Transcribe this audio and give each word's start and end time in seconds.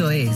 Esto 0.00 0.12
es 0.12 0.30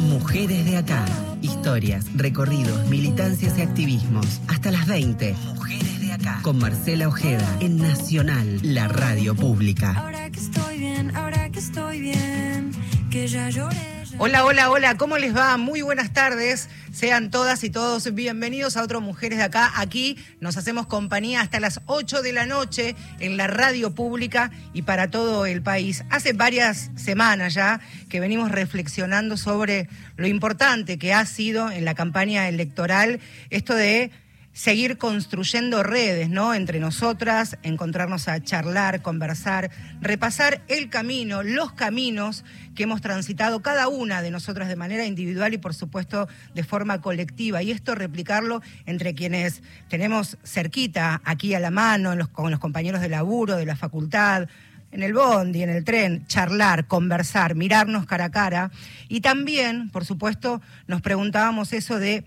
Mujeres 0.00 0.64
de 0.64 0.78
Acá. 0.78 1.04
Historias, 1.42 2.06
recorridos, 2.14 2.86
militancias 2.88 3.58
y 3.58 3.60
activismos. 3.60 4.40
Hasta 4.48 4.70
las 4.70 4.86
20. 4.86 5.34
Mujeres 5.44 6.00
de 6.00 6.10
Acá. 6.14 6.38
Con 6.40 6.56
Marcela 6.58 7.08
Ojeda 7.08 7.46
en 7.60 7.76
Nacional, 7.76 8.60
la 8.62 8.88
radio 8.88 9.34
pública. 9.36 9.92
Ahora 9.98 10.30
que 10.30 10.40
estoy 10.40 10.78
bien, 10.78 11.14
ahora 11.14 11.50
que 11.50 11.58
estoy 11.58 12.00
bien, 12.00 12.70
que 13.10 13.28
ya 13.28 13.50
lloré. 13.50 13.76
ya- 14.10 14.16
Hola, 14.18 14.42
hola, 14.46 14.70
hola, 14.70 14.96
¿cómo 14.96 15.18
les 15.18 15.36
va? 15.36 15.58
Muy 15.58 15.82
buenas 15.82 16.14
tardes. 16.14 16.70
Sean 16.94 17.32
todas 17.32 17.64
y 17.64 17.70
todos 17.70 18.14
bienvenidos 18.14 18.76
a 18.76 18.82
otro 18.84 19.00
Mujeres 19.00 19.38
de 19.38 19.44
Acá. 19.44 19.72
Aquí 19.74 20.16
nos 20.38 20.56
hacemos 20.56 20.86
compañía 20.86 21.40
hasta 21.40 21.58
las 21.58 21.80
8 21.86 22.22
de 22.22 22.32
la 22.32 22.46
noche 22.46 22.94
en 23.18 23.36
la 23.36 23.48
radio 23.48 23.96
pública 23.96 24.52
y 24.72 24.82
para 24.82 25.10
todo 25.10 25.44
el 25.44 25.60
país. 25.60 26.04
Hace 26.10 26.34
varias 26.34 26.92
semanas 26.94 27.52
ya 27.52 27.80
que 28.08 28.20
venimos 28.20 28.52
reflexionando 28.52 29.36
sobre 29.36 29.88
lo 30.16 30.28
importante 30.28 30.96
que 30.96 31.12
ha 31.12 31.26
sido 31.26 31.68
en 31.68 31.84
la 31.84 31.96
campaña 31.96 32.48
electoral 32.48 33.18
esto 33.50 33.74
de 33.74 34.12
seguir 34.54 34.98
construyendo 34.98 35.82
redes, 35.82 36.30
¿no? 36.30 36.54
Entre 36.54 36.78
nosotras, 36.78 37.58
encontrarnos 37.64 38.28
a 38.28 38.40
charlar, 38.40 39.02
conversar, 39.02 39.70
repasar 40.00 40.62
el 40.68 40.88
camino, 40.88 41.42
los 41.42 41.72
caminos 41.72 42.44
que 42.76 42.84
hemos 42.84 43.00
transitado 43.00 43.62
cada 43.62 43.88
una 43.88 44.22
de 44.22 44.30
nosotras 44.30 44.68
de 44.68 44.76
manera 44.76 45.04
individual 45.06 45.52
y 45.54 45.58
por 45.58 45.74
supuesto 45.74 46.28
de 46.54 46.62
forma 46.62 47.00
colectiva. 47.00 47.62
Y 47.62 47.72
esto 47.72 47.96
replicarlo 47.96 48.62
entre 48.86 49.14
quienes 49.14 49.62
tenemos 49.88 50.38
cerquita, 50.44 51.20
aquí 51.24 51.52
a 51.54 51.60
la 51.60 51.72
mano, 51.72 52.14
los- 52.14 52.28
con 52.28 52.50
los 52.52 52.60
compañeros 52.60 53.00
de 53.00 53.08
laburo, 53.08 53.56
de 53.56 53.66
la 53.66 53.76
facultad, 53.76 54.48
en 54.92 55.02
el 55.02 55.12
bondi, 55.12 55.64
en 55.64 55.70
el 55.70 55.82
tren, 55.82 56.24
charlar, 56.28 56.86
conversar, 56.86 57.56
mirarnos 57.56 58.06
cara 58.06 58.26
a 58.26 58.30
cara. 58.30 58.70
Y 59.08 59.20
también, 59.20 59.90
por 59.90 60.04
supuesto, 60.04 60.62
nos 60.86 61.02
preguntábamos 61.02 61.72
eso 61.72 61.98
de 61.98 62.22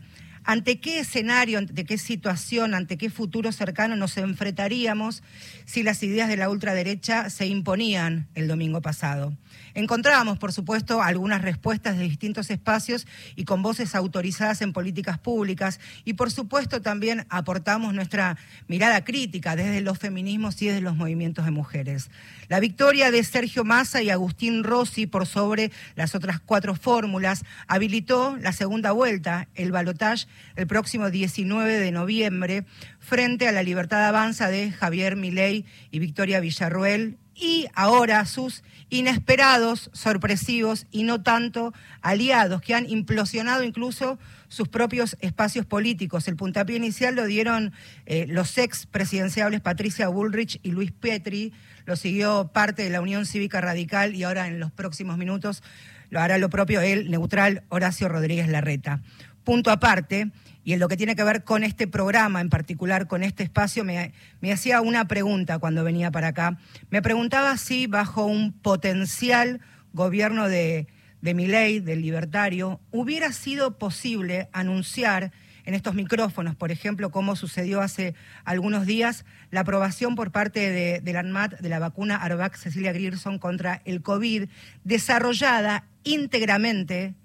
ante 0.47 0.79
qué 0.79 0.99
escenario, 0.99 1.57
ante 1.57 1.83
qué 1.83 1.97
situación, 1.97 2.73
ante 2.73 2.97
qué 2.97 3.09
futuro 3.09 3.51
cercano 3.51 3.97
nos 3.97 4.15
enfrentaríamos 4.15 5.21
si 5.65 5.83
las 5.83 6.01
ideas 6.03 6.29
de 6.29 6.37
la 6.37 6.49
ultraderecha 6.49 7.29
se 7.29 7.47
imponían 7.47 8.29
el 8.33 8.47
domingo 8.47 8.81
pasado. 8.81 9.37
Encontrábamos, 9.77 10.39
por 10.39 10.51
supuesto, 10.53 11.03
algunas 11.03 11.43
respuestas 11.43 11.99
de 11.99 12.03
distintos 12.05 12.49
espacios 12.49 13.05
y 13.35 13.45
con 13.45 13.61
voces 13.61 13.93
autorizadas 13.93 14.63
en 14.63 14.73
políticas 14.73 15.19
públicas 15.19 15.79
y, 16.03 16.13
por 16.13 16.31
supuesto, 16.31 16.81
también 16.81 17.27
aportamos 17.29 17.93
nuestra 17.93 18.39
mirada 18.67 19.03
crítica 19.03 19.55
desde 19.55 19.81
los 19.81 19.99
feminismos 19.99 20.59
y 20.63 20.65
desde 20.65 20.81
los 20.81 20.95
movimientos 20.95 21.45
de 21.45 21.51
mujeres. 21.51 22.09
La 22.47 22.59
victoria 22.59 23.11
de 23.11 23.23
Sergio 23.23 23.63
Massa 23.65 24.01
y 24.01 24.09
Agustín 24.09 24.63
Rossi 24.63 25.05
por 25.05 25.27
sobre 25.27 25.71
las 25.93 26.15
otras 26.15 26.39
cuatro 26.39 26.73
fórmulas 26.73 27.43
habilitó 27.67 28.35
la 28.37 28.53
segunda 28.53 28.93
vuelta, 28.93 29.47
el 29.53 29.71
balotaje, 29.71 30.25
el 30.55 30.65
próximo 30.65 31.11
19 31.11 31.77
de 31.77 31.91
noviembre, 31.91 32.65
frente 32.99 33.47
a 33.47 33.51
la 33.51 33.61
libertad 33.61 34.07
avanza 34.07 34.47
de 34.47 34.71
Javier 34.71 35.15
Milei 35.15 35.65
y 35.91 35.99
Victoria 35.99 36.39
Villarruel 36.39 37.19
y 37.39 37.67
ahora 37.75 38.25
sus 38.25 38.63
inesperados, 38.89 39.89
sorpresivos 39.93 40.87
y 40.91 41.03
no 41.03 41.21
tanto 41.21 41.73
aliados 42.01 42.61
que 42.61 42.73
han 42.73 42.89
implosionado 42.89 43.63
incluso 43.63 44.17
sus 44.47 44.67
propios 44.69 45.17
espacios 45.19 45.65
políticos. 45.65 46.27
El 46.27 46.35
puntapié 46.35 46.77
inicial 46.77 47.15
lo 47.15 47.25
dieron 47.25 47.73
eh, 48.05 48.25
los 48.27 48.57
ex 48.57 48.85
presidenciables 48.85 49.61
Patricia 49.61 50.07
Bullrich 50.07 50.59
y 50.63 50.71
Luis 50.71 50.91
Petri, 50.91 51.53
lo 51.85 51.95
siguió 51.95 52.49
parte 52.53 52.83
de 52.83 52.89
la 52.89 53.01
Unión 53.01 53.25
Cívica 53.25 53.61
Radical 53.61 54.15
y 54.15 54.23
ahora 54.23 54.47
en 54.47 54.59
los 54.59 54.71
próximos 54.71 55.17
minutos 55.17 55.63
lo 56.09 56.19
hará 56.19 56.37
lo 56.37 56.49
propio 56.49 56.81
el 56.81 57.11
neutral 57.11 57.63
Horacio 57.69 58.07
Rodríguez 58.07 58.47
Larreta. 58.47 59.01
Punto 59.43 59.71
aparte, 59.71 60.31
y 60.67 60.73
en 60.73 60.81
lo 60.81 60.89
que 60.89 60.97
tiene 60.97 61.15
que 61.15 61.23
ver 61.23 61.45
con 61.45 61.63
este 61.63 61.87
programa 61.87 62.41
en 62.41 62.49
particular, 62.49 63.07
con 63.07 63.23
este 63.23 63.41
espacio, 63.41 63.85
me, 63.85 64.11
me 64.41 64.51
hacía 64.51 64.81
una 64.81 65.07
pregunta 65.07 65.59
cuando 65.59 65.81
venía 65.85 66.11
para 66.11 66.27
acá. 66.27 66.57
Me 66.89 67.01
preguntaba 67.01 67.55
si 67.55 67.87
bajo 67.87 68.25
un 68.25 68.51
potencial 68.51 69.61
gobierno 69.93 70.49
de, 70.49 70.87
de 71.21 71.33
Milei, 71.33 71.79
del 71.79 72.01
libertario, 72.01 72.81
hubiera 72.91 73.31
sido 73.31 73.77
posible 73.77 74.49
anunciar 74.51 75.31
en 75.63 75.73
estos 75.73 75.95
micrófonos, 75.95 76.57
por 76.57 76.69
ejemplo, 76.69 77.11
como 77.11 77.37
sucedió 77.37 77.79
hace 77.79 78.13
algunos 78.43 78.85
días, 78.85 79.23
la 79.51 79.61
aprobación 79.61 80.15
por 80.15 80.33
parte 80.33 80.69
de, 80.69 80.99
de 80.99 81.13
la 81.13 81.21
ANMAT 81.21 81.61
de 81.61 81.69
la 81.69 81.79
vacuna 81.79 82.17
Arvac 82.17 82.57
Cecilia 82.57 82.91
Grierson 82.91 83.39
contra 83.39 83.81
el 83.85 84.01
COVID, 84.01 84.49
desarrollada 84.83 85.85
íntegramente 86.03 87.15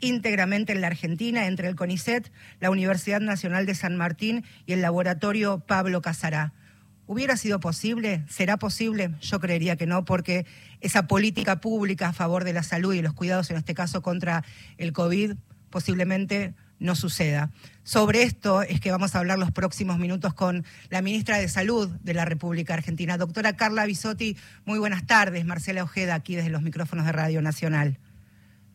íntegramente 0.00 0.72
en 0.72 0.80
la 0.80 0.88
Argentina 0.88 1.46
entre 1.46 1.68
el 1.68 1.76
CONICET, 1.76 2.30
la 2.60 2.70
Universidad 2.70 3.20
Nacional 3.20 3.66
de 3.66 3.74
San 3.74 3.96
Martín 3.96 4.44
y 4.66 4.72
el 4.72 4.82
laboratorio 4.82 5.60
Pablo 5.60 6.02
Casará. 6.02 6.52
¿Hubiera 7.06 7.36
sido 7.36 7.58
posible? 7.58 8.24
¿Será 8.28 8.56
posible? 8.56 9.14
Yo 9.20 9.40
creería 9.40 9.74
que 9.74 9.86
no, 9.86 10.04
porque 10.04 10.46
esa 10.80 11.08
política 11.08 11.60
pública 11.60 12.08
a 12.08 12.12
favor 12.12 12.44
de 12.44 12.52
la 12.52 12.62
salud 12.62 12.94
y 12.94 13.02
los 13.02 13.14
cuidados, 13.14 13.50
en 13.50 13.56
este 13.56 13.74
caso 13.74 14.00
contra 14.00 14.44
el 14.78 14.92
COVID, 14.92 15.34
posiblemente 15.70 16.54
no 16.78 16.94
suceda. 16.94 17.50
Sobre 17.82 18.22
esto 18.22 18.62
es 18.62 18.80
que 18.80 18.90
vamos 18.90 19.14
a 19.14 19.18
hablar 19.18 19.38
los 19.38 19.50
próximos 19.50 19.98
minutos 19.98 20.34
con 20.34 20.64
la 20.88 21.02
ministra 21.02 21.38
de 21.38 21.48
Salud 21.48 21.88
de 21.88 22.14
la 22.14 22.24
República 22.24 22.74
Argentina, 22.74 23.18
doctora 23.18 23.56
Carla 23.56 23.86
Bisotti. 23.86 24.36
Muy 24.64 24.78
buenas 24.78 25.06
tardes, 25.06 25.44
Marcela 25.44 25.82
Ojeda, 25.82 26.14
aquí 26.14 26.36
desde 26.36 26.50
los 26.50 26.62
micrófonos 26.62 27.06
de 27.06 27.12
Radio 27.12 27.42
Nacional. 27.42 27.98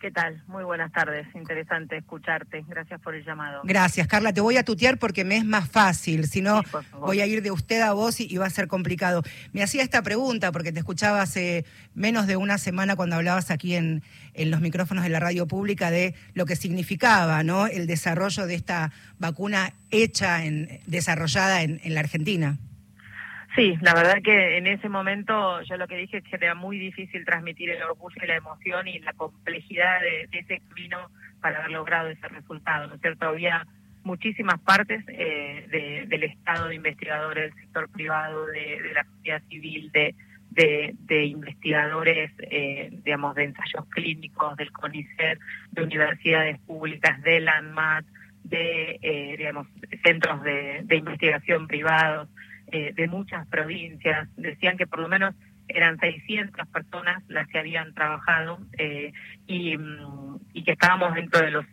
¿Qué 0.05 0.11
tal? 0.11 0.43
Muy 0.45 0.63
buenas 0.63 0.91
tardes. 0.91 1.25
Interesante 1.33 1.97
escucharte. 1.97 2.63
Gracias 2.67 3.01
por 3.01 3.15
el 3.15 3.25
llamado. 3.25 3.61
Gracias, 3.63 4.05
Carla. 4.05 4.33
Te 4.33 4.39
voy 4.39 4.55
a 4.55 4.63
tutear 4.63 4.99
porque 4.99 5.23
me 5.23 5.35
es 5.35 5.43
más 5.43 5.67
fácil. 5.67 6.27
Si 6.27 6.43
no, 6.43 6.61
Sí, 6.61 6.77
voy 6.99 7.21
a 7.21 7.25
ir 7.25 7.41
de 7.41 7.49
usted 7.49 7.81
a 7.81 7.91
vos 7.93 8.19
y, 8.19 8.27
y 8.31 8.37
va 8.37 8.45
a 8.45 8.51
ser 8.51 8.67
complicado. 8.67 9.23
Me 9.51 9.63
hacía 9.63 9.81
esta 9.81 10.03
pregunta 10.03 10.51
porque 10.51 10.71
te 10.71 10.77
escuchaba 10.77 11.23
hace 11.23 11.65
menos 11.95 12.27
de 12.27 12.37
una 12.37 12.59
semana 12.59 12.95
cuando 12.95 13.15
hablabas 13.15 13.49
aquí 13.49 13.73
en, 13.73 14.03
en 14.35 14.51
los 14.51 14.61
micrófonos 14.61 15.03
de 15.03 15.09
la 15.09 15.19
radio 15.19 15.47
pública 15.47 15.89
de 15.89 16.13
lo 16.35 16.45
que 16.45 16.55
significaba 16.55 17.41
¿no? 17.41 17.65
el 17.65 17.87
desarrollo 17.87 18.45
de 18.45 18.53
esta 18.53 18.91
vacuna 19.17 19.73
hecha, 19.89 20.45
en, 20.45 20.81
desarrollada 20.85 21.63
en, 21.63 21.81
en 21.83 21.95
la 21.95 22.01
Argentina. 22.01 22.59
Sí, 23.55 23.77
la 23.81 23.93
verdad 23.93 24.21
que 24.21 24.57
en 24.57 24.67
ese 24.67 24.89
momento 24.89 25.61
yo 25.61 25.77
lo 25.77 25.87
que 25.87 25.95
dije 25.95 26.17
es 26.17 26.23
que 26.25 26.35
era 26.35 26.55
muy 26.55 26.77
difícil 26.77 27.23
transmitir 27.23 27.69
el 27.69 27.81
orgullo 27.83 28.17
y 28.21 28.27
la 28.27 28.35
emoción 28.35 28.85
y 28.87 28.99
la 28.99 29.13
complejidad 29.13 30.01
de, 30.01 30.27
ese 30.37 30.61
camino 30.67 31.09
para 31.39 31.59
haber 31.59 31.71
logrado 31.71 32.09
ese 32.09 32.27
resultado, 32.27 32.87
¿no 32.87 32.95
es 32.95 33.01
cierto? 33.01 33.27
Había 33.27 33.65
muchísimas 34.03 34.59
partes 34.59 35.05
eh, 35.07 35.67
de- 35.71 36.05
del 36.07 36.23
Estado, 36.23 36.67
de 36.67 36.75
investigadores 36.75 37.53
del 37.55 37.63
sector 37.63 37.87
privado, 37.89 38.45
de, 38.47 38.91
la 38.93 39.05
sociedad 39.05 39.41
civil, 39.47 39.89
de, 39.91 41.23
investigadores, 41.25 42.31
eh, 42.39 42.89
digamos, 43.05 43.35
de 43.35 43.45
ensayos 43.45 43.85
clínicos, 43.89 44.57
del 44.57 44.71
CONICET, 44.73 45.39
de 45.71 45.81
universidades 45.81 46.59
públicas, 46.61 47.21
del 47.21 47.47
ANMAT, 47.47 48.05
de, 48.43 48.99
eh, 49.01 49.35
digamos, 49.37 49.67
centros 50.03 50.43
de 50.43 50.95
investigación 50.95 51.67
privados, 51.67 52.27
eh, 52.67 52.93
de 52.93 53.07
muchas 53.07 53.47
provincias. 53.47 54.29
Decían 54.37 54.77
que 54.77 54.87
por 54.87 54.99
lo 54.99 55.07
menos 55.07 55.35
eran 55.67 55.99
600 55.99 56.67
personas 56.67 57.23
las 57.27 57.47
que 57.47 57.59
habían 57.59 57.93
trabajado 57.93 58.59
eh, 58.77 59.13
y, 59.47 59.77
mm, 59.77 60.39
y 60.53 60.63
que 60.63 60.73
estábamos 60.73 61.15
dentro 61.15 61.41
de 61.41 61.51
los 61.51 61.65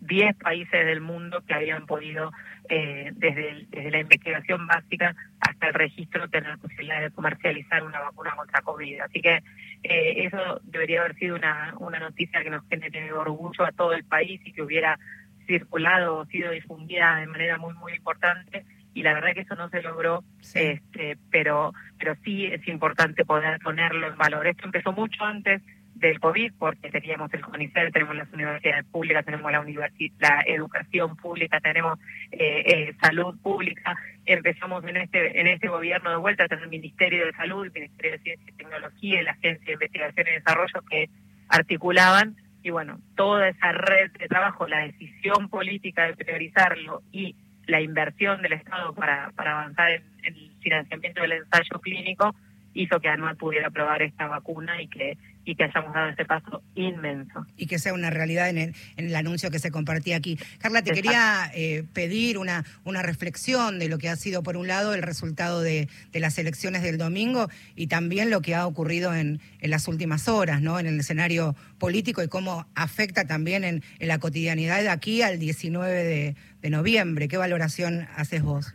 10 0.00 0.36
países 0.36 0.86
del 0.86 1.00
mundo 1.00 1.42
que 1.46 1.54
habían 1.54 1.86
podido, 1.86 2.32
eh, 2.68 3.10
desde, 3.14 3.66
desde 3.68 3.90
la 3.90 4.00
investigación 4.00 4.66
básica 4.66 5.14
hasta 5.40 5.68
el 5.68 5.74
registro, 5.74 6.28
tener 6.28 6.58
posibilidad 6.58 7.00
de 7.00 7.10
comercializar 7.10 7.82
una 7.82 8.00
vacuna 8.00 8.34
contra 8.36 8.62
COVID. 8.62 9.00
Así 9.00 9.20
que 9.20 9.42
eh, 9.82 10.24
eso 10.24 10.60
debería 10.64 11.00
haber 11.00 11.16
sido 11.16 11.36
una, 11.36 11.74
una 11.78 11.98
noticia 11.98 12.42
que 12.42 12.50
nos 12.50 12.66
genere 12.68 13.12
orgullo 13.12 13.64
a 13.64 13.72
todo 13.72 13.92
el 13.92 14.04
país 14.04 14.40
y 14.44 14.52
que 14.52 14.62
hubiera 14.62 14.98
circulado 15.46 16.18
o 16.18 16.26
sido 16.26 16.50
difundida 16.50 17.16
de 17.16 17.26
manera 17.26 17.58
muy, 17.58 17.74
muy 17.74 17.92
importante. 17.94 18.64
Y 18.94 19.02
la 19.02 19.14
verdad 19.14 19.34
que 19.34 19.40
eso 19.42 19.54
no 19.54 19.68
se 19.68 19.82
logró, 19.82 20.24
Sí. 20.40 20.58
este, 20.60 21.16
pero, 21.30 21.72
pero 21.98 22.14
sí 22.24 22.46
es 22.46 22.66
importante 22.68 23.24
poder 23.24 23.58
ponerlo 23.60 24.08
en 24.08 24.16
valor. 24.16 24.46
Esto 24.46 24.64
empezó 24.66 24.92
mucho 24.92 25.24
antes 25.24 25.62
del 25.94 26.18
COVID, 26.18 26.54
porque 26.58 26.90
teníamos 26.90 27.32
el 27.34 27.42
CONICET, 27.42 27.92
tenemos 27.92 28.16
las 28.16 28.32
universidades 28.32 28.86
públicas, 28.86 29.24
tenemos 29.24 29.52
la, 29.52 29.62
universi- 29.62 30.12
la 30.18 30.42
educación 30.46 31.14
pública, 31.16 31.60
tenemos 31.60 31.98
eh, 32.32 32.62
eh, 32.66 32.94
salud 33.02 33.38
pública. 33.42 33.96
Empezamos 34.24 34.82
en 34.84 34.96
este 34.96 35.38
en 35.40 35.46
este 35.46 35.68
gobierno 35.68 36.10
de 36.10 36.16
vuelta 36.16 36.44
a 36.44 36.48
tener 36.48 36.64
el 36.64 36.70
Ministerio 36.70 37.26
de 37.26 37.32
Salud, 37.32 37.66
el 37.66 37.72
Ministerio 37.72 38.12
de 38.12 38.18
Ciencia 38.20 38.46
y 38.50 38.56
Tecnología 38.56 39.22
la 39.22 39.32
Agencia 39.32 39.66
de 39.66 39.72
Investigación 39.74 40.26
y 40.28 40.32
Desarrollo 40.32 40.82
que 40.88 41.10
articulaban. 41.48 42.36
Y 42.62 42.70
bueno, 42.70 42.98
toda 43.16 43.48
esa 43.48 43.72
red 43.72 44.10
de 44.12 44.28
trabajo, 44.28 44.66
la 44.68 44.80
decisión 44.86 45.48
política 45.48 46.06
de 46.06 46.14
priorizarlo 46.16 47.02
y 47.12 47.34
la 47.70 47.80
inversión 47.80 48.42
del 48.42 48.54
Estado 48.54 48.92
para, 48.94 49.30
para 49.36 49.52
avanzar 49.52 49.90
en, 49.90 50.02
en 50.22 50.34
el 50.34 50.50
financiamiento 50.60 51.22
del 51.22 51.32
ensayo 51.32 51.80
clínico 51.80 52.34
hizo 52.74 53.00
que 53.00 53.08
Anual 53.08 53.36
pudiera 53.36 53.70
probar 53.70 54.02
esta 54.02 54.26
vacuna 54.26 54.80
y 54.80 54.88
que 54.88 55.18
y 55.44 55.56
que 55.56 55.64
hayamos 55.64 55.94
dado 55.94 56.10
ese 56.10 56.24
paso 56.24 56.62
inmenso. 56.74 57.46
Y 57.56 57.66
que 57.66 57.78
sea 57.78 57.94
una 57.94 58.10
realidad 58.10 58.50
en 58.50 58.58
el, 58.58 58.74
en 58.96 59.06
el 59.06 59.16
anuncio 59.16 59.50
que 59.50 59.58
se 59.58 59.70
compartía 59.70 60.16
aquí. 60.16 60.38
Carla, 60.58 60.82
te 60.82 60.92
quería 60.92 61.50
eh, 61.54 61.84
pedir 61.92 62.38
una, 62.38 62.64
una 62.84 63.02
reflexión 63.02 63.78
de 63.78 63.88
lo 63.88 63.98
que 63.98 64.08
ha 64.08 64.16
sido, 64.16 64.42
por 64.42 64.56
un 64.56 64.68
lado, 64.68 64.94
el 64.94 65.02
resultado 65.02 65.60
de, 65.60 65.88
de, 66.12 66.20
las 66.20 66.38
elecciones 66.38 66.82
del 66.82 66.98
domingo 66.98 67.48
y 67.74 67.86
también 67.86 68.30
lo 68.30 68.42
que 68.42 68.54
ha 68.54 68.66
ocurrido 68.66 69.14
en, 69.14 69.40
en 69.60 69.70
las 69.70 69.88
últimas 69.88 70.28
horas, 70.28 70.60
¿no? 70.60 70.78
En 70.78 70.86
el 70.86 71.00
escenario 71.00 71.56
político 71.78 72.22
y 72.22 72.28
cómo 72.28 72.66
afecta 72.74 73.26
también 73.26 73.64
en, 73.64 73.82
en 73.98 74.08
la 74.08 74.18
cotidianidad 74.18 74.80
de 74.82 74.90
aquí 74.90 75.22
al 75.22 75.38
19 75.38 76.04
de, 76.04 76.36
de 76.60 76.70
noviembre. 76.70 77.28
¿Qué 77.28 77.38
valoración 77.38 78.06
haces 78.16 78.42
vos? 78.42 78.74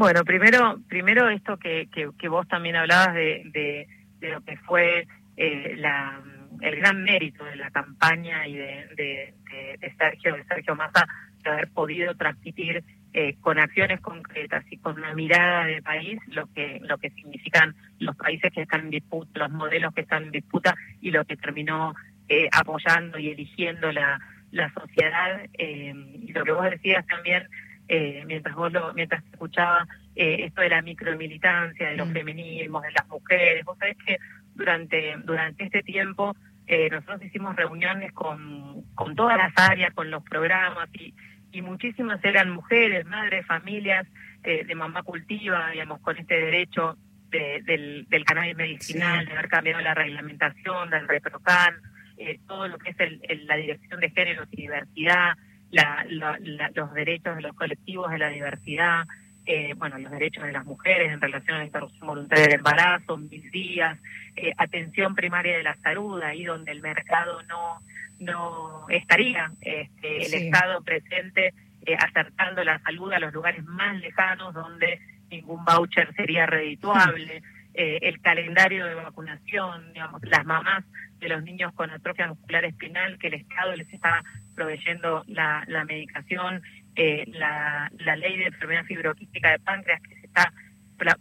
Bueno, 0.00 0.24
primero, 0.24 0.80
primero 0.88 1.28
esto 1.28 1.58
que, 1.58 1.90
que, 1.92 2.28
vos 2.28 2.48
también 2.48 2.74
hablabas 2.74 3.12
de, 3.12 3.42
de, 3.52 4.30
lo 4.30 4.40
que 4.40 4.56
fue 4.56 5.06
eh, 5.36 5.74
la, 5.76 6.18
el 6.62 6.76
gran 6.76 7.02
mérito 7.02 7.44
de 7.44 7.56
la 7.56 7.70
campaña 7.70 8.48
y 8.48 8.54
de, 8.56 8.86
de, 8.96 9.34
de 9.78 9.94
Sergio, 9.98 10.36
de 10.36 10.44
Sergio 10.44 10.74
Massa, 10.74 11.06
de 11.44 11.50
haber 11.50 11.68
podido 11.68 12.14
transmitir 12.14 12.82
eh, 13.12 13.36
con 13.42 13.58
acciones 13.58 14.00
concretas 14.00 14.64
y 14.70 14.78
con 14.78 14.96
una 14.96 15.12
mirada 15.12 15.66
de 15.66 15.82
país 15.82 16.18
lo 16.28 16.46
que 16.46 16.80
lo 16.80 16.96
que 16.96 17.10
significan 17.10 17.76
los 17.98 18.16
países 18.16 18.50
que 18.54 18.62
están 18.62 18.80
en 18.86 18.90
disputa, 18.90 19.38
los 19.38 19.50
modelos 19.50 19.92
que 19.92 20.00
están 20.00 20.22
en 20.22 20.30
disputa 20.30 20.74
y 21.02 21.10
lo 21.10 21.26
que 21.26 21.36
terminó 21.36 21.94
eh, 22.26 22.48
apoyando 22.52 23.18
y 23.18 23.28
eligiendo 23.28 23.92
la, 23.92 24.18
la 24.50 24.72
sociedad. 24.72 25.42
Eh, 25.58 25.92
y 26.22 26.32
lo 26.32 26.42
que 26.42 26.52
vos 26.52 26.70
decías 26.70 27.06
también 27.06 27.46
eh, 27.92 28.22
mientras 28.24 28.54
vos 28.54 28.72
lo, 28.72 28.94
mientras 28.94 29.24
escuchaba 29.32 29.84
eh, 30.14 30.44
esto 30.44 30.60
de 30.60 30.68
la 30.68 30.80
micromilitancia, 30.80 31.90
de 31.90 31.96
los 31.96 32.08
mm. 32.08 32.12
feminismos, 32.12 32.82
de 32.82 32.92
las 32.92 33.08
mujeres. 33.08 33.64
Vos 33.64 33.76
sabés 33.78 33.96
que 34.06 34.16
durante, 34.54 35.16
durante 35.24 35.64
este 35.64 35.82
tiempo 35.82 36.36
eh, 36.68 36.88
nosotros 36.88 37.24
hicimos 37.24 37.56
reuniones 37.56 38.12
con, 38.12 38.84
con 38.94 39.16
todas 39.16 39.36
las 39.36 39.52
áreas, 39.56 39.92
con 39.92 40.08
los 40.08 40.22
programas 40.22 40.88
y, 40.94 41.12
y 41.50 41.62
muchísimas 41.62 42.24
eran 42.24 42.50
mujeres, 42.50 43.04
madres, 43.06 43.44
familias 43.44 44.06
eh, 44.44 44.64
de 44.64 44.74
mamá 44.76 45.02
cultiva, 45.02 45.70
digamos, 45.70 46.00
con 46.00 46.16
este 46.16 46.36
derecho 46.40 46.96
de, 47.30 47.60
del, 47.64 48.06
del 48.08 48.24
cannabis 48.24 48.54
medicinal, 48.54 49.20
sí. 49.20 49.26
de 49.26 49.32
haber 49.32 49.48
cambiado 49.48 49.80
la 49.80 49.94
reglamentación 49.94 50.90
del 50.90 51.08
ReproCan, 51.08 51.74
eh, 52.18 52.38
todo 52.46 52.68
lo 52.68 52.78
que 52.78 52.90
es 52.90 53.00
el, 53.00 53.20
el, 53.24 53.48
la 53.48 53.56
dirección 53.56 53.98
de 53.98 54.10
géneros 54.10 54.46
y 54.52 54.62
diversidad, 54.62 55.36
la, 55.70 56.04
la, 56.08 56.36
la, 56.40 56.70
los 56.74 56.92
derechos 56.92 57.36
de 57.36 57.42
los 57.42 57.54
colectivos 57.54 58.10
de 58.10 58.18
la 58.18 58.28
diversidad, 58.28 59.04
eh, 59.46 59.74
bueno, 59.76 59.98
los 59.98 60.10
derechos 60.12 60.44
de 60.44 60.52
las 60.52 60.64
mujeres 60.64 61.12
en 61.12 61.20
relación 61.20 61.56
a 61.56 61.58
la 61.60 61.64
interrupción 61.64 62.06
voluntaria 62.06 62.44
del 62.44 62.54
embarazo, 62.54 63.16
mil 63.16 63.50
días, 63.50 63.98
eh, 64.36 64.52
atención 64.56 65.14
primaria 65.14 65.56
de 65.56 65.62
la 65.62 65.76
salud, 65.76 66.20
ahí 66.22 66.44
donde 66.44 66.72
el 66.72 66.80
mercado 66.80 67.42
no 67.44 67.80
no 68.20 68.86
estaría, 68.88 69.50
este, 69.62 70.26
el. 70.26 70.34
Estado 70.34 70.82
presente 70.82 71.54
eh, 71.86 71.96
acercando 71.98 72.62
la 72.62 72.78
salud 72.80 73.12
a 73.12 73.18
los 73.18 73.32
lugares 73.32 73.64
más 73.64 73.98
lejanos 73.98 74.54
donde 74.54 75.00
ningún 75.30 75.64
voucher 75.64 76.14
sería 76.14 76.46
redituable, 76.46 77.42
eh, 77.74 77.98
el 78.02 78.20
calendario 78.20 78.84
de 78.84 78.94
vacunación, 78.94 79.92
digamos, 79.92 80.20
las 80.24 80.44
mamás 80.44 80.84
de 81.18 81.28
los 81.28 81.42
niños 81.42 81.72
con 81.74 81.90
atrofia 81.90 82.28
muscular 82.28 82.64
espinal 82.64 83.18
que 83.18 83.28
el 83.28 83.34
Estado 83.34 83.74
les 83.76 83.90
está 83.92 84.22
proveyendo 84.54 85.24
la, 85.26 85.64
medicación, 85.86 86.62
eh, 86.96 87.24
la, 87.28 87.90
ley 88.16 88.38
de 88.38 88.46
enfermedad 88.46 88.84
fibroquística 88.84 89.52
de 89.52 89.58
páncreas 89.60 90.00
que 90.02 90.14
se 90.16 90.26
está 90.26 90.52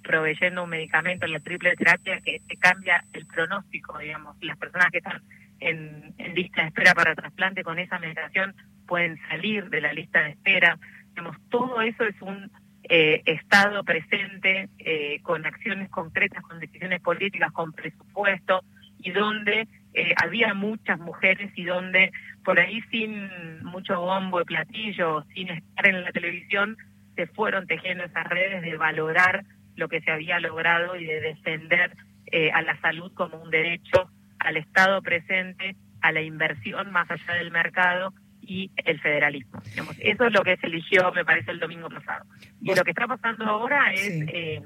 proveyendo 0.01 0.63
un 0.63 0.69
medicamento, 0.69 1.25
la 1.27 1.39
triple 1.39 1.75
terapia, 1.75 2.19
que 2.19 2.41
te 2.47 2.57
cambia 2.57 3.03
el 3.13 3.25
pronóstico, 3.25 3.97
digamos, 3.99 4.35
las 4.41 4.57
personas 4.57 4.91
que 4.91 4.97
están 4.97 5.21
en, 5.61 6.13
en 6.17 6.35
lista 6.35 6.61
de 6.61 6.67
espera 6.67 6.93
para 6.93 7.15
trasplante 7.15 7.63
con 7.63 7.79
esa 7.79 7.97
medicación 7.99 8.55
pueden 8.87 9.17
salir 9.29 9.69
de 9.69 9.81
la 9.81 9.93
lista 9.93 10.23
de 10.23 10.31
espera. 10.31 10.77
Digamos, 11.09 11.37
todo 11.49 11.81
eso 11.81 12.03
es 12.03 12.21
un 12.21 12.51
eh, 12.91 13.21
Estado 13.25 13.83
presente 13.83 14.69
eh, 14.79 15.19
con 15.21 15.45
acciones 15.45 15.89
concretas, 15.89 16.41
con 16.41 16.59
decisiones 16.59 17.01
políticas, 17.01 17.51
con 17.51 17.71
presupuesto 17.71 18.63
y 18.97 19.11
donde 19.11 19.67
eh, 19.93 20.13
había 20.21 20.53
muchas 20.53 20.99
mujeres 20.99 21.51
y 21.55 21.63
donde 21.65 22.11
por 22.43 22.59
ahí 22.59 22.81
sin 22.91 23.63
mucho 23.63 23.99
bombo 23.99 24.41
y 24.41 24.45
platillo, 24.45 25.23
sin 25.33 25.49
estar 25.49 25.87
en 25.87 26.03
la 26.03 26.11
televisión, 26.11 26.77
se 27.15 27.27
fueron 27.27 27.67
tejiendo 27.67 28.03
esas 28.03 28.27
redes 28.27 28.61
de 28.61 28.77
valorar 28.77 29.43
lo 29.75 29.89
que 29.89 30.01
se 30.01 30.11
había 30.11 30.39
logrado 30.39 30.95
y 30.95 31.05
de 31.05 31.21
defender 31.21 31.95
eh, 32.31 32.51
a 32.51 32.61
la 32.61 32.79
salud 32.81 33.11
como 33.13 33.41
un 33.41 33.49
derecho, 33.49 34.09
al 34.39 34.57
Estado 34.57 35.01
presente, 35.01 35.75
a 36.01 36.11
la 36.11 36.21
inversión 36.21 36.91
más 36.91 37.09
allá 37.09 37.33
del 37.33 37.51
mercado 37.51 38.13
y 38.41 38.71
el 38.85 38.99
federalismo. 38.99 39.61
Digamos, 39.65 39.95
eso 39.99 40.25
es 40.25 40.33
lo 40.33 40.43
que 40.43 40.57
se 40.57 40.67
eligió, 40.67 41.11
me 41.11 41.25
parece, 41.25 41.51
el 41.51 41.59
domingo 41.59 41.89
pasado. 41.89 42.25
Y 42.61 42.73
lo 42.73 42.83
que 42.83 42.91
está 42.91 43.07
pasando 43.07 43.45
ahora 43.45 43.91
es 43.93 44.01
sí. 44.01 44.25
eh, 44.27 44.61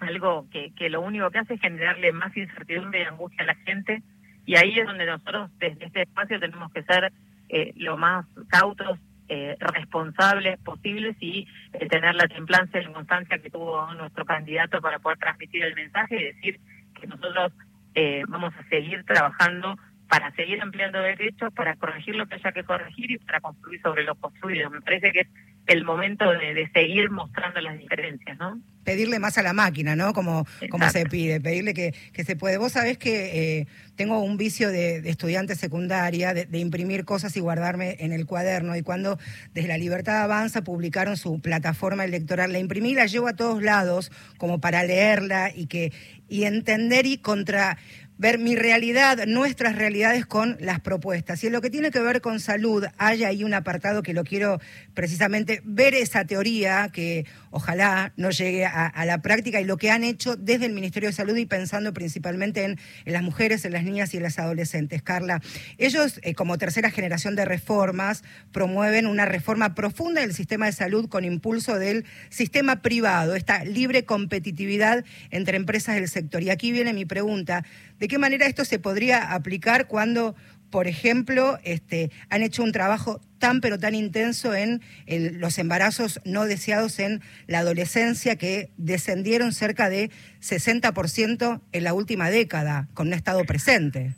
algo 0.00 0.48
que, 0.50 0.72
que 0.74 0.90
lo 0.90 1.00
único 1.00 1.30
que 1.30 1.38
hace 1.38 1.54
es 1.54 1.60
generarle 1.60 2.12
más 2.12 2.36
incertidumbre 2.36 3.00
y 3.00 3.04
angustia 3.04 3.42
a 3.42 3.46
la 3.46 3.54
gente, 3.54 4.02
y 4.48 4.56
ahí 4.56 4.78
es 4.78 4.86
donde 4.86 5.04
nosotros 5.04 5.50
desde 5.58 5.84
este 5.84 6.02
espacio 6.02 6.40
tenemos 6.40 6.72
que 6.72 6.82
ser 6.82 7.12
eh, 7.50 7.74
lo 7.76 7.98
más 7.98 8.24
cautos, 8.48 8.98
eh, 9.28 9.56
responsables 9.60 10.58
posibles 10.60 11.14
y 11.20 11.46
eh, 11.74 11.86
tener 11.86 12.14
la 12.14 12.26
templanza 12.28 12.78
y 12.78 12.84
la 12.84 12.92
constancia 12.94 13.38
que 13.40 13.50
tuvo 13.50 13.92
nuestro 13.92 14.24
candidato 14.24 14.80
para 14.80 15.00
poder 15.00 15.18
transmitir 15.18 15.64
el 15.64 15.74
mensaje 15.74 16.16
y 16.16 16.24
decir 16.24 16.60
que 16.98 17.06
nosotros 17.06 17.52
eh, 17.94 18.22
vamos 18.26 18.54
a 18.58 18.66
seguir 18.70 19.04
trabajando 19.04 19.76
para 20.08 20.30
seguir 20.30 20.62
ampliando 20.62 21.02
derechos, 21.02 21.52
para 21.52 21.76
corregir 21.76 22.16
lo 22.16 22.24
que 22.24 22.36
haya 22.36 22.50
que 22.52 22.64
corregir 22.64 23.10
y 23.10 23.18
para 23.18 23.42
construir 23.42 23.82
sobre 23.82 24.04
lo 24.04 24.14
construido. 24.14 24.70
Me 24.70 24.80
parece 24.80 25.12
que 25.12 25.20
es 25.20 25.28
el 25.68 25.84
momento 25.84 26.30
de, 26.32 26.54
de 26.54 26.68
seguir 26.72 27.10
mostrando 27.10 27.60
las 27.60 27.78
diferencias, 27.78 28.36
¿no? 28.38 28.60
pedirle 28.88 29.18
más 29.18 29.36
a 29.36 29.42
la 29.42 29.52
máquina, 29.52 29.96
¿no? 29.96 30.14
Como, 30.14 30.46
como 30.70 30.88
se 30.88 31.04
pide, 31.04 31.42
pedirle 31.42 31.74
que, 31.74 31.92
que 32.14 32.24
se 32.24 32.36
puede. 32.36 32.56
Vos 32.56 32.72
sabés 32.72 32.96
que 32.96 33.58
eh, 33.58 33.66
tengo 33.96 34.18
un 34.20 34.38
vicio 34.38 34.70
de, 34.70 35.02
de 35.02 35.10
estudiante 35.10 35.56
secundaria, 35.56 36.32
de, 36.32 36.46
de, 36.46 36.58
imprimir 36.58 37.04
cosas 37.04 37.36
y 37.36 37.40
guardarme 37.40 37.98
en 38.00 38.12
el 38.12 38.24
cuaderno. 38.24 38.74
Y 38.76 38.82
cuando 38.82 39.18
desde 39.52 39.68
La 39.68 39.76
Libertad 39.76 40.22
Avanza 40.22 40.64
publicaron 40.64 41.18
su 41.18 41.38
plataforma 41.38 42.06
electoral, 42.06 42.50
la 42.50 42.60
imprimí 42.60 42.92
y 42.92 42.94
la 42.94 43.04
llevo 43.04 43.28
a 43.28 43.36
todos 43.36 43.62
lados 43.62 44.10
como 44.38 44.58
para 44.58 44.82
leerla 44.84 45.52
y, 45.54 45.66
que, 45.66 45.92
y 46.26 46.44
entender 46.44 47.04
y 47.04 47.18
contra 47.18 47.76
ver 48.18 48.38
mi 48.38 48.56
realidad, 48.56 49.26
nuestras 49.26 49.76
realidades 49.76 50.26
con 50.26 50.56
las 50.60 50.80
propuestas. 50.80 51.42
Y 51.42 51.46
en 51.46 51.52
lo 51.52 51.60
que 51.60 51.70
tiene 51.70 51.90
que 51.90 52.00
ver 52.00 52.20
con 52.20 52.40
salud, 52.40 52.84
hay 52.98 53.24
ahí 53.24 53.44
un 53.44 53.54
apartado 53.54 54.02
que 54.02 54.12
lo 54.12 54.24
quiero 54.24 54.60
precisamente 54.92 55.62
ver 55.64 55.94
esa 55.94 56.24
teoría 56.24 56.90
que 56.92 57.26
ojalá 57.50 58.12
no 58.16 58.30
llegue 58.30 58.66
a, 58.66 59.04
la 59.06 59.22
práctica 59.22 59.60
y 59.60 59.64
lo 59.64 59.76
que 59.76 59.90
han 59.90 60.04
hecho 60.04 60.36
desde 60.36 60.66
el 60.66 60.72
Ministerio 60.72 61.08
de 61.08 61.12
Salud 61.12 61.36
y 61.36 61.46
pensando 61.46 61.94
principalmente 61.94 62.64
en, 62.64 62.78
en 63.04 63.12
las 63.12 63.22
mujeres, 63.22 63.64
en 63.64 63.72
las 63.72 63.84
niñas 63.84 64.12
y 64.12 64.18
en 64.18 64.24
las 64.24 64.38
adolescentes. 64.38 65.02
Carla, 65.02 65.40
ellos 65.78 66.20
eh, 66.22 66.34
como 66.34 66.58
tercera 66.58 66.90
generación 66.90 67.36
de 67.36 67.44
reformas 67.44 68.24
promueven 68.52 69.06
una 69.06 69.24
reforma 69.24 69.74
profunda 69.74 70.20
del 70.20 70.34
sistema 70.34 70.66
de 70.66 70.72
salud 70.72 71.08
con 71.08 71.24
impulso 71.24 71.78
del 71.78 72.04
sistema 72.28 72.82
privado, 72.82 73.34
esta 73.34 73.64
libre 73.64 74.04
competitividad 74.04 75.04
entre 75.30 75.56
empresas 75.56 75.94
del 75.94 76.08
sector. 76.08 76.42
Y 76.42 76.50
aquí 76.50 76.72
viene 76.72 76.92
mi 76.92 77.04
pregunta, 77.04 77.64
¿de 77.98 78.08
qué 78.08 78.18
manera 78.18 78.46
esto 78.46 78.64
se 78.64 78.78
podría 78.78 79.32
aplicar 79.32 79.86
cuando 79.86 80.34
por 80.70 80.86
ejemplo, 80.86 81.58
este, 81.64 82.10
han 82.28 82.42
hecho 82.42 82.62
un 82.62 82.72
trabajo 82.72 83.20
tan 83.38 83.60
pero 83.60 83.78
tan 83.78 83.94
intenso 83.94 84.54
en 84.54 84.82
el, 85.06 85.38
los 85.38 85.58
embarazos 85.58 86.20
no 86.24 86.44
deseados 86.44 86.98
en 86.98 87.20
la 87.46 87.60
adolescencia 87.60 88.36
que 88.36 88.70
descendieron 88.76 89.52
cerca 89.52 89.88
de 89.88 90.10
60% 90.40 91.60
en 91.72 91.84
la 91.84 91.94
última 91.94 92.30
década 92.30 92.88
con 92.94 93.08
un 93.08 93.14
estado 93.14 93.44
presente. 93.44 94.14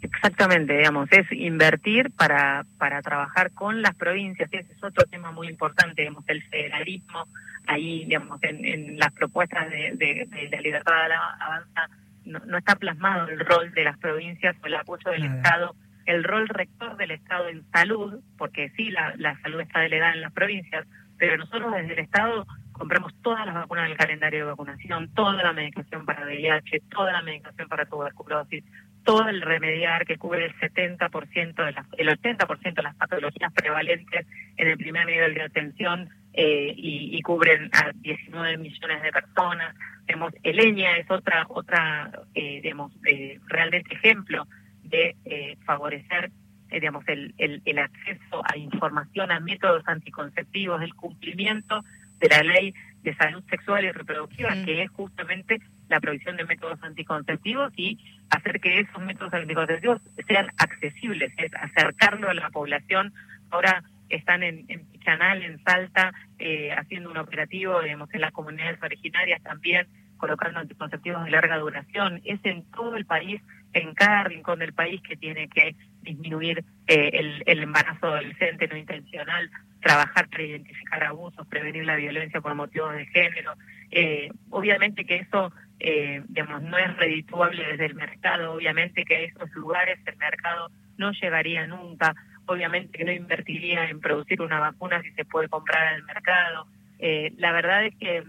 Exactamente, 0.00 0.76
digamos, 0.76 1.08
es 1.10 1.26
invertir 1.32 2.12
para, 2.12 2.64
para 2.78 3.02
trabajar 3.02 3.50
con 3.50 3.82
las 3.82 3.96
provincias, 3.96 4.48
ese 4.52 4.72
es 4.72 4.84
otro 4.84 5.04
tema 5.06 5.32
muy 5.32 5.48
importante, 5.48 6.02
digamos, 6.02 6.22
el 6.28 6.40
federalismo, 6.44 7.26
ahí, 7.66 8.04
digamos, 8.04 8.38
en, 8.42 8.96
las 8.96 9.10
propuestas 9.12 9.68
de, 9.68 9.94
de, 9.96 10.48
la 10.52 10.60
libertad 10.60 10.94
avanza 11.40 11.88
no, 12.28 12.40
no, 12.46 12.58
está 12.58 12.76
plasmado 12.76 13.28
el 13.28 13.40
rol 13.40 13.72
de 13.72 13.84
las 13.84 13.98
provincias 13.98 14.56
o 14.62 14.66
el 14.66 14.74
apoyo 14.74 15.10
del 15.10 15.22
Nada. 15.22 15.36
Estado 15.36 15.74
el 16.08 16.24
rol 16.24 16.48
rector 16.48 16.96
del 16.96 17.10
Estado 17.10 17.48
en 17.48 17.70
salud, 17.70 18.20
porque 18.38 18.70
sí, 18.70 18.90
la, 18.90 19.14
la 19.18 19.38
salud 19.42 19.60
está 19.60 19.80
delegada 19.80 20.14
en 20.14 20.22
las 20.22 20.32
provincias, 20.32 20.86
pero 21.18 21.36
nosotros 21.36 21.70
desde 21.74 21.92
el 21.92 21.98
Estado 21.98 22.46
compramos 22.72 23.12
todas 23.20 23.44
las 23.44 23.54
vacunas 23.54 23.88
del 23.88 23.98
calendario 23.98 24.40
de 24.40 24.50
vacunación, 24.50 25.12
toda 25.12 25.42
la 25.42 25.52
medicación 25.52 26.06
para 26.06 26.24
VIH, 26.24 26.80
toda 26.88 27.12
la 27.12 27.20
medicación 27.20 27.68
para 27.68 27.84
tuberculosis, 27.84 28.64
todo 29.04 29.28
el 29.28 29.42
remediar 29.42 30.06
que 30.06 30.16
cubre 30.16 30.46
el 30.46 30.54
70% 30.54 31.64
de 31.64 31.72
las, 31.72 31.86
el 31.98 32.08
80% 32.08 32.74
de 32.74 32.82
las 32.82 32.94
patologías 32.94 33.52
prevalentes 33.52 34.26
en 34.56 34.68
el 34.68 34.78
primer 34.78 35.06
nivel 35.06 35.34
de 35.34 35.42
atención, 35.42 36.08
eh, 36.40 36.72
y, 36.76 37.18
y, 37.18 37.20
cubren 37.22 37.68
a 37.72 37.90
19 37.92 38.58
millones 38.58 39.02
de 39.02 39.10
personas. 39.10 39.74
Vemos, 40.06 40.32
Eleña 40.44 40.96
es 40.96 41.10
otra, 41.10 41.44
otra 41.48 42.12
eh, 42.32 42.60
digamos, 42.62 42.92
eh, 43.06 43.40
realmente 43.48 43.94
ejemplo 43.94 44.46
de 44.84 45.16
eh, 45.24 45.56
favorecer 45.66 46.30
eh, 46.70 46.78
digamos, 46.78 47.02
el, 47.08 47.34
el, 47.38 47.60
el, 47.64 47.78
acceso 47.80 48.42
a 48.44 48.56
información, 48.56 49.32
a 49.32 49.40
métodos 49.40 49.82
anticonceptivos, 49.86 50.80
el 50.80 50.94
cumplimiento 50.94 51.82
de 52.20 52.28
la 52.28 52.42
ley 52.44 52.72
de 53.02 53.16
salud 53.16 53.42
sexual 53.50 53.84
y 53.84 53.90
reproductiva, 53.90 54.54
mm. 54.54 54.64
que 54.64 54.82
es 54.82 54.90
justamente 54.90 55.60
la 55.88 55.98
provisión 55.98 56.36
de 56.36 56.44
métodos 56.44 56.78
anticonceptivos 56.82 57.72
y 57.76 57.98
hacer 58.30 58.60
que 58.60 58.78
esos 58.78 59.02
métodos 59.02 59.34
anticonceptivos 59.34 60.00
sean 60.28 60.52
accesibles, 60.58 61.32
es 61.38 61.52
acercarlo 61.54 62.30
a 62.30 62.34
la 62.34 62.50
población. 62.50 63.12
Ahora 63.50 63.82
están 64.08 64.44
en, 64.44 64.64
en 64.68 64.86
Pichanal, 65.08 65.42
en 65.42 65.58
Salta, 65.64 66.12
eh, 66.38 66.70
haciendo 66.72 67.10
un 67.10 67.16
operativo, 67.16 67.80
digamos, 67.80 68.12
en 68.12 68.20
las 68.20 68.32
comunidades 68.32 68.78
originarias 68.82 69.42
también, 69.42 69.86
colocando 70.18 70.60
anticonceptivos 70.60 71.24
de 71.24 71.30
larga 71.30 71.56
duración. 71.56 72.20
Es 72.24 72.40
en 72.44 72.64
todo 72.70 72.94
el 72.96 73.06
país, 73.06 73.40
en 73.72 73.94
cada 73.94 74.24
rincón 74.24 74.58
del 74.58 74.74
país 74.74 75.00
que 75.00 75.16
tiene 75.16 75.48
que 75.48 75.76
disminuir 76.02 76.62
eh, 76.86 77.10
el, 77.14 77.42
el 77.46 77.62
embarazo 77.62 78.08
adolescente 78.08 78.68
no 78.68 78.76
intencional, 78.76 79.50
trabajar 79.80 80.28
para 80.28 80.42
identificar 80.42 81.04
abusos, 81.04 81.46
prevenir 81.46 81.86
la 81.86 81.96
violencia 81.96 82.42
por 82.42 82.54
motivos 82.54 82.94
de 82.94 83.06
género. 83.06 83.54
Eh, 83.90 84.28
obviamente 84.50 85.06
que 85.06 85.16
eso, 85.16 85.52
eh, 85.80 86.22
digamos, 86.28 86.62
no 86.62 86.76
es 86.76 86.94
redituable 86.98 87.64
desde 87.64 87.86
el 87.86 87.94
mercado, 87.94 88.52
obviamente 88.52 89.04
que 89.04 89.16
a 89.16 89.20
esos 89.20 89.50
lugares 89.52 89.98
el 90.04 90.16
mercado 90.18 90.70
no 90.98 91.12
llegaría 91.12 91.66
nunca, 91.66 92.14
obviamente 92.48 92.98
que 92.98 93.04
no 93.04 93.12
invertiría 93.12 93.88
en 93.88 94.00
producir 94.00 94.42
una 94.42 94.58
vacuna 94.58 95.02
si 95.02 95.10
se 95.12 95.24
puede 95.24 95.48
comprar 95.48 95.92
en 95.92 96.00
el 96.00 96.04
mercado. 96.04 96.66
Eh, 96.98 97.32
la 97.36 97.52
verdad 97.52 97.84
es 97.84 97.94
que 97.96 98.24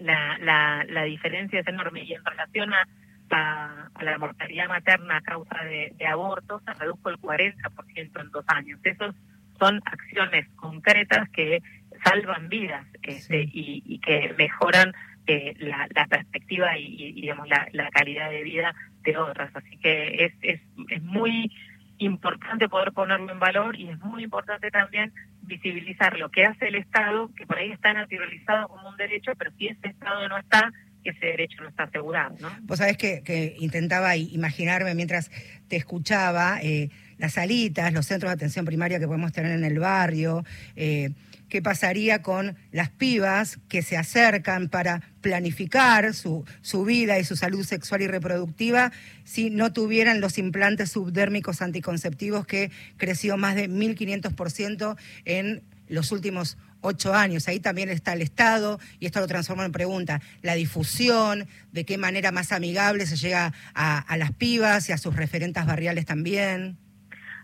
la, 0.00 0.38
la, 0.38 0.84
la 0.88 1.02
diferencia 1.04 1.60
es 1.60 1.66
enorme 1.66 2.02
y 2.02 2.14
en 2.14 2.24
relación 2.24 2.72
a, 2.72 2.88
a, 3.30 3.88
a 3.94 4.04
la 4.04 4.18
mortalidad 4.18 4.68
materna 4.68 5.18
a 5.18 5.20
causa 5.20 5.64
de, 5.64 5.92
de 5.96 6.06
abortos 6.06 6.62
se 6.64 6.74
redujo 6.74 7.10
el 7.10 7.18
40% 7.18 8.20
en 8.20 8.30
dos 8.30 8.44
años. 8.48 8.80
Esos 8.82 9.14
son 9.58 9.80
acciones 9.84 10.48
concretas 10.56 11.28
que 11.30 11.62
salvan 12.04 12.48
vidas 12.48 12.86
este, 13.02 13.44
sí. 13.44 13.50
y, 13.52 13.82
y, 13.86 13.98
que 14.00 14.34
mejoran 14.36 14.92
eh, 15.26 15.54
la, 15.58 15.86
la, 15.94 16.06
perspectiva 16.06 16.76
y, 16.78 16.96
y 16.98 17.12
digamos 17.12 17.48
la, 17.48 17.68
la, 17.72 17.90
calidad 17.90 18.30
de 18.30 18.42
vida 18.42 18.74
de 19.02 19.16
otras. 19.16 19.54
Así 19.54 19.76
que 19.78 20.24
es, 20.24 20.32
es, 20.42 20.60
es 20.88 21.02
muy 21.02 21.52
importante 22.04 22.68
poder 22.68 22.92
ponerlo 22.92 23.32
en 23.32 23.38
valor 23.38 23.76
y 23.76 23.88
es 23.88 23.98
muy 24.00 24.24
importante 24.24 24.70
también 24.70 25.12
visibilizar 25.42 26.16
lo 26.16 26.30
que 26.30 26.44
hace 26.44 26.68
el 26.68 26.76
Estado, 26.76 27.30
que 27.36 27.46
por 27.46 27.58
ahí 27.58 27.70
está 27.70 27.92
naturalizado 27.92 28.68
como 28.68 28.88
un 28.88 28.96
derecho, 28.96 29.32
pero 29.38 29.50
si 29.58 29.68
ese 29.68 29.88
Estado 29.88 30.28
no 30.28 30.38
está, 30.38 30.72
ese 31.04 31.26
derecho 31.26 31.62
no 31.62 31.68
está 31.68 31.84
asegurado. 31.84 32.36
¿no? 32.40 32.50
Vos 32.62 32.78
sabés 32.78 32.96
que, 32.96 33.56
intentaba 33.58 34.16
imaginarme 34.16 34.94
mientras 34.94 35.30
te 35.68 35.76
escuchaba 35.76 36.58
eh, 36.62 36.90
las 37.18 37.34
salitas, 37.34 37.92
los 37.92 38.06
centros 38.06 38.30
de 38.30 38.34
atención 38.34 38.64
primaria 38.64 38.98
que 38.98 39.06
podemos 39.06 39.32
tener 39.32 39.52
en 39.52 39.64
el 39.64 39.78
barrio, 39.78 40.44
eh, 40.76 41.10
qué 41.52 41.60
pasaría 41.60 42.22
con 42.22 42.56
las 42.70 42.88
pibas 42.88 43.58
que 43.68 43.82
se 43.82 43.98
acercan 43.98 44.70
para 44.70 45.02
planificar 45.20 46.14
su, 46.14 46.46
su, 46.62 46.86
vida 46.86 47.18
y 47.18 47.24
su 47.24 47.36
salud 47.36 47.62
sexual 47.62 48.00
y 48.00 48.06
reproductiva 48.06 48.90
si 49.24 49.50
no 49.50 49.70
tuvieran 49.70 50.22
los 50.22 50.38
implantes 50.38 50.92
subdérmicos 50.92 51.60
anticonceptivos 51.60 52.46
que 52.46 52.70
creció 52.96 53.36
más 53.36 53.54
de 53.54 53.68
1.500% 53.68 54.96
en 55.26 55.62
los 55.88 56.10
últimos 56.10 56.56
ocho 56.80 57.12
años. 57.12 57.46
Ahí 57.48 57.60
también 57.60 57.90
está 57.90 58.14
el 58.14 58.22
Estado, 58.22 58.80
y 58.98 59.04
esto 59.04 59.20
lo 59.20 59.26
transforma 59.26 59.66
en 59.66 59.72
pregunta, 59.72 60.22
la 60.40 60.54
difusión, 60.54 61.46
de 61.70 61.84
qué 61.84 61.98
manera 61.98 62.32
más 62.32 62.52
amigable 62.52 63.04
se 63.04 63.16
llega 63.16 63.52
a, 63.74 63.98
a 63.98 64.16
las 64.16 64.32
pibas 64.32 64.88
y 64.88 64.92
a 64.92 64.96
sus 64.96 65.14
referentes 65.14 65.66
barriales 65.66 66.06
también. 66.06 66.78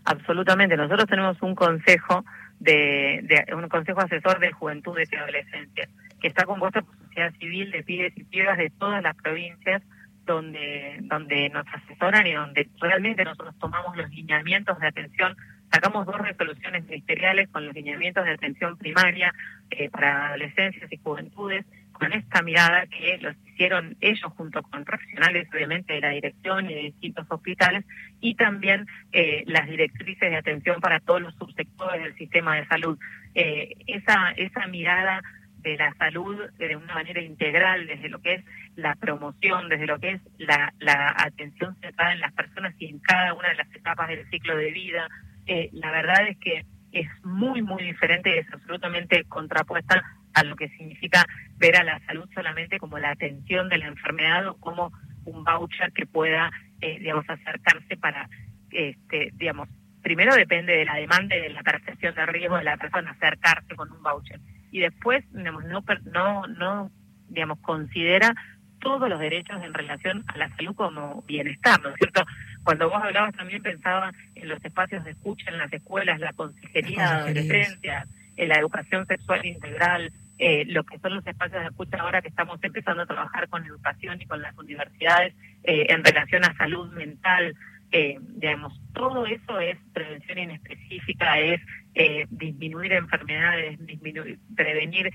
Absolutamente. 0.05 0.75
Nosotros 0.75 1.05
tenemos 1.07 1.39
un 1.43 1.53
consejo 1.53 2.25
de, 2.59 3.21
de, 3.23 3.55
un 3.55 3.69
consejo 3.69 4.01
asesor 4.01 4.39
de 4.39 4.51
juventud 4.51 4.97
y 4.99 5.15
adolescencia 5.15 5.87
que 6.19 6.27
está 6.27 6.45
compuesto 6.45 6.81
por 6.83 6.97
sociedad 6.97 7.33
civil 7.39 7.71
de 7.71 7.83
pibes 7.83 8.17
y 8.17 8.23
pibas 8.25 8.57
de 8.57 8.69
todas 8.71 9.01
las 9.01 9.15
provincias 9.15 9.81
donde 10.25 10.97
donde 11.01 11.49
nos 11.49 11.65
asesoran 11.73 12.27
y 12.27 12.33
donde 12.33 12.67
realmente 12.79 13.23
nosotros 13.23 13.55
tomamos 13.59 13.95
los 13.95 14.09
lineamientos 14.11 14.77
de 14.79 14.87
atención 14.87 15.35
sacamos 15.71 16.05
dos 16.05 16.19
resoluciones 16.19 16.83
ministeriales 16.85 17.49
con 17.49 17.65
los 17.65 17.73
lineamientos 17.73 18.25
de 18.25 18.31
atención 18.31 18.77
primaria 18.77 19.33
eh, 19.71 19.89
para 19.89 20.27
adolescencias 20.27 20.91
y 20.91 20.97
juventudes 20.97 21.65
con 21.93 22.13
esta 22.13 22.41
mirada 22.41 22.85
que 22.87 23.17
los 23.21 23.35
hicieron 23.59 23.97
ellos 23.99 24.31
junto 24.37 24.63
con 24.63 24.85
profesionales 24.85 25.49
obviamente 25.53 25.91
de 25.91 25.99
la 25.99 26.11
dirección 26.11 26.69
y 26.69 26.73
de 26.75 26.79
distintos 26.79 27.25
hospitales 27.29 27.83
y 28.21 28.35
también 28.35 28.87
eh, 29.11 29.43
las 29.47 29.67
directrices 29.67 30.31
de 30.31 30.37
atención 30.37 30.79
para 30.79 31.01
todos 31.01 31.21
los 31.21 31.35
subsectores 31.35 32.01
del 32.01 32.15
sistema 32.15 32.55
de 32.55 32.65
salud. 32.67 32.97
Eh, 33.35 33.75
esa, 33.85 34.31
esa 34.37 34.65
mirada 34.67 35.21
de 35.57 35.75
la 35.75 35.93
salud 35.95 36.37
de 36.57 36.77
una 36.77 36.93
manera 36.93 37.21
integral, 37.21 37.85
desde 37.85 38.07
lo 38.07 38.21
que 38.21 38.35
es 38.35 38.45
la 38.77 38.95
promoción, 38.95 39.67
desde 39.67 39.87
lo 39.87 39.99
que 39.99 40.11
es 40.11 40.21
la, 40.37 40.73
atención 41.17 41.75
centrada 41.81 42.13
en 42.13 42.21
las 42.21 42.31
personas 42.31 42.73
y 42.79 42.85
en 42.85 42.99
cada 42.99 43.33
una 43.33 43.49
de 43.49 43.55
las 43.55 43.75
etapas 43.75 44.07
del 44.07 44.25
ciclo 44.29 44.55
de 44.55 44.71
vida, 44.71 45.09
eh, 45.47 45.69
la 45.73 45.91
verdad 45.91 46.29
es 46.29 46.37
que 46.37 46.63
es 46.93 47.09
muy, 47.25 47.61
muy 47.61 47.83
diferente 47.83 48.33
y 48.33 48.39
es 48.39 48.53
absolutamente 48.53 49.25
contrapuesta 49.25 50.01
a 50.33 50.43
lo 50.43 50.55
que 50.55 50.69
significa 50.69 51.25
ver 51.57 51.77
a 51.77 51.83
la 51.83 51.99
salud 52.05 52.29
solamente 52.33 52.79
como 52.79 52.97
la 52.99 53.11
atención 53.11 53.69
de 53.69 53.77
la 53.77 53.87
enfermedad 53.87 54.47
o 54.47 54.57
como 54.57 54.91
un 55.25 55.43
voucher 55.43 55.91
que 55.91 56.05
pueda, 56.05 56.51
eh, 56.81 56.99
digamos, 56.99 57.29
acercarse 57.29 57.97
para, 57.97 58.29
este, 58.71 59.31
digamos, 59.33 59.69
primero 60.01 60.33
depende 60.35 60.73
de 60.73 60.85
la 60.85 60.95
demanda 60.95 61.35
y 61.35 61.41
de 61.41 61.49
la 61.49 61.61
percepción 61.61 62.15
de 62.15 62.25
riesgo 62.25 62.57
de 62.57 62.63
la 62.63 62.77
persona 62.77 63.11
acercarse 63.11 63.75
con 63.75 63.91
un 63.91 64.01
voucher 64.01 64.39
y 64.71 64.79
después, 64.79 65.23
digamos, 65.31 65.65
no, 65.65 65.83
no, 66.13 66.47
no, 66.47 66.91
digamos, 67.27 67.59
considera 67.59 68.35
todos 68.79 69.09
los 69.09 69.19
derechos 69.19 69.61
en 69.63 69.73
relación 69.73 70.23
a 70.27 70.37
la 70.37 70.49
salud 70.55 70.75
como 70.75 71.21
bienestar, 71.23 71.81
¿no 71.81 71.89
es 71.89 71.95
cierto? 71.95 72.23
Cuando 72.63 72.89
vos 72.89 73.01
hablabas 73.03 73.35
también 73.35 73.61
pensaba 73.61 74.11
en 74.35 74.47
los 74.47 74.63
espacios 74.63 75.03
de 75.03 75.11
escucha 75.11 75.49
en 75.49 75.57
las 75.57 75.71
escuelas, 75.73 76.19
la 76.19 76.33
consejería 76.33 76.97
de 76.97 77.03
adolescencia, 77.03 78.03
en 78.03 78.18
la 78.47 78.55
educación 78.55 79.05
sexual 79.07 79.45
integral, 79.45 80.11
eh, 80.37 80.63
lo 80.67 80.83
que 80.83 80.97
son 80.99 81.15
los 81.15 81.27
espacios 81.27 81.61
de 81.61 81.67
escucha 81.67 81.97
ahora 81.97 82.21
que 82.21 82.29
estamos 82.29 82.59
empezando 82.63 83.03
a 83.03 83.05
trabajar 83.05 83.49
con 83.49 83.65
educación 83.65 84.21
y 84.21 84.25
con 84.25 84.41
las 84.41 84.57
universidades 84.57 85.35
eh, 85.63 85.87
en 85.89 86.03
relación 86.03 86.45
a 86.45 86.55
salud 86.55 86.91
mental, 86.93 87.55
eh, 87.91 88.17
digamos, 88.21 88.79
todo 88.93 89.25
eso 89.25 89.59
es 89.59 89.77
prevención 89.93 90.37
inespecífica, 90.37 91.39
es 91.39 91.61
eh, 91.95 92.25
disminuir 92.29 92.93
enfermedades, 92.93 93.85
disminuir, 93.85 94.39
prevenir 94.55 95.11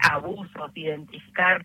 abusos, 0.00 0.70
identificar 0.74 1.64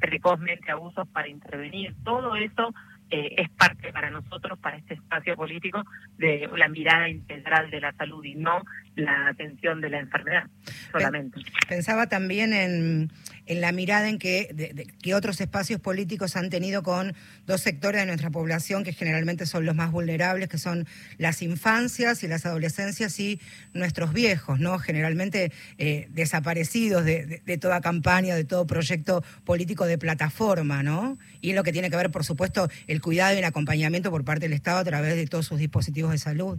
precozmente 0.00 0.72
abusos 0.72 1.06
para 1.10 1.28
intervenir, 1.28 1.94
todo 2.02 2.34
eso 2.34 2.74
eh, 3.12 3.34
es 3.36 3.50
parte 3.50 3.92
para 3.92 4.10
nosotros, 4.10 4.58
para 4.58 4.78
este 4.78 4.94
espacio 4.94 5.36
político, 5.36 5.84
de 6.16 6.48
la 6.56 6.68
mirada 6.68 7.10
integral 7.10 7.70
de 7.70 7.78
la 7.78 7.92
salud 7.92 8.24
y 8.24 8.34
no 8.34 8.62
la 8.96 9.28
atención 9.28 9.82
de 9.82 9.90
la 9.90 9.98
enfermedad 9.98 10.44
solamente. 10.90 11.40
Pensaba 11.68 12.08
también 12.08 12.54
en, 12.54 13.12
en 13.46 13.60
la 13.60 13.70
mirada 13.72 14.08
en 14.08 14.18
que, 14.18 14.86
que 15.02 15.14
otros 15.14 15.40
espacios 15.42 15.78
políticos 15.78 16.36
han 16.36 16.48
tenido 16.48 16.82
con 16.82 17.14
dos 17.46 17.60
sectores 17.60 18.00
de 18.00 18.06
nuestra 18.06 18.30
población 18.30 18.82
que 18.82 18.94
generalmente 18.94 19.44
son 19.44 19.66
los 19.66 19.74
más 19.74 19.90
vulnerables, 19.90 20.48
que 20.48 20.58
son 20.58 20.86
las 21.18 21.42
infancias 21.42 22.22
y 22.22 22.28
las 22.28 22.46
adolescencias 22.46 23.18
y 23.20 23.40
nuestros 23.74 24.14
viejos, 24.14 24.58
¿no? 24.58 24.78
Generalmente 24.78 25.52
eh, 25.76 26.08
desaparecidos 26.10 27.04
de, 27.04 27.26
de, 27.26 27.42
de, 27.44 27.58
toda 27.58 27.82
campaña, 27.82 28.34
de 28.34 28.44
todo 28.44 28.66
proyecto 28.66 29.22
político 29.44 29.84
de 29.84 29.98
plataforma, 29.98 30.82
¿no? 30.82 31.18
Y 31.42 31.52
lo 31.52 31.62
que 31.62 31.72
tiene 31.72 31.90
que 31.90 31.96
ver, 31.96 32.10
por 32.10 32.24
supuesto, 32.24 32.68
el 32.86 33.01
cuidado 33.02 33.34
y 33.34 33.38
el 33.38 33.44
acompañamiento 33.44 34.10
por 34.10 34.24
parte 34.24 34.46
del 34.46 34.54
Estado 34.54 34.78
a 34.78 34.84
través 34.84 35.14
de 35.16 35.26
todos 35.26 35.46
sus 35.46 35.58
dispositivos 35.58 36.12
de 36.12 36.18
salud. 36.18 36.58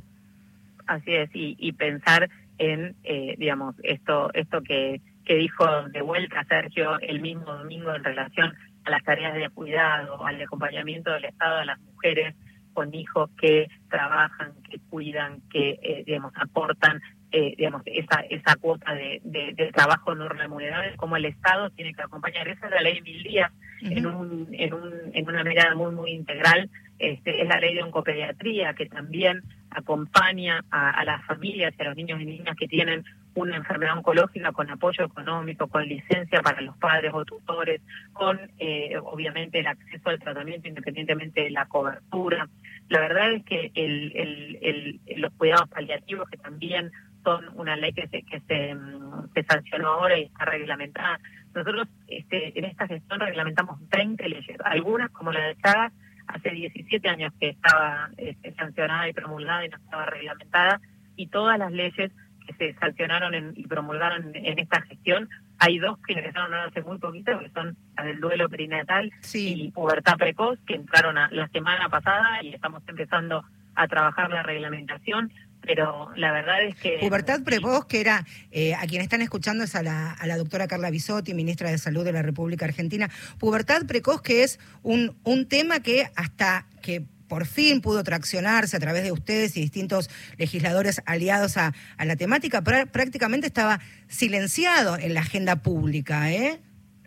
Así 0.86 1.14
es, 1.14 1.30
y, 1.34 1.56
y 1.58 1.72
pensar 1.72 2.30
en, 2.58 2.96
eh, 3.04 3.36
digamos, 3.38 3.76
esto, 3.84 4.32
esto 4.34 4.62
que, 4.62 5.02
que 5.26 5.36
dijo 5.36 5.66
de 5.90 6.02
vuelta 6.02 6.44
Sergio 6.44 7.00
el 7.00 7.22
mismo 7.22 7.46
domingo 7.46 7.96
en 7.96 8.04
relación 8.04 8.54
a 8.84 8.92
las 8.92 9.04
tareas 9.04 9.34
de 9.34 9.50
cuidado, 9.50 10.26
al 10.26 10.42
acompañamiento 10.42 11.12
del 11.12 11.26
Estado 11.26 11.60
a 11.60 11.66
las 11.66 11.80
mujeres 11.80 12.36
con 12.74 12.94
hijos 12.94 13.30
que 13.40 13.70
trabajan, 13.90 14.54
que 14.70 14.80
cuidan, 14.90 15.42
que, 15.50 15.80
eh, 15.82 16.04
digamos, 16.06 16.34
aportan 16.36 17.02
eh, 17.36 17.56
digamos, 17.58 17.82
esa, 17.86 18.20
esa 18.30 18.56
cuota 18.58 18.94
de, 18.94 19.20
de, 19.24 19.54
de, 19.56 19.72
trabajo 19.72 20.14
no 20.14 20.30
remunerado, 20.30 20.84
como 20.98 21.18
el 21.18 21.26
Estado 21.26 21.72
tiene 21.72 21.92
que 21.96 22.04
acompañar. 22.04 22.48
Esa 22.48 22.68
es 22.68 22.72
la 22.72 22.82
ley 22.82 23.02
Mil 23.02 23.24
Días, 23.24 23.52
uh 23.84 23.90
-huh. 23.90 23.98
en, 23.98 24.06
un, 24.06 24.48
en, 24.52 24.74
un, 24.74 24.94
en 25.13 25.28
una 25.28 25.44
mirada 25.44 25.75
muy, 25.75 25.94
muy 25.94 26.12
integral. 26.12 26.70
Este, 27.00 27.42
es 27.42 27.48
la 27.48 27.60
ley 27.60 27.75
de 27.75 27.84
oncopediatría, 27.84 28.74
que 28.75 28.86
también 28.86 29.42
acompaña 29.70 30.63
a, 30.70 30.92
a 30.92 31.04
las 31.04 31.25
familias 31.25 31.74
y 31.78 31.82
a 31.82 31.86
los 31.86 31.96
niños 31.96 32.22
y 32.22 32.25
niñas 32.25 32.56
que 32.56 32.68
tienen 32.68 33.04
una 33.36 33.58
enfermedad 33.58 33.98
oncológica 33.98 34.52
con 34.52 34.70
apoyo 34.70 35.06
económico, 35.06 35.68
con 35.68 35.88
licencia 35.88 36.42
para 36.42 36.62
los 36.62 36.78
padres 36.78 37.12
o 37.13 37.25
tutores, 37.25 37.82
con 38.13 38.40
eh, 38.60 38.96
obviamente 39.04 39.60
el 39.60 39.68
acceso 39.68 40.10
al 40.10 40.20
tratamiento 40.20 40.68
independientemente 40.68 41.42
de 41.42 41.50
la 41.50 41.66
cobertura. 41.66 42.48
La 42.90 43.00
verdad 43.00 43.34
es 43.34 43.44
que 43.44 43.72
el, 43.74 45.00
los 45.18 45.34
cuidados 45.34 45.70
paliativos, 45.70 46.30
que 46.30 46.38
también 46.38 46.92
son 47.24 47.46
una 47.56 47.75
ley 47.75 47.94
que 47.94 48.08
se, 48.08 48.22
que 48.24 48.40
se, 48.42 48.75
mm, 48.75 49.34
se 49.34 49.44
sancionó 49.44 49.88
ahora 49.88 50.18
y 50.18 50.24
está 50.24 50.46
reglamentada, 50.46 51.20
nosotros 51.54 51.88
este, 52.08 52.58
en 52.58 52.66
esta 52.66 52.88
gestión 52.88 53.20
reglamentamos 53.20 53.78
20 53.90 54.30
leyes, 54.30 54.58
algunas 54.64 55.12
como 55.12 55.32
la 55.32 55.48
de 55.48 55.56
Chagas, 55.58 55.94
hace 56.28 56.50
17 56.52 57.08
años 57.10 57.34
que 57.40 57.50
estaba 57.50 58.10
este, 58.18 58.54
sancionada 58.54 59.08
y 59.10 59.14
promulgada 59.14 59.66
y 59.66 59.70
no 59.70 59.78
estaba 59.78 60.06
reglamentada, 60.06 60.82
y 61.16 61.28
todas 61.28 61.60
las 61.60 61.72
leyes 61.72 62.12
que 62.46 62.54
se 62.54 62.74
sancionaron 62.80 63.54
y 63.56 63.68
promulgaron 63.68 64.32
en, 64.34 64.60
esta 64.60 64.82
gestión, 64.82 65.30
hay 65.60 65.80
dos 65.80 65.98
que 66.06 66.14
ingresaron 66.14 66.54
hace 66.54 66.82
muy 66.82 66.98
poquito, 66.98 67.40
que 67.40 67.50
son 67.52 67.78
las 67.96 68.06
del 68.06 68.20
duelo 68.20 68.50
perinatal 68.50 69.12
y 69.34 69.72
pubertad 69.72 70.18
precoz, 70.18 70.60
que 70.66 70.76
entraron 70.76 71.16
la 71.16 71.48
semana 71.50 71.88
pasada 71.88 72.44
y 72.44 72.54
estamos 72.54 72.84
empezando 72.88 73.46
a 73.76 73.88
trabajar 73.88 74.30
la 74.30 74.44
reglamentación 74.44 75.32
pero 75.65 76.10
la 76.15 76.32
verdad 76.32 76.63
es 76.63 76.75
que... 76.75 76.98
Pubertad 77.00 77.43
precoz, 77.43 77.86
que 77.86 78.01
era, 78.01 78.25
eh, 78.51 78.75
a 78.75 78.86
quien 78.86 79.01
están 79.01 79.22
escuchando 79.22 79.63
es 79.63 79.75
a 79.75 79.84
la, 79.84 80.12
a 80.12 80.27
la 80.27 80.38
doctora 80.38 80.67
Carla 80.67 80.89
Bisotti, 80.89 81.34
ministra 81.34 81.72
de 81.72 81.77
Salud 81.77 82.03
de 82.03 82.12
la 82.12 82.22
República 82.22 82.65
Argentina. 82.65 83.10
Pubertad 83.39 83.86
precoz, 83.86 84.22
que 84.22 84.43
es 84.43 84.60
un, 84.82 85.15
un 85.24 85.48
tema 85.48 85.82
que 85.82 86.10
hasta 86.15 86.67
que 86.82 87.03
por 87.27 87.46
fin 87.46 87.82
pudo 87.82 88.03
traccionarse 88.03 88.77
a 88.77 88.79
través 88.79 89.03
de 89.03 89.12
ustedes 89.12 89.58
y 89.58 89.62
distintos 89.62 90.10
legisladores 90.38 91.01
aliados 91.05 91.58
a, 91.58 91.74
la 91.98 92.15
temática, 92.15 92.62
prácticamente 92.62 93.48
estaba 93.48 93.79
silenciado 94.08 94.98
en 94.98 95.13
la 95.13 95.22
agenda 95.22 95.55
pública, 95.55 96.32
¿eh? 96.32 96.60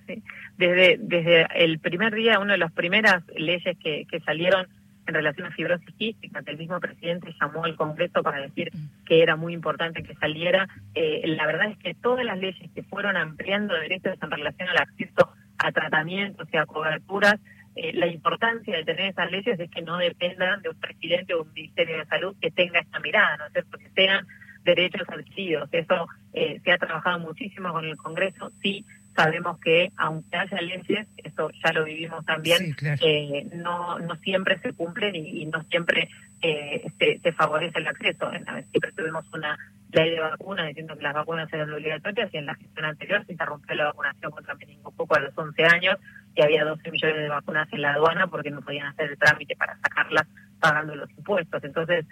Sí. 0.08 0.22
Desde, 0.58 0.96
desde 0.98 1.46
el 1.54 1.78
primer 1.78 2.14
día, 2.14 2.38
una 2.38 2.54
de 2.54 2.58
las 2.58 2.72
primeras 2.72 3.22
leyes 3.36 3.76
que, 3.78 4.06
que 4.10 4.20
salieron 4.20 4.66
en 5.06 5.14
relación 5.14 5.46
a 5.46 5.50
fibrosis 5.52 5.94
quística, 5.96 6.42
que 6.42 6.50
el 6.50 6.58
mismo 6.58 6.80
presidente 6.80 7.34
llamó 7.40 7.64
al 7.64 7.76
Congreso 7.76 8.22
para 8.22 8.40
decir 8.40 8.70
que 9.04 9.22
era 9.22 9.36
muy 9.36 9.54
importante 9.54 10.02
que 10.02 10.14
saliera. 10.16 10.68
Eh, 10.94 11.22
la 11.26 11.46
verdad 11.46 11.70
es 11.70 11.78
que 11.78 11.94
todas 11.94 12.24
las 12.24 12.38
leyes 12.38 12.70
que 12.74 12.82
fueron 12.82 13.16
ampliando 13.16 13.74
derechos 13.74 14.16
en 14.20 14.30
relación 14.30 14.68
al 14.68 14.78
acceso 14.78 15.32
a 15.58 15.72
tratamientos 15.72 16.48
y 16.52 16.56
a 16.56 16.66
coberturas 16.66 17.36
eh, 17.76 17.92
la 17.92 18.06
importancia 18.06 18.74
de 18.74 18.84
tener 18.84 19.10
esas 19.10 19.30
leyes 19.30 19.60
es 19.60 19.70
que 19.70 19.82
no 19.82 19.98
dependan 19.98 20.62
de 20.62 20.70
un 20.70 20.80
presidente 20.80 21.34
o 21.34 21.42
un 21.42 21.52
ministerio 21.52 21.98
de 21.98 22.06
salud 22.06 22.34
que 22.40 22.50
tenga 22.50 22.80
esta 22.80 23.00
mirada, 23.00 23.36
¿no 23.36 23.46
es 23.46 23.52
cierto? 23.52 23.76
Que 23.76 23.90
sean 23.90 24.26
derechos 24.64 25.06
adquiridos. 25.08 25.68
Eso 25.72 26.08
eh, 26.32 26.58
se 26.64 26.72
ha 26.72 26.78
trabajado 26.78 27.18
muchísimo 27.18 27.70
con 27.72 27.84
el 27.84 27.98
Congreso. 27.98 28.50
Sí, 28.62 28.86
sabemos 29.16 29.58
que 29.60 29.90
aunque 29.96 30.36
haya 30.36 30.60
leyes, 30.60 31.06
eso 31.16 31.50
ya 31.64 31.72
lo 31.72 31.84
vivimos 31.84 32.24
también, 32.24 32.76
eh, 33.00 33.48
no, 33.54 33.98
no 33.98 34.16
siempre 34.16 34.58
se 34.58 34.72
cumplen 34.72 35.16
y, 35.16 35.46
no 35.46 35.62
siempre 35.64 36.08
se, 36.40 37.18
se, 37.22 37.32
favorece 37.32 37.78
el 37.78 37.88
acceso. 37.88 38.30
Siempre 38.30 38.92
tuvimos 38.92 39.24
una 39.32 39.58
ley 39.92 40.10
de 40.10 40.20
vacunas 40.20 40.68
diciendo 40.68 40.96
que 40.96 41.02
las 41.02 41.14
vacunas 41.14 41.52
eran 41.52 41.72
obligatorias 41.72 42.32
y 42.32 42.36
en 42.36 42.46
la 42.46 42.54
gestión 42.54 42.84
anterior 42.84 43.24
se 43.24 43.32
interrumpió 43.32 43.74
la 43.74 43.86
vacunación 43.86 44.30
contra 44.30 44.54
meningococo 44.54 45.14
a 45.16 45.20
los 45.20 45.36
11 45.36 45.64
años 45.64 45.96
que 46.34 46.42
había 46.42 46.64
12 46.64 46.90
millones 46.90 47.16
de 47.16 47.28
vacunas 47.28 47.68
en 47.72 47.82
la 47.82 47.94
aduana 47.94 48.26
porque 48.26 48.50
no 48.50 48.60
podían 48.60 48.88
hacer 48.88 49.10
el 49.10 49.18
trámite 49.18 49.56
para 49.56 49.78
sacarlas 49.78 50.26
pagando 50.60 50.94
los 50.94 51.10
impuestos. 51.10 51.64
Entonces, 51.64 52.04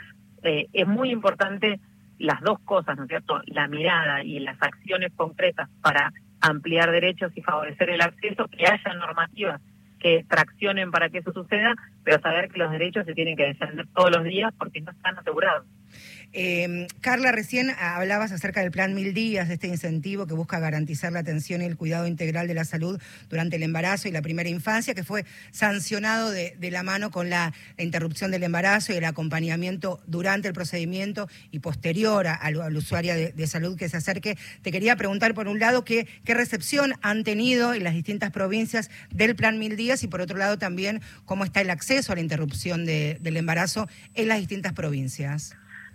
eh, 0.42 0.66
es 0.72 0.86
muy 0.86 1.10
importante 1.10 1.78
las 2.18 2.40
dos 2.40 2.60
cosas, 2.60 2.96
¿no 2.96 3.04
es 3.04 3.08
cierto? 3.08 3.42
La 3.46 3.68
mirada 3.68 4.22
y 4.22 4.38
las 4.38 4.60
acciones 4.62 5.12
concretas 5.14 5.68
para 5.82 6.12
ampliar 6.48 6.90
derechos 6.90 7.32
y 7.34 7.42
favorecer 7.42 7.90
el 7.90 8.00
acceso, 8.00 8.46
que 8.48 8.66
haya 8.66 8.94
normativas 8.94 9.60
que 9.98 10.24
traccionen 10.28 10.90
para 10.90 11.08
que 11.08 11.18
eso 11.18 11.32
suceda, 11.32 11.74
pero 12.04 12.20
saber 12.20 12.50
que 12.50 12.58
los 12.58 12.70
derechos 12.70 13.06
se 13.06 13.14
tienen 13.14 13.36
que 13.36 13.46
defender 13.46 13.86
todos 13.94 14.10
los 14.10 14.24
días 14.24 14.52
porque 14.58 14.82
no 14.82 14.90
están 14.90 15.18
asegurados. 15.18 15.64
Eh, 16.36 16.88
Carla, 17.00 17.30
recién 17.30 17.70
hablabas 17.78 18.32
acerca 18.32 18.60
del 18.60 18.72
plan 18.72 18.92
Mil 18.92 19.14
Días, 19.14 19.46
de 19.46 19.54
este 19.54 19.68
incentivo 19.68 20.26
que 20.26 20.34
busca 20.34 20.58
garantizar 20.58 21.12
la 21.12 21.20
atención 21.20 21.62
y 21.62 21.64
el 21.64 21.76
cuidado 21.76 22.08
integral 22.08 22.48
de 22.48 22.54
la 22.54 22.64
salud 22.64 23.00
durante 23.30 23.54
el 23.54 23.62
embarazo 23.62 24.08
y 24.08 24.10
la 24.10 24.20
primera 24.20 24.48
infancia, 24.48 24.94
que 24.94 25.04
fue 25.04 25.24
sancionado 25.52 26.32
de, 26.32 26.56
la 26.72 26.82
mano 26.82 27.12
con 27.12 27.30
la, 27.30 27.54
interrupción 27.78 28.32
del 28.32 28.42
embarazo 28.42 28.92
y 28.92 28.96
el 28.96 29.04
acompañamiento 29.04 30.02
durante 30.08 30.48
el 30.48 30.54
procedimiento 30.54 31.28
y 31.52 31.60
posterior 31.60 32.26
al, 32.26 32.76
usuario 32.76 33.14
de, 33.14 33.46
salud 33.46 33.78
que 33.78 33.88
se 33.88 33.98
acerque. 33.98 34.36
Te 34.62 34.72
quería 34.72 34.96
preguntar, 34.96 35.34
por 35.34 35.46
un 35.46 35.60
lado, 35.60 35.84
qué 35.84 36.08
recepción 36.24 36.94
han 37.00 37.22
tenido 37.22 37.74
en 37.74 37.84
las 37.84 37.94
distintas 37.94 38.32
provincias 38.32 38.90
del 39.12 39.36
plan 39.36 39.60
Mil 39.60 39.76
Días 39.76 40.02
y, 40.02 40.08
por 40.08 40.20
otro 40.20 40.36
lado, 40.36 40.58
también 40.58 41.00
cómo 41.26 41.44
está 41.44 41.60
el 41.60 41.70
acceso 41.70 42.10
a 42.10 42.16
la 42.16 42.22
interrupción 42.22 42.84
del 42.84 43.36
embarazo 43.36 43.88
en 44.14 44.26
las 44.26 44.40
distintas 44.40 44.72
provincias. 44.72 45.54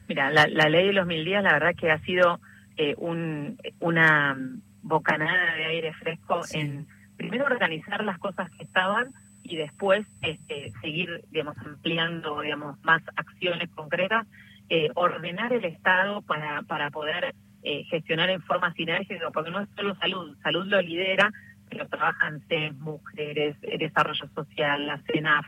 Mira, 0.10 0.32
la, 0.32 0.48
ley 0.48 0.88
de 0.88 0.94
los 0.94 1.06
mil 1.06 1.24
días, 1.24 1.44
la 1.44 1.54
verdad 1.54 1.76
que 1.76 1.92
ha 1.92 2.00
sido 2.00 2.40
eh, 2.78 2.96
un, 2.98 3.60
una 3.80 4.36
bocanada 4.82 5.54
de 5.54 5.66
aire 5.66 5.94
fresco 5.94 6.42
en, 6.52 6.88
primero, 7.16 7.46
organizar 7.46 8.04
las 8.04 8.18
cosas 8.18 8.50
que 8.50 8.64
estaban 8.64 9.14
y 9.44 9.56
después 9.58 10.08
este, 10.24 10.72
seguir, 10.82 11.24
digamos, 11.30 11.56
ampliando, 11.60 12.42
digamos, 12.42 12.84
más 12.84 13.04
acciones 13.18 13.70
concretas, 13.70 14.26
eh, 14.70 14.90
ordenar 14.96 15.54
el 15.54 15.64
Estado 15.66 16.24
para, 16.24 16.64
para 16.64 16.90
poder 16.90 17.36
eh, 17.62 17.84
gestionar 17.84 18.32
en 18.32 18.42
forma 18.42 18.74
sinérgica, 18.74 19.30
porque 19.30 19.52
no 19.52 19.62
es 19.62 19.70
solo 19.76 19.94
salud, 19.94 20.36
salud 20.42 20.66
lo 20.66 20.82
lidera, 20.82 21.32
pero 21.70 21.88
trabajan 21.88 22.42
CES, 22.48 22.76
mujeres, 22.80 23.62
desarrollo 23.62 24.28
social, 24.34 24.88
la 24.88 25.00
CENAF. 25.04 25.46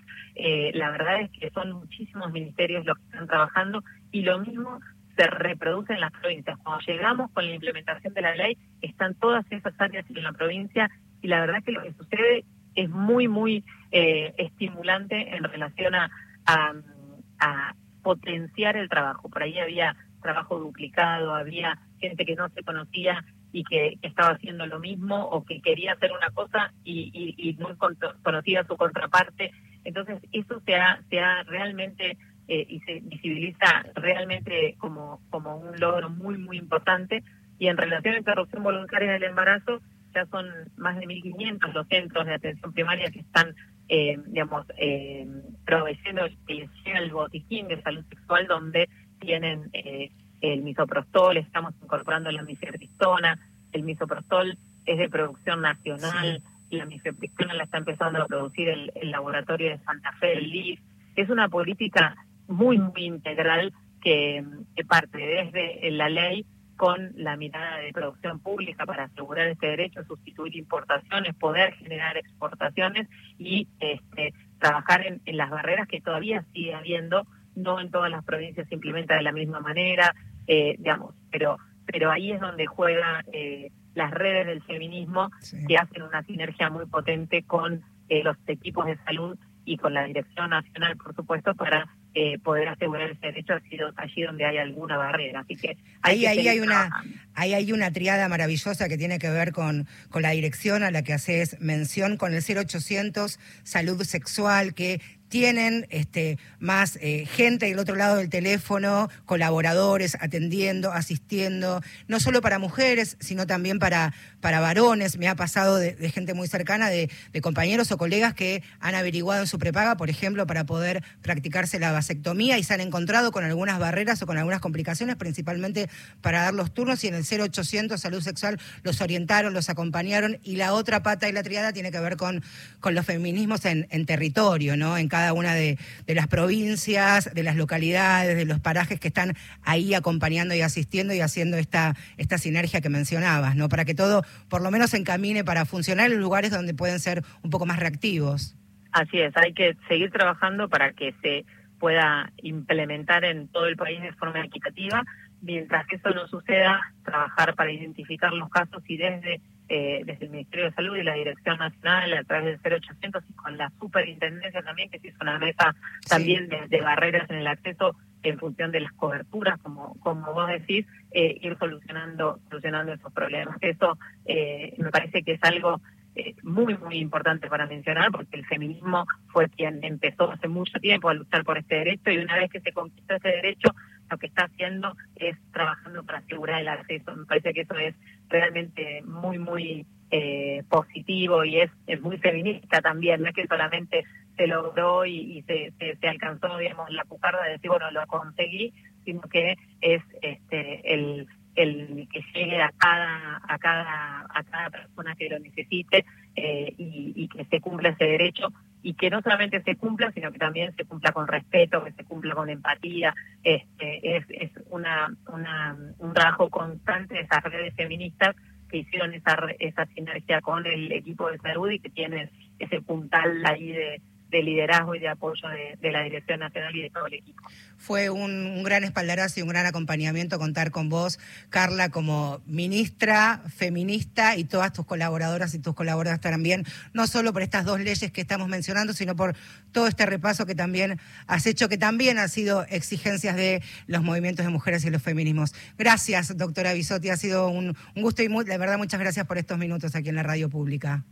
la 0.75 0.91
verdad 0.91 1.21
es 1.21 1.31
que 1.31 1.49
son 1.49 1.71
muchísimos 1.71 2.31
ministerios 2.31 2.85
los 2.85 2.95
que 2.99 3.05
están 3.05 3.25
trabajando 3.25 3.83
y 4.11 4.21
lo 4.21 4.39
mismo 4.39 4.79
se 5.15 5.27
reproduce 5.27 5.93
en 5.93 6.01
las 6.01 6.11
provincias. 6.11 6.57
Cuando 6.63 6.83
llegamos 6.85 7.31
con 7.31 7.45
la 7.45 7.53
implementación 7.53 8.13
de 8.13 8.21
la 8.21 8.35
ley, 8.35 8.57
están 8.81 9.15
todas 9.15 9.45
esas 9.49 9.73
áreas 9.79 10.05
en 10.09 10.23
la 10.23 10.31
provincia 10.31 10.89
y 11.21 11.27
la 11.27 11.41
verdad 11.41 11.63
que 11.63 11.71
lo 11.71 11.83
que 11.83 11.93
sucede 11.93 12.45
es 12.75 12.89
muy, 12.89 13.27
muy 13.27 13.63
eh, 13.91 14.33
estimulante 14.37 15.35
en 15.35 15.43
relación 15.43 15.95
a, 15.95 16.09
a, 16.45 17.75
potenciar 18.01 18.77
el 18.77 18.89
trabajo. 18.89 19.29
Por 19.29 19.43
ahí 19.43 19.59
había 19.59 19.95
trabajo 20.23 20.57
duplicado, 20.57 21.35
había 21.35 21.77
gente 21.99 22.25
que 22.25 22.35
no 22.35 22.49
se 22.49 22.63
conocía 22.63 23.23
y 23.51 23.63
que, 23.63 23.99
estaba 24.01 24.31
haciendo 24.31 24.65
lo 24.65 24.79
mismo 24.79 25.23
o 25.25 25.43
que 25.43 25.61
quería 25.61 25.93
hacer 25.93 26.11
una 26.11 26.31
cosa 26.31 26.73
y, 26.83 27.11
y, 27.13 27.49
y 27.49 27.53
no 27.53 27.77
conocía 28.23 28.63
su 28.63 28.75
contraparte. 28.75 29.51
Entonces, 29.83 30.19
eso 30.31 30.61
se 30.65 30.75
ha, 30.75 30.99
se 31.11 31.19
ha 31.19 31.43
realmente 31.43 32.17
eh, 32.47 32.65
y 32.67 32.79
se 32.81 32.99
visibiliza 33.01 33.85
realmente 33.95 34.75
como, 34.77 35.21
como 35.29 35.57
un 35.57 35.79
logro 35.79 36.09
muy, 36.09 36.37
muy 36.37 36.57
importante. 36.57 37.23
Y 37.59 37.67
en 37.67 37.77
relación 37.77 38.15
a 38.15 38.19
interrupción 38.19 38.63
voluntaria 38.63 39.11
del 39.11 39.23
embarazo, 39.23 39.81
ya 40.13 40.25
son 40.27 40.47
más 40.77 40.97
de 40.97 41.05
1.500 41.05 41.73
los 41.73 41.87
centros 41.87 42.25
de 42.25 42.33
atención 42.33 42.73
primaria 42.73 43.11
que 43.11 43.19
están, 43.19 43.55
eh, 43.87 44.17
digamos, 44.27 44.65
eh, 44.77 45.27
proveyendo 45.65 46.25
el 46.25 47.11
botiquín 47.11 47.67
de 47.67 47.81
salud 47.81 48.03
sexual 48.09 48.47
donde 48.47 48.89
tienen 49.19 49.69
eh, 49.73 50.11
el 50.41 50.63
misoprostol, 50.63 51.37
estamos 51.37 51.73
incorporando 51.81 52.31
la 52.31 52.43
mifepristona, 52.43 53.39
el 53.71 53.83
misoprostol 53.83 54.57
es 54.85 54.97
de 54.97 55.09
producción 55.09 55.61
nacional, 55.61 56.41
la 56.71 56.85
mifepristona 56.85 57.53
la 57.53 57.63
está 57.63 57.77
empezando 57.77 58.21
a 58.23 58.25
producir 58.25 58.69
el, 58.69 58.91
el 58.95 59.11
laboratorio 59.11 59.69
de 59.69 59.77
Santa 59.79 60.11
Fe, 60.13 60.33
el 60.37 60.49
LIF. 60.49 60.79
Es 61.15 61.29
una 61.29 61.49
política 61.49 62.15
muy, 62.51 62.77
muy 62.77 63.05
integral 63.05 63.73
que, 64.01 64.43
parte 64.87 65.17
desde 65.17 65.91
la 65.91 66.09
ley 66.09 66.45
con 66.75 67.11
la 67.15 67.37
mirada 67.37 67.77
de 67.77 67.93
producción 67.93 68.39
pública 68.39 68.85
para 68.85 69.03
asegurar 69.03 69.47
este 69.47 69.67
derecho, 69.67 70.03
sustituir 70.03 70.55
importaciones, 70.55 71.35
poder 71.35 71.73
generar 71.75 72.17
exportaciones 72.17 73.07
y 73.37 73.67
este, 73.79 74.33
trabajar 74.57 75.05
en, 75.05 75.37
las 75.37 75.51
barreras 75.51 75.87
que 75.87 76.01
todavía 76.01 76.43
sigue 76.53 76.73
habiendo, 76.73 77.27
no 77.55 77.79
en 77.79 77.91
todas 77.91 78.09
las 78.09 78.23
provincias 78.23 78.67
se 78.67 78.75
implementa 78.75 79.15
de 79.15 79.21
la 79.21 79.31
misma 79.31 79.59
manera, 79.59 80.15
eh, 80.47 80.75
digamos, 80.79 81.13
pero, 81.31 81.57
pero 81.85 82.09
ahí 82.09 82.31
es 82.31 82.41
donde 82.41 82.65
juega 82.65 83.23
eh, 83.31 83.71
las 83.93 84.11
redes 84.11 84.47
del 84.47 84.63
feminismo 84.63 85.29
que 85.67 85.77
hacen 85.77 86.01
una 86.01 86.23
sinergia 86.23 86.69
muy 86.69 86.87
potente 86.87 87.43
con 87.43 87.83
eh, 88.09 88.23
los 88.23 88.37
equipos 88.47 88.87
de 88.87 88.97
salud 89.05 89.37
y 89.65 89.77
con 89.77 89.93
la 89.93 90.05
Dirección 90.05 90.49
Nacional, 90.49 90.97
por 90.97 91.15
supuesto, 91.15 91.53
para 91.53 91.87
eh, 92.13 92.39
poder 92.39 92.67
asegurar 92.67 93.09
ese 93.09 93.27
derecho 93.27 93.53
ha 93.53 93.61
sido 93.61 93.91
allí 93.95 94.23
donde 94.23 94.45
hay 94.45 94.57
alguna 94.57 94.97
barrera. 94.97 95.41
Así 95.41 95.55
que 95.55 95.77
ahí, 96.01 96.25
ahí 96.25 96.47
hay 96.47 96.59
una 96.59 96.89
ahí 97.33 97.53
hay 97.53 97.71
una 97.71 97.91
triada 97.91 98.27
maravillosa 98.27 98.89
que 98.89 98.97
tiene 98.97 99.19
que 99.19 99.29
ver 99.29 99.51
con, 99.51 99.87
con 100.09 100.21
la 100.21 100.31
dirección 100.31 100.83
a 100.83 100.91
la 100.91 101.03
que 101.03 101.13
haces 101.13 101.59
mención, 101.61 102.17
con 102.17 102.33
el 102.33 102.43
0800 102.43 103.39
salud 103.63 104.03
sexual, 104.03 104.73
que 104.73 105.01
tienen 105.31 105.87
este, 105.89 106.37
más 106.59 106.99
eh, 107.01 107.25
gente 107.25 107.67
del 107.67 107.79
otro 107.79 107.95
lado 107.95 108.17
del 108.17 108.29
teléfono, 108.29 109.09
colaboradores 109.25 110.17
atendiendo, 110.19 110.91
asistiendo, 110.91 111.81
no 112.09 112.19
solo 112.19 112.41
para 112.41 112.59
mujeres, 112.59 113.15
sino 113.21 113.47
también 113.47 113.79
para, 113.79 114.13
para 114.41 114.59
varones. 114.59 115.17
Me 115.17 115.27
ha 115.27 115.35
pasado 115.35 115.77
de, 115.77 115.95
gente 116.11 116.33
muy 116.33 116.47
cercana, 116.47 116.89
de, 116.89 117.09
compañeros 117.41 117.91
o 117.91 117.97
colegas 117.97 118.33
que 118.33 118.63
han 118.79 118.95
averiguado 118.95 119.41
en 119.41 119.47
su 119.47 119.57
prepaga, 119.57 119.95
por 119.95 120.09
ejemplo, 120.09 120.45
para 120.45 120.65
poder 120.65 121.03
practicarse 121.21 121.79
la 121.79 121.91
vasectomía 121.91 122.57
y 122.57 122.63
se 122.63 122.73
han 122.73 122.81
encontrado 122.81 123.31
con 123.31 123.43
algunas 123.43 123.79
barreras 123.79 124.21
o 124.21 124.25
con 124.25 124.37
algunas 124.37 124.59
complicaciones, 124.59 125.15
principalmente 125.15 125.89
para 126.21 126.43
dar 126.43 126.53
los 126.53 126.73
turnos 126.73 127.03
y 127.03 127.07
en 127.07 127.15
el 127.15 127.23
0800 127.23 128.01
Salud 128.01 128.21
Sexual 128.21 128.59
los 128.83 129.01
orientaron, 129.01 129.53
los 129.53 129.69
acompañaron 129.69 130.39
y 130.43 130.55
la 130.55 130.73
otra 130.73 131.03
pata 131.03 131.29
y 131.29 131.31
la 131.31 131.43
triada 131.43 131.73
tiene 131.73 131.91
que 131.91 131.99
ver 131.99 132.17
con, 132.17 132.43
con 132.79 132.95
los 132.95 133.05
feminismos 133.05 133.65
en, 133.65 133.87
territorio, 134.05 134.75
¿no? 134.75 134.97
En 134.97 135.07
cada 135.07 135.33
una 135.33 135.53
de, 135.53 135.77
de 136.07 136.15
las 136.15 136.27
provincias, 136.27 137.29
de 137.33 137.43
las 137.43 137.55
localidades, 137.55 138.35
de 138.35 138.45
los 138.45 138.59
parajes 138.59 138.99
que 138.99 139.07
están 139.07 139.35
ahí 139.63 139.93
acompañando 139.93 140.55
y 140.55 140.61
asistiendo 140.61 141.13
y 141.13 141.21
haciendo 141.21 141.57
esta, 141.57 141.95
esta 142.17 142.37
sinergia 142.37 142.81
que 142.81 142.89
mencionabas, 142.89 143.55
¿no? 143.55 143.69
Para 143.69 143.85
que 143.85 143.93
todo 143.93 144.25
por 144.49 144.61
lo 144.61 144.71
menos 144.71 144.93
encamine 144.93 145.43
para 145.43 145.65
funcionar 145.65 146.11
en 146.11 146.19
lugares 146.19 146.51
donde 146.51 146.73
pueden 146.73 146.99
ser 146.99 147.23
un 147.43 147.49
poco 147.49 147.65
más 147.65 147.79
reactivos. 147.79 148.55
Así 148.91 149.19
es, 149.19 149.35
hay 149.37 149.53
que 149.53 149.77
seguir 149.87 150.11
trabajando 150.11 150.67
para 150.67 150.93
que 150.93 151.13
se 151.21 151.45
pueda 151.79 152.31
implementar 152.43 153.25
en 153.25 153.47
todo 153.47 153.65
el 153.65 153.75
país 153.75 154.01
de 154.01 154.13
forma 154.13 154.41
equitativa. 154.41 155.03
Mientras 155.41 155.87
que 155.87 155.95
eso 155.95 156.11
no 156.11 156.27
suceda, 156.27 156.79
trabajar 157.03 157.55
para 157.55 157.71
identificar 157.71 158.31
los 158.33 158.49
casos 158.49 158.83
y 158.87 158.97
desde, 158.97 159.41
eh, 159.69 160.03
desde 160.05 160.25
el 160.25 160.31
Ministerio 160.31 160.65
de 160.65 160.73
Salud 160.73 160.95
y 160.95 161.03
la 161.03 161.15
Dirección 161.15 161.57
Nacional 161.57 162.13
a 162.13 162.23
través 162.23 162.61
del 162.61 162.73
0800 162.73 163.23
y 163.27 163.33
con 163.33 163.57
la 163.57 163.71
superintendencia 163.79 164.61
también, 164.61 164.91
que 164.91 164.99
se 164.99 165.07
hizo 165.07 165.17
una 165.21 165.39
mesa 165.39 165.75
también 166.07 166.49
de 166.49 166.81
barreras 166.81 167.27
en 167.31 167.37
el 167.37 167.47
acceso 167.47 167.95
en 168.23 168.39
función 168.39 168.71
de 168.71 168.81
las 168.81 168.91
coberturas, 168.93 169.59
como, 169.61 169.95
como 169.99 170.33
vos 170.33 170.47
decís, 170.47 170.85
eh, 171.11 171.37
ir 171.41 171.57
solucionando, 171.57 172.39
solucionando 172.49 172.93
esos 172.93 173.11
problemas. 173.13 173.57
Eso 173.61 173.97
eh, 174.25 174.73
me 174.77 174.91
parece 174.91 175.23
que 175.23 175.33
es 175.33 175.43
algo 175.43 175.81
eh, 176.13 176.35
muy, 176.43 176.77
muy 176.77 176.97
importante 176.97 177.47
para 177.47 177.65
mencionar, 177.67 178.11
porque 178.11 178.37
el 178.37 178.45
feminismo 178.45 179.05
fue 179.29 179.47
quien 179.49 179.83
empezó 179.83 180.29
hace 180.29 180.49
mucho 180.49 180.77
tiempo 180.79 181.07
a 181.07 181.13
luchar 181.13 181.45
por 181.45 181.57
este 181.57 181.75
derecho 181.75 182.11
y 182.11 182.17
una 182.17 182.35
vez 182.35 182.51
que 182.51 182.59
se 182.59 182.73
conquistó 182.73 183.15
ese 183.15 183.29
derecho, 183.29 183.73
lo 184.09 184.17
que 184.17 184.27
está 184.27 184.43
haciendo 184.43 184.95
es 185.15 185.37
trabajando 185.53 186.03
para 186.03 186.19
asegurar 186.19 186.61
el 186.61 186.67
acceso. 186.67 187.15
Me 187.15 187.25
parece 187.25 187.53
que 187.53 187.61
eso 187.61 187.75
es 187.75 187.95
realmente 188.27 189.01
muy, 189.03 189.39
muy 189.39 189.85
eh, 190.11 190.63
positivo 190.67 191.45
y 191.45 191.61
es, 191.61 191.71
es 191.87 192.01
muy 192.01 192.17
feminista 192.17 192.81
también, 192.81 193.21
no 193.21 193.29
es 193.29 193.33
que 193.33 193.47
solamente 193.47 194.03
se 194.35 194.47
logró 194.47 195.05
y, 195.05 195.43
se, 195.43 195.73
se, 195.77 196.07
alcanzó, 196.07 196.57
digamos, 196.57 196.89
la 196.91 197.05
pucarda 197.05 197.43
de 197.43 197.51
decir, 197.51 197.69
bueno, 197.69 197.91
lo 197.91 198.05
conseguí, 198.07 198.73
sino 199.03 199.21
que 199.21 199.57
es 199.81 200.03
este 200.21 200.93
el, 200.93 201.27
el 201.55 202.07
que 202.11 202.23
llegue 202.33 202.61
a 202.61 202.71
cada 202.77 203.41
a 203.47 203.57
cada 203.57 204.25
a 204.29 204.43
cada 204.43 204.69
persona 204.69 205.15
que 205.15 205.29
lo 205.29 205.39
necesite 205.39 206.05
eh, 206.35 206.73
y, 206.77 207.13
y, 207.15 207.27
que 207.27 207.45
se 207.45 207.59
cumpla 207.59 207.89
ese 207.89 208.05
derecho 208.05 208.53
y 208.83 208.93
que 208.93 209.09
no 209.09 209.21
solamente 209.21 209.61
se 209.63 209.75
cumpla 209.75 210.11
sino 210.11 210.31
que 210.31 210.39
también 210.39 210.73
se 210.75 210.85
cumpla 210.85 211.11
con 211.11 211.27
respeto 211.27 211.83
que 211.83 211.91
se 211.91 212.05
cumpla 212.05 212.35
con 212.35 212.49
empatía. 212.49 213.13
Este 213.43 214.17
es, 214.17 214.25
es 214.29 214.51
una, 214.69 215.13
una 215.27 215.77
un 215.99 216.13
trabajo 216.13 216.49
constante 216.49 217.15
de 217.15 217.21
esas 217.21 217.43
redes 217.43 217.75
feministas 217.75 218.35
que 218.69 218.77
hicieron 218.77 219.13
esa 219.13 219.37
esa 219.59 219.85
sinergia 219.87 220.39
con 220.41 220.65
el 220.65 220.91
equipo 220.93 221.29
de 221.29 221.37
salud 221.39 221.69
y 221.69 221.79
que 221.79 221.89
tienen 221.89 222.29
ese 222.59 222.81
puntal 222.81 223.43
ahí 223.45 223.71
de 223.71 224.01
de 224.31 224.41
liderazgo 224.41 224.95
y 224.95 224.99
de 224.99 225.09
apoyo 225.09 225.47
de, 225.81 225.91
la 225.91 226.03
Dirección 226.03 226.39
Nacional 226.39 226.75
y 226.75 226.83
de 226.83 226.89
todo 226.89 227.05
el 227.07 227.15
equipo. 227.15 227.43
Fue 227.77 228.09
un, 228.09 228.63
gran 228.63 228.83
espaldarazo 228.83 229.39
y 229.39 229.43
un 229.43 229.49
gran 229.49 229.65
acompañamiento 229.65 230.39
contar 230.39 230.71
con 230.71 230.87
vos, 230.89 231.19
Carla, 231.49 231.89
como 231.89 232.41
ministra 232.45 233.41
feminista 233.53 234.37
y 234.37 234.45
todas 234.45 234.71
tus 234.71 234.85
colaboradoras 234.85 235.53
y 235.53 235.59
tus 235.59 235.75
colaboradores 235.75 236.21
también, 236.21 236.65
no 236.93 237.07
solo 237.07 237.33
por 237.33 237.41
estas 237.41 237.65
dos 237.65 237.79
leyes 237.79 238.11
que 238.11 238.21
estamos 238.21 238.47
mencionando, 238.47 238.93
sino 238.93 239.15
por 239.15 239.35
todo 239.71 239.87
este 239.87 240.05
repaso 240.05 240.45
que 240.45 240.55
también 240.55 240.99
has 241.27 241.45
hecho, 241.45 241.67
que 241.67 241.77
también 241.77 242.17
ha 242.17 242.27
sido 242.29 242.65
exigencias 242.69 243.35
de 243.35 243.61
los 243.87 244.01
movimientos 244.01 244.45
de 244.45 244.51
mujeres 244.51 244.85
y 244.85 244.89
los 244.89 245.01
feminismos. 245.01 245.53
Gracias, 245.77 246.37
doctora 246.37 246.73
Bisotti, 246.73 247.09
ha 247.09 247.17
sido 247.17 247.49
un, 247.49 247.75
gusto 247.95 248.23
y 248.23 248.29
muy, 248.29 248.45
de 248.45 248.57
verdad 248.57 248.77
muchas 248.77 248.99
gracias 248.99 249.27
por 249.27 249.37
estos 249.37 249.57
minutos 249.57 249.95
aquí 249.95 250.09
en 250.09 250.15
la 250.15 250.23
radio 250.23 250.49
pública 250.49 251.03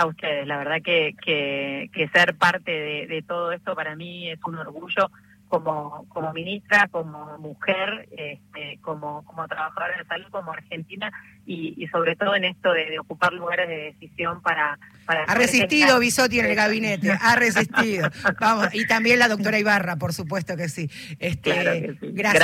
a 0.00 0.06
ustedes. 0.06 0.46
La 0.46 0.58
verdad 0.58 0.82
que, 0.82 1.14
que, 1.22 2.10
ser 2.12 2.34
parte 2.36 2.70
de, 2.70 3.24
todo 3.26 3.52
esto 3.52 3.74
para 3.74 3.94
mí 3.96 4.30
es 4.30 4.38
un 4.46 4.56
orgullo 4.56 5.10
como, 5.48 6.06
como 6.08 6.32
ministra, 6.32 6.88
como 6.88 7.36
mujer, 7.38 8.08
este, 8.12 8.78
como, 8.80 9.24
como 9.24 9.46
trabajadora 9.48 9.98
de 9.98 10.04
salud, 10.04 10.26
como 10.30 10.52
argentina 10.52 11.12
y, 11.44 11.88
sobre 11.90 12.14
todo 12.14 12.36
en 12.36 12.44
esto 12.44 12.72
de, 12.72 12.98
ocupar 13.00 13.32
lugares 13.32 13.68
de 13.68 13.76
decisión 13.92 14.40
para... 14.42 14.78
para 15.04 15.24
ha 15.24 15.34
resistido 15.34 15.98
Bisotti 15.98 16.38
en 16.38 16.46
el 16.46 16.54
gabinete, 16.54 17.10
ha 17.10 17.34
resistido. 17.34 18.08
Vamos, 18.40 18.68
y 18.72 18.86
también 18.86 19.18
la 19.18 19.28
doctora 19.28 19.58
Ibarra, 19.58 19.96
por 19.96 20.12
supuesto 20.12 20.56
que 20.56 20.68
sí. 20.68 20.88
Este, 21.18 21.96
Gracias. 22.00 22.42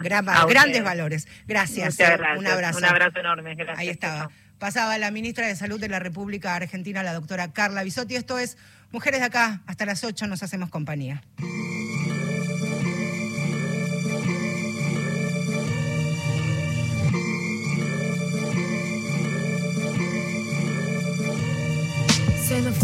Gran 0.00 0.24
valor. 0.24 0.48
grandes 0.48 0.84
valores. 0.84 1.28
Gracias. 1.46 1.98
Un 2.38 2.46
abrazo. 2.46 2.78
Un 2.78 2.84
abrazo 2.84 3.18
enorme. 3.18 3.54
Gracias. 3.56 3.78
Ahí 3.78 3.88
estaba. 3.88 4.30
Pasaba 4.58 4.96
la 4.98 5.10
ministra 5.10 5.46
de 5.46 5.56
Salud 5.56 5.80
de 5.80 5.88
la 5.88 5.98
República 5.98 6.54
Argentina, 6.54 7.02
la 7.02 7.12
doctora 7.12 7.52
Carla 7.52 7.82
Bisotti. 7.82 8.16
Esto 8.16 8.38
es 8.38 8.56
Mujeres 8.92 9.20
de 9.20 9.26
Acá. 9.26 9.62
Hasta 9.66 9.86
las 9.86 10.04
8 10.04 10.26
nos 10.26 10.42
hacemos 10.42 10.70
compañía. 10.70 11.22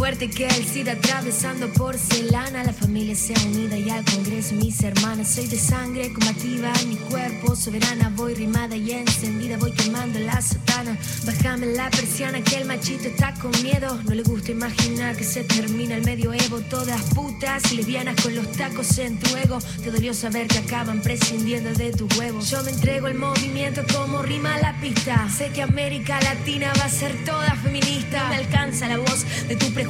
Fuerte 0.00 0.30
que 0.30 0.46
el 0.46 0.64
SIDA 0.64 0.92
atravesando 0.92 1.70
porcelana. 1.74 2.64
La 2.64 2.72
familia 2.72 3.14
sea 3.14 3.36
unida 3.44 3.76
y 3.76 3.90
al 3.90 4.02
Congreso 4.02 4.54
mis 4.54 4.82
hermanas. 4.82 5.34
Soy 5.34 5.46
de 5.46 5.58
sangre 5.58 6.10
combativa 6.10 6.72
mi 6.88 6.96
cuerpo 6.96 7.54
soberana. 7.54 8.10
Voy 8.16 8.32
rimada 8.32 8.76
y 8.76 8.92
encendida, 8.92 9.58
voy 9.58 9.72
quemando 9.72 10.18
la 10.18 10.40
sotana. 10.40 10.96
Bájame 11.26 11.66
la 11.66 11.90
persiana 11.90 12.40
que 12.40 12.56
el 12.56 12.64
machito 12.64 13.08
está 13.08 13.34
con 13.34 13.50
miedo. 13.62 14.00
No 14.04 14.14
le 14.14 14.22
gusta 14.22 14.52
imaginar 14.52 15.16
que 15.16 15.24
se 15.24 15.44
termina 15.44 15.96
el 15.96 16.02
medioevo. 16.02 16.60
Todas 16.70 17.02
putas 17.14 17.70
y 17.70 17.76
lesbianas 17.76 18.16
con 18.22 18.34
los 18.34 18.50
tacos 18.52 18.96
en 18.96 19.18
tu 19.18 19.36
ego. 19.36 19.58
Te 19.84 19.90
dolió 19.90 20.14
saber 20.14 20.46
que 20.48 20.58
acaban 20.60 21.02
prescindiendo 21.02 21.74
de 21.74 21.92
tu 21.92 22.08
huevo. 22.18 22.40
Yo 22.40 22.62
me 22.62 22.70
entrego 22.70 23.06
el 23.06 23.16
movimiento 23.16 23.82
como 23.94 24.22
rima 24.22 24.58
la 24.60 24.80
pista. 24.80 25.28
Sé 25.28 25.50
que 25.50 25.60
América 25.60 26.18
Latina 26.22 26.72
va 26.80 26.86
a 26.86 26.88
ser 26.88 27.22
toda 27.26 27.54
feminista. 27.56 28.30
me 28.30 28.36
alcanza 28.36 28.88
la 28.88 28.96
voz 28.96 29.26
de 29.46 29.56
tu 29.56 29.66
prejuicio 29.74 29.89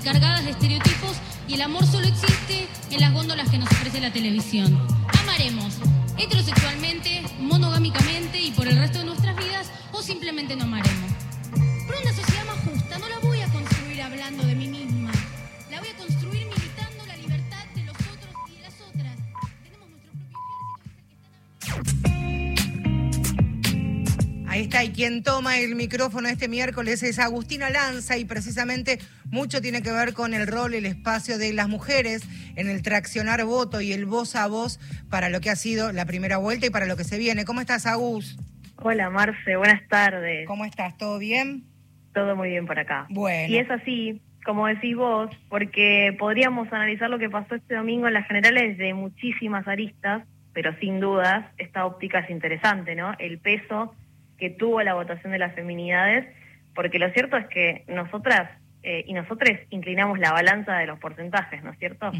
cargadas 0.00 0.44
de 0.44 0.50
estereotipos 0.50 1.16
y 1.46 1.54
el 1.54 1.62
amor 1.62 1.86
solo 1.86 2.06
existe 2.06 2.68
en 2.90 3.00
las 3.00 3.12
góndolas 3.12 3.48
que 3.50 3.58
nos 3.58 3.70
ofrece 3.70 4.00
la 4.00 4.12
televisión. 4.12 4.78
Amaremos 5.20 5.74
heterosexualmente, 6.16 7.22
monogámicamente 7.40 8.40
y 8.40 8.50
por 8.52 8.68
el 8.68 8.78
resto 8.78 8.98
de 8.98 9.04
nuestras 9.06 9.36
vidas 9.36 9.70
o 9.92 10.02
simplemente 10.02 10.56
no 10.56 10.64
amaremos. 10.64 11.12
Por 11.86 11.96
una 11.96 12.12
sociedad 12.12 12.44
más 12.46 12.64
justa 12.64 12.98
no 12.98 13.08
la 13.08 13.18
voy 13.20 13.40
a 13.40 13.48
construir 13.48 14.02
hablando 14.02 14.44
de 14.44 14.54
mí 14.54 14.68
Ahí 24.50 24.62
está, 24.62 24.82
y 24.82 24.90
quien 24.90 25.22
toma 25.22 25.60
el 25.60 25.76
micrófono 25.76 26.26
este 26.28 26.48
miércoles 26.48 27.04
es 27.04 27.20
Agustina 27.20 27.70
Lanza 27.70 28.18
y 28.18 28.24
precisamente 28.24 28.98
mucho 29.30 29.60
tiene 29.60 29.80
que 29.80 29.92
ver 29.92 30.12
con 30.12 30.34
el 30.34 30.48
rol, 30.48 30.74
el 30.74 30.86
espacio 30.86 31.38
de 31.38 31.52
las 31.52 31.68
mujeres 31.68 32.28
en 32.56 32.68
el 32.68 32.82
traccionar 32.82 33.44
voto 33.44 33.80
y 33.80 33.92
el 33.92 34.06
voz 34.06 34.34
a 34.34 34.48
voz 34.48 34.80
para 35.08 35.28
lo 35.28 35.40
que 35.40 35.50
ha 35.50 35.54
sido 35.54 35.92
la 35.92 36.04
primera 36.04 36.38
vuelta 36.38 36.66
y 36.66 36.70
para 36.70 36.86
lo 36.86 36.96
que 36.96 37.04
se 37.04 37.16
viene. 37.16 37.44
¿Cómo 37.44 37.60
estás, 37.60 37.86
Agus? 37.86 38.36
Hola, 38.82 39.08
Marce, 39.08 39.54
buenas 39.54 39.86
tardes. 39.86 40.48
¿Cómo 40.48 40.64
estás? 40.64 40.98
¿Todo 40.98 41.20
bien? 41.20 41.62
Todo 42.12 42.34
muy 42.34 42.48
bien 42.48 42.66
por 42.66 42.76
acá. 42.76 43.06
Bueno. 43.08 43.54
Y 43.54 43.58
es 43.58 43.70
así, 43.70 44.20
como 44.44 44.66
decís 44.66 44.96
vos, 44.96 45.30
porque 45.48 46.16
podríamos 46.18 46.72
analizar 46.72 47.08
lo 47.08 47.20
que 47.20 47.30
pasó 47.30 47.54
este 47.54 47.76
domingo 47.76 48.08
en 48.08 48.14
las 48.14 48.26
generales 48.26 48.76
de 48.78 48.94
muchísimas 48.94 49.68
aristas, 49.68 50.24
pero 50.52 50.76
sin 50.80 50.98
dudas 50.98 51.46
esta 51.56 51.86
óptica 51.86 52.18
es 52.18 52.30
interesante, 52.30 52.96
¿no? 52.96 53.14
El 53.20 53.38
peso 53.38 53.94
que 54.40 54.50
tuvo 54.50 54.82
la 54.82 54.94
votación 54.94 55.32
de 55.32 55.38
las 55.38 55.54
feminidades, 55.54 56.26
porque 56.74 56.98
lo 56.98 57.10
cierto 57.12 57.36
es 57.36 57.46
que 57.46 57.84
nosotras 57.86 58.50
eh, 58.82 59.04
y 59.06 59.12
nosotros 59.12 59.50
inclinamos 59.68 60.18
la 60.18 60.32
balanza 60.32 60.78
de 60.78 60.86
los 60.86 60.98
porcentajes, 60.98 61.62
¿no 61.62 61.70
es 61.70 61.78
cierto? 61.78 62.10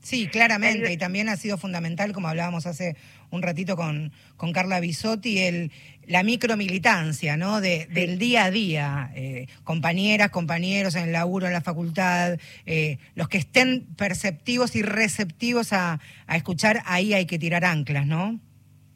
Sí, 0.00 0.26
claramente, 0.26 0.92
y 0.92 0.96
también 0.96 1.28
ha 1.28 1.36
sido 1.36 1.56
fundamental, 1.56 2.12
como 2.12 2.28
hablábamos 2.28 2.66
hace 2.66 2.96
un 3.30 3.42
ratito 3.42 3.76
con, 3.76 4.12
con 4.36 4.52
Carla 4.52 4.80
Bisotti, 4.80 5.38
el, 5.38 5.72
la 6.06 6.22
micromilitancia, 6.24 7.36
¿no? 7.36 7.60
De, 7.60 7.86
del 7.86 8.18
día 8.18 8.44
a 8.44 8.50
día, 8.50 9.10
eh, 9.14 9.46
compañeras, 9.62 10.30
compañeros 10.30 10.96
en 10.96 11.04
el 11.04 11.12
laburo, 11.12 11.46
en 11.46 11.52
la 11.52 11.62
facultad, 11.62 12.38
eh, 12.66 12.98
los 13.14 13.28
que 13.28 13.38
estén 13.38 13.86
perceptivos 13.96 14.76
y 14.76 14.82
receptivos 14.82 15.72
a, 15.72 16.00
a 16.26 16.36
escuchar, 16.36 16.82
ahí 16.84 17.14
hay 17.14 17.24
que 17.24 17.38
tirar 17.38 17.64
anclas, 17.64 18.06
¿no? 18.06 18.40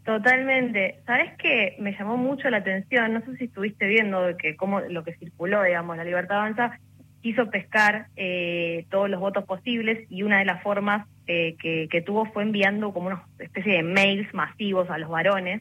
Totalmente. 0.09 1.01
¿Sabes 1.05 1.33
qué? 1.39 1.77
Me 1.79 1.93
llamó 1.93 2.17
mucho 2.17 2.49
la 2.49 2.57
atención, 2.57 3.13
no 3.13 3.21
sé 3.27 3.37
si 3.37 3.45
estuviste 3.45 3.87
viendo 3.87 4.35
que 4.39 4.57
cómo 4.57 4.81
lo 4.81 5.05
que 5.05 5.13
circuló, 5.17 5.63
digamos, 5.63 5.99
la 5.99 6.05
Libertad 6.05 6.39
Avanza 6.39 6.79
quiso 7.21 7.51
pescar 7.51 8.07
eh, 8.17 8.87
todos 8.91 9.11
los 9.11 9.21
votos 9.21 9.45
posibles 9.45 9.99
y 10.09 10.23
una 10.23 10.39
de 10.39 10.47
las 10.47 10.63
formas 10.63 11.07
eh, 11.27 11.57
que, 11.61 11.89
que 11.91 12.01
tuvo 12.01 12.25
fue 12.33 12.43
enviando 12.43 12.95
como 12.95 13.09
una 13.09 13.23
especie 13.39 13.75
de 13.75 13.83
mails 13.83 14.33
masivos 14.33 14.89
a 14.89 14.97
los 14.97 15.11
varones. 15.11 15.61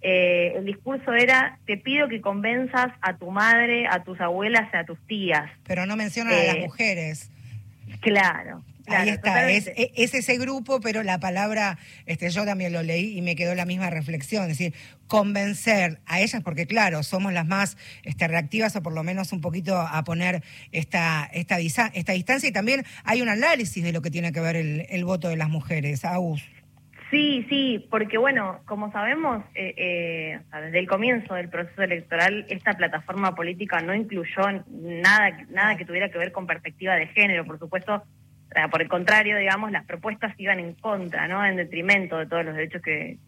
Eh, 0.00 0.54
el 0.56 0.64
discurso 0.64 1.12
era, 1.12 1.58
te 1.66 1.76
pido 1.76 2.08
que 2.08 2.22
convenzas 2.22 2.92
a 3.02 3.18
tu 3.18 3.30
madre, 3.30 3.86
a 3.90 4.02
tus 4.04 4.18
abuelas, 4.22 4.72
a 4.74 4.84
tus 4.84 4.98
tías. 5.06 5.50
Pero 5.66 5.84
no 5.84 5.96
mencionan 5.96 6.32
a 6.32 6.36
las 6.44 6.56
Eh, 6.56 6.60
mujeres. 6.62 7.30
Claro. 8.00 8.62
Claro, 8.84 9.02
Ahí 9.02 9.08
está, 9.10 9.50
es, 9.50 9.70
es 9.76 10.14
ese 10.14 10.38
grupo, 10.38 10.80
pero 10.80 11.02
la 11.02 11.18
palabra, 11.18 11.78
este, 12.06 12.30
yo 12.30 12.44
también 12.44 12.72
lo 12.72 12.82
leí 12.82 13.16
y 13.16 13.22
me 13.22 13.36
quedó 13.36 13.54
la 13.54 13.64
misma 13.64 13.90
reflexión, 13.90 14.42
es 14.44 14.58
decir, 14.58 14.74
convencer 15.06 16.00
a 16.06 16.20
ellas, 16.20 16.42
porque 16.42 16.66
claro, 16.66 17.02
somos 17.02 17.32
las 17.32 17.46
más 17.46 17.76
este, 18.02 18.28
reactivas 18.28 18.74
o 18.76 18.82
por 18.82 18.92
lo 18.92 19.02
menos 19.02 19.32
un 19.32 19.40
poquito 19.40 19.78
a 19.78 20.02
poner 20.04 20.42
esta, 20.72 21.28
esta, 21.32 21.58
esta 21.58 22.12
distancia 22.12 22.48
y 22.48 22.52
también 22.52 22.84
hay 23.04 23.22
un 23.22 23.28
análisis 23.28 23.82
de 23.82 23.92
lo 23.92 24.02
que 24.02 24.10
tiene 24.10 24.32
que 24.32 24.40
ver 24.40 24.56
el, 24.56 24.86
el 24.88 25.04
voto 25.04 25.28
de 25.28 25.36
las 25.36 25.48
mujeres. 25.48 26.04
Agus. 26.04 26.42
Sí, 27.12 27.44
sí, 27.50 27.86
porque 27.90 28.16
bueno, 28.16 28.60
como 28.64 28.90
sabemos, 28.90 29.44
eh, 29.54 29.74
eh, 29.76 30.40
desde 30.50 30.78
el 30.78 30.88
comienzo 30.88 31.34
del 31.34 31.50
proceso 31.50 31.82
electoral, 31.82 32.46
esta 32.48 32.72
plataforma 32.72 33.34
política 33.34 33.82
no 33.82 33.94
incluyó 33.94 34.42
nada, 34.70 35.44
nada 35.50 35.76
que 35.76 35.84
tuviera 35.84 36.10
que 36.10 36.16
ver 36.16 36.32
con 36.32 36.46
perspectiva 36.46 36.94
de 36.94 37.08
género, 37.08 37.44
por 37.44 37.58
supuesto. 37.58 38.02
Por 38.70 38.82
el 38.82 38.88
contrario, 38.88 39.36
digamos, 39.38 39.70
las 39.70 39.84
propuestas 39.84 40.34
iban 40.38 40.58
en 40.58 40.74
contra, 40.74 41.28
¿no? 41.28 41.44
En 41.44 41.56
detrimento 41.56 42.18
de 42.18 42.26
todos 42.26 42.44
los 42.44 42.54
derechos 42.54 42.82
que, 42.82 43.18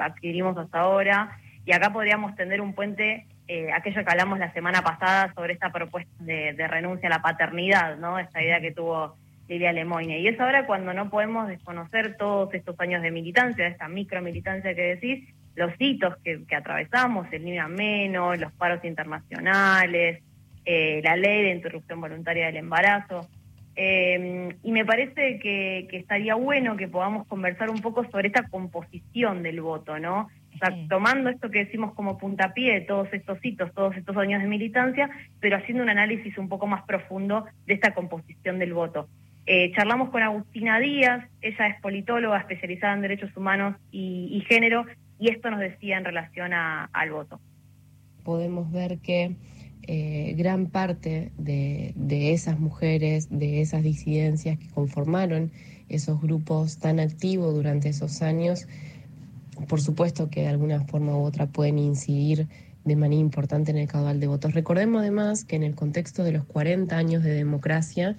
adquirimos 0.00 0.56
hasta 0.56 0.80
ahora. 0.80 1.38
Y 1.64 1.72
acá 1.72 1.92
podríamos 1.92 2.34
tender 2.34 2.60
un 2.60 2.74
puente, 2.74 3.26
eh, 3.46 3.70
aquello 3.72 4.04
que 4.04 4.10
hablamos 4.10 4.38
la 4.38 4.52
semana 4.52 4.82
pasada 4.82 5.32
sobre 5.34 5.52
esta 5.52 5.70
propuesta 5.70 6.12
de, 6.18 6.54
de 6.54 6.68
renuncia 6.68 7.08
a 7.08 7.10
la 7.10 7.22
paternidad, 7.22 7.96
¿no? 7.98 8.18
Esta 8.18 8.42
idea 8.42 8.60
que 8.60 8.72
tuvo 8.72 9.16
Lilia 9.48 9.72
Lemoyne. 9.72 10.20
Y 10.20 10.28
es 10.28 10.40
ahora 10.40 10.66
cuando 10.66 10.92
no 10.94 11.10
podemos 11.10 11.48
desconocer 11.48 12.16
todos 12.16 12.52
estos 12.54 12.78
años 12.80 13.02
de 13.02 13.10
militancia, 13.10 13.66
esta 13.66 13.88
micromilitancia 13.88 14.74
que 14.74 14.96
decís, 14.96 15.28
los 15.54 15.72
hitos 15.78 16.16
que, 16.24 16.44
que 16.46 16.56
atravesamos, 16.56 17.26
el 17.32 17.44
Ni 17.44 17.58
Menos, 17.68 18.38
los 18.38 18.52
paros 18.52 18.84
internacionales, 18.84 20.22
eh, 20.64 21.00
la 21.02 21.16
ley 21.16 21.42
de 21.42 21.50
interrupción 21.50 22.00
voluntaria 22.00 22.46
del 22.46 22.56
embarazo. 22.56 23.28
Eh, 23.74 24.54
y 24.62 24.72
me 24.72 24.84
parece 24.84 25.38
que, 25.38 25.86
que 25.90 25.96
estaría 25.96 26.34
bueno 26.34 26.76
que 26.76 26.88
podamos 26.88 27.26
conversar 27.26 27.70
un 27.70 27.80
poco 27.80 28.04
sobre 28.10 28.28
esta 28.28 28.46
composición 28.48 29.42
del 29.42 29.60
voto, 29.62 29.98
¿no? 29.98 30.28
O 30.54 30.58
sea, 30.58 30.76
tomando 30.88 31.30
esto 31.30 31.50
que 31.50 31.64
decimos 31.64 31.94
como 31.94 32.18
puntapié 32.18 32.74
de 32.74 32.80
todos 32.82 33.08
estos 33.12 33.38
hitos, 33.42 33.72
todos 33.72 33.96
estos 33.96 34.16
años 34.18 34.42
de 34.42 34.48
militancia, 34.48 35.08
pero 35.40 35.56
haciendo 35.56 35.82
un 35.82 35.88
análisis 35.88 36.36
un 36.36 36.48
poco 36.48 36.66
más 36.66 36.82
profundo 36.84 37.46
de 37.66 37.74
esta 37.74 37.94
composición 37.94 38.58
del 38.58 38.74
voto. 38.74 39.08
Eh, 39.46 39.72
charlamos 39.74 40.10
con 40.10 40.22
Agustina 40.22 40.78
Díaz, 40.78 41.24
ella 41.40 41.66
es 41.68 41.80
politóloga 41.80 42.38
especializada 42.38 42.94
en 42.94 43.00
derechos 43.00 43.34
humanos 43.36 43.76
y, 43.90 44.28
y 44.30 44.40
género, 44.42 44.84
y 45.18 45.30
esto 45.30 45.50
nos 45.50 45.58
decía 45.60 45.96
en 45.96 46.04
relación 46.04 46.52
a- 46.52 46.90
al 46.92 47.10
voto. 47.10 47.40
podemos 48.22 48.70
ver 48.70 48.98
que 48.98 49.32
eh, 49.84 50.34
gran 50.36 50.66
parte 50.66 51.32
de, 51.38 51.92
de 51.96 52.32
esas 52.32 52.58
mujeres, 52.58 53.28
de 53.30 53.60
esas 53.60 53.82
disidencias 53.82 54.58
que 54.58 54.68
conformaron 54.68 55.50
esos 55.88 56.20
grupos 56.20 56.78
tan 56.78 57.00
activos 57.00 57.54
durante 57.54 57.88
esos 57.88 58.22
años, 58.22 58.66
por 59.68 59.80
supuesto 59.80 60.30
que 60.30 60.42
de 60.42 60.48
alguna 60.48 60.80
forma 60.84 61.16
u 61.16 61.22
otra 61.22 61.46
pueden 61.46 61.78
incidir 61.78 62.48
de 62.84 62.96
manera 62.96 63.20
importante 63.20 63.70
en 63.70 63.76
el 63.78 63.88
caudal 63.88 64.18
de 64.18 64.26
votos. 64.26 64.54
Recordemos 64.54 65.00
además 65.00 65.44
que 65.44 65.56
en 65.56 65.62
el 65.62 65.74
contexto 65.74 66.24
de 66.24 66.32
los 66.32 66.44
40 66.44 66.96
años 66.96 67.22
de 67.22 67.32
democracia, 67.32 68.16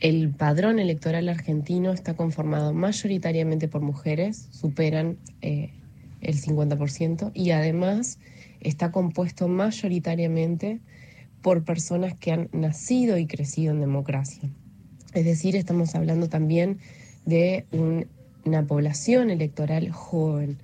el 0.00 0.30
padrón 0.30 0.78
electoral 0.78 1.28
argentino 1.28 1.92
está 1.92 2.14
conformado 2.14 2.72
mayoritariamente 2.72 3.68
por 3.68 3.82
mujeres, 3.82 4.48
superan 4.50 5.16
eh, 5.42 5.70
el 6.20 6.40
50%, 6.40 7.30
y 7.34 7.50
además 7.50 8.18
está 8.60 8.90
compuesto 8.92 9.48
mayoritariamente 9.48 10.80
por 11.42 11.64
personas 11.64 12.14
que 12.14 12.32
han 12.32 12.48
nacido 12.52 13.18
y 13.18 13.26
crecido 13.26 13.72
en 13.72 13.80
democracia. 13.80 14.48
Es 15.14 15.24
decir, 15.24 15.56
estamos 15.56 15.94
hablando 15.94 16.28
también 16.28 16.78
de 17.24 17.66
un- 17.72 18.06
una 18.44 18.66
población 18.66 19.30
electoral 19.30 19.90
joven. 19.90 20.58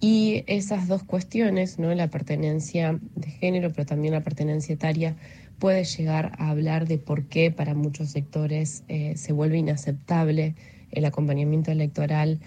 Y 0.00 0.44
esas 0.46 0.88
dos 0.88 1.02
cuestiones, 1.02 1.78
¿no? 1.78 1.94
la 1.94 2.08
pertenencia 2.08 2.98
de 3.16 3.30
género, 3.30 3.70
pero 3.70 3.84
también 3.86 4.14
la 4.14 4.22
pertenencia 4.22 4.72
etaria, 4.72 5.16
puede 5.58 5.84
llegar 5.84 6.32
a 6.38 6.48
hablar 6.48 6.88
de 6.88 6.96
por 6.98 7.24
qué 7.26 7.50
para 7.50 7.74
muchos 7.74 8.10
sectores 8.10 8.82
eh, 8.88 9.12
se 9.16 9.32
vuelve 9.32 9.58
inaceptable 9.58 10.54
el 10.90 11.04
acompañamiento 11.04 11.70
electoral 11.70 12.40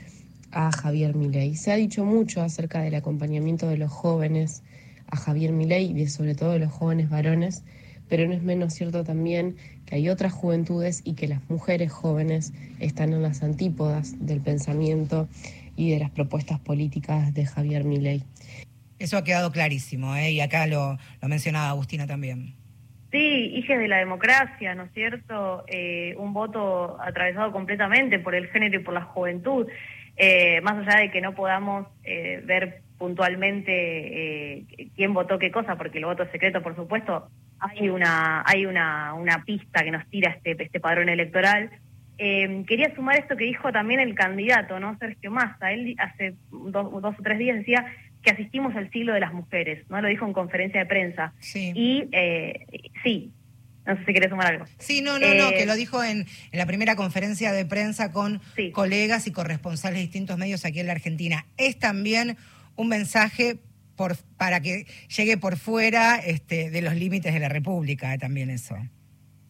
a 0.53 0.71
Javier 0.71 1.15
Milei. 1.15 1.55
Se 1.55 1.71
ha 1.71 1.75
dicho 1.75 2.05
mucho 2.05 2.41
acerca 2.41 2.81
del 2.81 2.95
acompañamiento 2.95 3.67
de 3.67 3.77
los 3.77 3.91
jóvenes 3.91 4.63
a 5.09 5.17
Javier 5.17 5.51
Milei 5.51 5.91
y 5.91 5.93
de, 5.93 6.07
sobre 6.07 6.35
todo 6.35 6.51
de 6.51 6.59
los 6.59 6.71
jóvenes 6.71 7.09
varones, 7.09 7.63
pero 8.09 8.27
no 8.27 8.33
es 8.33 8.43
menos 8.43 8.73
cierto 8.73 9.03
también 9.03 9.55
que 9.85 9.95
hay 9.95 10.09
otras 10.09 10.33
juventudes 10.33 11.01
y 11.03 11.15
que 11.15 11.27
las 11.27 11.49
mujeres 11.49 11.91
jóvenes 11.91 12.53
están 12.79 13.13
en 13.13 13.21
las 13.21 13.43
antípodas 13.43 14.25
del 14.25 14.41
pensamiento 14.41 15.27
y 15.75 15.91
de 15.91 15.99
las 15.99 16.11
propuestas 16.11 16.59
políticas 16.59 17.33
de 17.33 17.45
Javier 17.45 17.83
Milei. 17.83 18.23
Eso 18.99 19.17
ha 19.17 19.23
quedado 19.23 19.51
clarísimo, 19.51 20.15
¿eh? 20.15 20.31
y 20.31 20.39
acá 20.39 20.67
lo, 20.67 20.97
lo 21.21 21.27
mencionaba 21.27 21.69
Agustina 21.69 22.07
también. 22.07 22.55
Sí, 23.13 23.51
hijes 23.53 23.77
de 23.77 23.87
la 23.87 23.97
democracia, 23.97 24.73
¿no 24.73 24.85
es 24.85 24.91
cierto? 24.93 25.63
Eh, 25.67 26.15
un 26.17 26.33
voto 26.33 26.99
atravesado 26.99 27.51
completamente 27.51 28.17
por 28.17 28.33
el 28.33 28.47
género 28.47 28.79
y 28.79 28.83
por 28.83 28.95
la 28.95 29.03
juventud. 29.03 29.67
Eh, 30.15 30.62
más 30.62 30.88
allá 30.88 31.02
de 31.02 31.12
que 31.12 31.21
no 31.21 31.34
podamos 31.34 31.88
eh, 32.04 32.41
ver 32.45 32.82
puntualmente 32.97 34.65
quién 34.95 35.13
votó 35.13 35.38
qué 35.38 35.52
cosa, 35.52 35.76
porque 35.76 35.97
el 35.97 36.06
voto 36.06 36.23
es 36.23 36.32
secreto, 36.32 36.62
por 36.62 36.76
supuesto, 36.76 37.28
hay 37.60 37.89
una 37.89 38.43
hay 38.45 38.65
una, 38.65 39.13
una 39.13 39.43
pista 39.43 39.84
que 39.84 39.91
nos 39.91 40.08
tira 40.08 40.32
este, 40.32 40.56
este 40.63 40.80
padrón 40.80 41.10
electoral. 41.10 41.69
quería 42.17 42.95
sumar 42.95 43.17
esto 43.17 43.36
que 43.36 43.43
dijo 43.45 43.71
también 43.71 43.99
el 43.99 44.15
candidato, 44.15 44.80
¿no? 44.80 44.97
Sergio 44.99 45.32
Massa. 45.32 45.73
Él 45.73 45.95
hace 45.97 46.36
dos, 46.52 47.02
dos 47.02 47.15
o 47.19 47.23
tres 47.23 47.39
días 47.39 47.58
decía 47.58 47.86
que 48.23 48.32
asistimos 48.32 48.76
al 48.76 48.89
siglo 48.89 49.13
de 49.13 49.19
las 49.19 49.34
mujeres, 49.34 49.88
¿no? 49.89 50.02
Lo 50.02 50.08
dijo 50.08 50.26
en 50.26 50.34
conferencia 50.34 50.80
de 50.80 50.86
prensa. 50.86 51.34
Sí. 51.39 51.73
Y 51.76 52.08
eh, 52.13 52.65
sí, 53.04 53.32
no 53.86 53.98
sé 53.98 54.06
si 54.06 54.13
querés 54.13 54.30
sumar 54.30 54.48
algo. 54.48 54.65
Sí, 54.80 55.02
no, 55.02 55.19
no, 55.19 55.34
no, 55.34 55.50
que 55.50 55.63
eh, 55.63 55.65
lo 55.65 55.76
dijo 55.76 56.04
en, 56.04 56.26
la 56.52 56.65
primera 56.65 56.96
conferencia 56.96 57.52
de 57.52 57.65
prensa 57.65 58.12
con 58.12 58.41
colegas 58.72 59.28
y 59.28 59.32
corresponsales 59.32 59.98
de 59.98 60.04
distintos 60.04 60.38
medios 60.38 60.65
aquí 60.65 60.80
en 60.80 60.88
la 60.88 60.93
Argentina. 60.93 61.46
Es 61.58 61.80
también 61.80 62.38
un 62.76 62.88
mensaje 62.88 63.58
por, 63.96 64.15
para 64.38 64.62
que 64.62 64.86
llegue 65.15 65.38
por 65.38 65.58
fuera 65.58 66.17
este, 66.17 66.69
de 66.69 66.82
los 66.82 66.96
límites 66.96 67.34
de 67.34 67.39
la 67.39 67.50
República, 67.50 68.13
eh, 68.13 68.17
también 68.17 68.50
eso. 68.50 68.76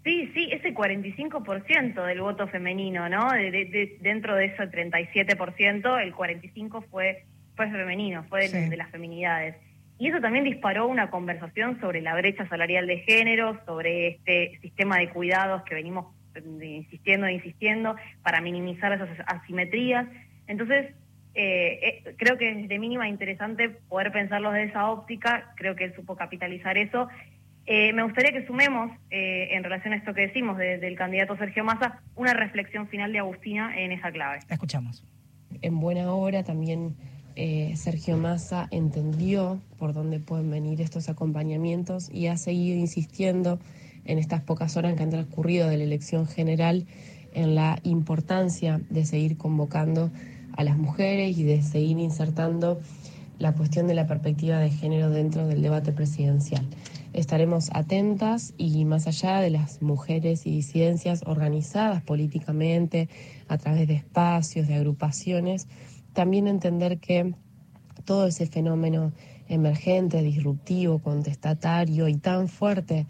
Sí, 0.04 0.30
sí, 0.34 0.50
ese 0.52 0.74
45% 0.74 2.06
del 2.06 2.20
voto 2.20 2.48
femenino, 2.50 3.08
¿no? 3.08 3.32
De, 3.32 3.98
dentro 4.02 4.36
de 4.36 4.48
ese 4.48 4.64
37%, 4.64 6.02
el 6.02 6.14
45% 6.14 6.86
fue 6.92 7.24
fue 7.56 7.70
femenino, 7.70 8.24
fue 8.30 8.50
de, 8.50 8.78
las 8.78 8.90
feminidades. 8.90 9.56
Y 10.00 10.10
eso 10.10 10.20
también 10.20 10.44
disparó 10.44 10.88
una 10.88 11.10
conversación 11.10 11.80
sobre 11.80 12.02
la 12.02 12.16
brecha 12.16 12.48
salarial 12.50 12.88
de 12.88 13.00
género, 13.00 13.60
sobre 13.66 14.08
este 14.08 14.60
sistema 14.62 14.98
de 14.98 15.10
cuidados 15.10 15.64
que 15.64 15.76
venimos 15.76 16.08
eh, 16.36 16.66
insistiendo 16.66 17.28
e 17.28 17.34
insistiendo 17.34 17.96
para 18.24 18.42
minimizar 18.42 18.92
esas 18.92 19.10
asimetrías. 19.28 20.08
Entonces, 20.48 20.94
eh, 21.36 22.02
eh, 22.06 22.16
creo 22.18 22.38
que 22.38 22.50
es 22.50 22.68
de 22.68 22.80
mínima 22.80 23.08
interesante 23.08 23.70
poder 23.70 24.12
pensarlo 24.12 24.52
desde 24.52 24.70
esa 24.70 24.90
óptica, 24.90 25.54
creo 25.56 25.76
que 25.76 25.86
él 25.86 25.96
supo 25.96 26.16
capitalizar 26.16 26.78
eso. 26.78 27.08
me 27.68 28.04
gustaría 28.04 28.32
que 28.32 28.46
sumemos, 28.46 28.92
en 29.10 29.64
relación 29.64 29.94
a 29.94 29.98
esto 29.98 30.14
que 30.14 30.28
decimos 30.28 30.58
del 30.58 30.96
candidato 30.96 31.38
Sergio 31.38 31.64
Massa, 31.64 32.02
una 32.16 32.34
reflexión 32.34 32.88
final 32.88 33.14
de 33.14 33.20
Agustina 33.20 33.78
en 33.78 33.92
esa 33.92 34.12
clave. 34.12 34.40
La 34.50 34.56
escuchamos. 34.56 35.04
En 35.62 35.80
buena 35.80 36.12
hora 36.14 36.44
también 36.44 36.96
eh, 37.36 37.74
Sergio 37.76 38.18
Massa 38.18 38.68
entendió 38.72 39.60
por 39.78 39.94
dónde 39.94 40.20
pueden 40.20 40.50
venir 40.50 40.82
estos 40.82 41.10
acompañamientos 41.10 42.10
y 42.12 42.28
ha 42.28 42.38
seguido 42.38 42.78
insistiendo 42.78 43.60
en 44.06 44.20
estas 44.20 44.42
pocas 44.42 44.78
horas 44.78 44.96
que 44.96 45.04
han 45.04 45.10
transcurrido 45.10 45.68
de 45.68 45.78
la 45.78 45.84
elección 45.84 46.28
general 46.28 46.86
en 47.34 47.56
la 47.56 47.80
importancia 47.84 48.82
de 48.90 49.06
seguir 49.06 49.38
convocando 49.38 50.12
a 50.56 50.64
las 50.64 50.78
mujeres 50.78 51.38
y 51.38 51.44
de 51.44 51.62
seguir 51.62 51.98
insertando 51.98 52.80
la 53.40 53.54
cuestión 53.54 53.88
de 53.88 53.96
la 53.96 54.08
perspectiva 54.08 54.60
de 54.60 54.70
género 54.70 55.10
dentro 55.10 55.48
del 55.48 55.62
debate 55.62 55.92
presidencial. 55.92 56.66
Estaremos 57.14 57.70
atentas 57.74 58.54
y 58.58 58.86
más 58.86 59.06
allá 59.08 59.40
de 59.40 59.50
las 59.50 59.82
mujeres 59.82 60.46
y 60.48 60.52
disidencias 60.52 61.24
organizadas 61.26 62.02
políticamente 62.02 63.10
a 63.48 63.58
través 63.58 63.88
de 63.88 63.96
espacios, 63.96 64.68
de 64.68 64.76
agrupaciones, 64.76 65.68
también 66.14 66.48
entender 66.48 67.00
que 67.00 67.34
todo 68.06 68.28
ese 68.28 68.46
fenómeno 68.46 69.14
emergente, 69.48 70.22
disruptivo, 70.22 71.00
contestatario 71.00 72.08
y 72.08 72.16
tan 72.16 72.48
fuerte 72.48 73.08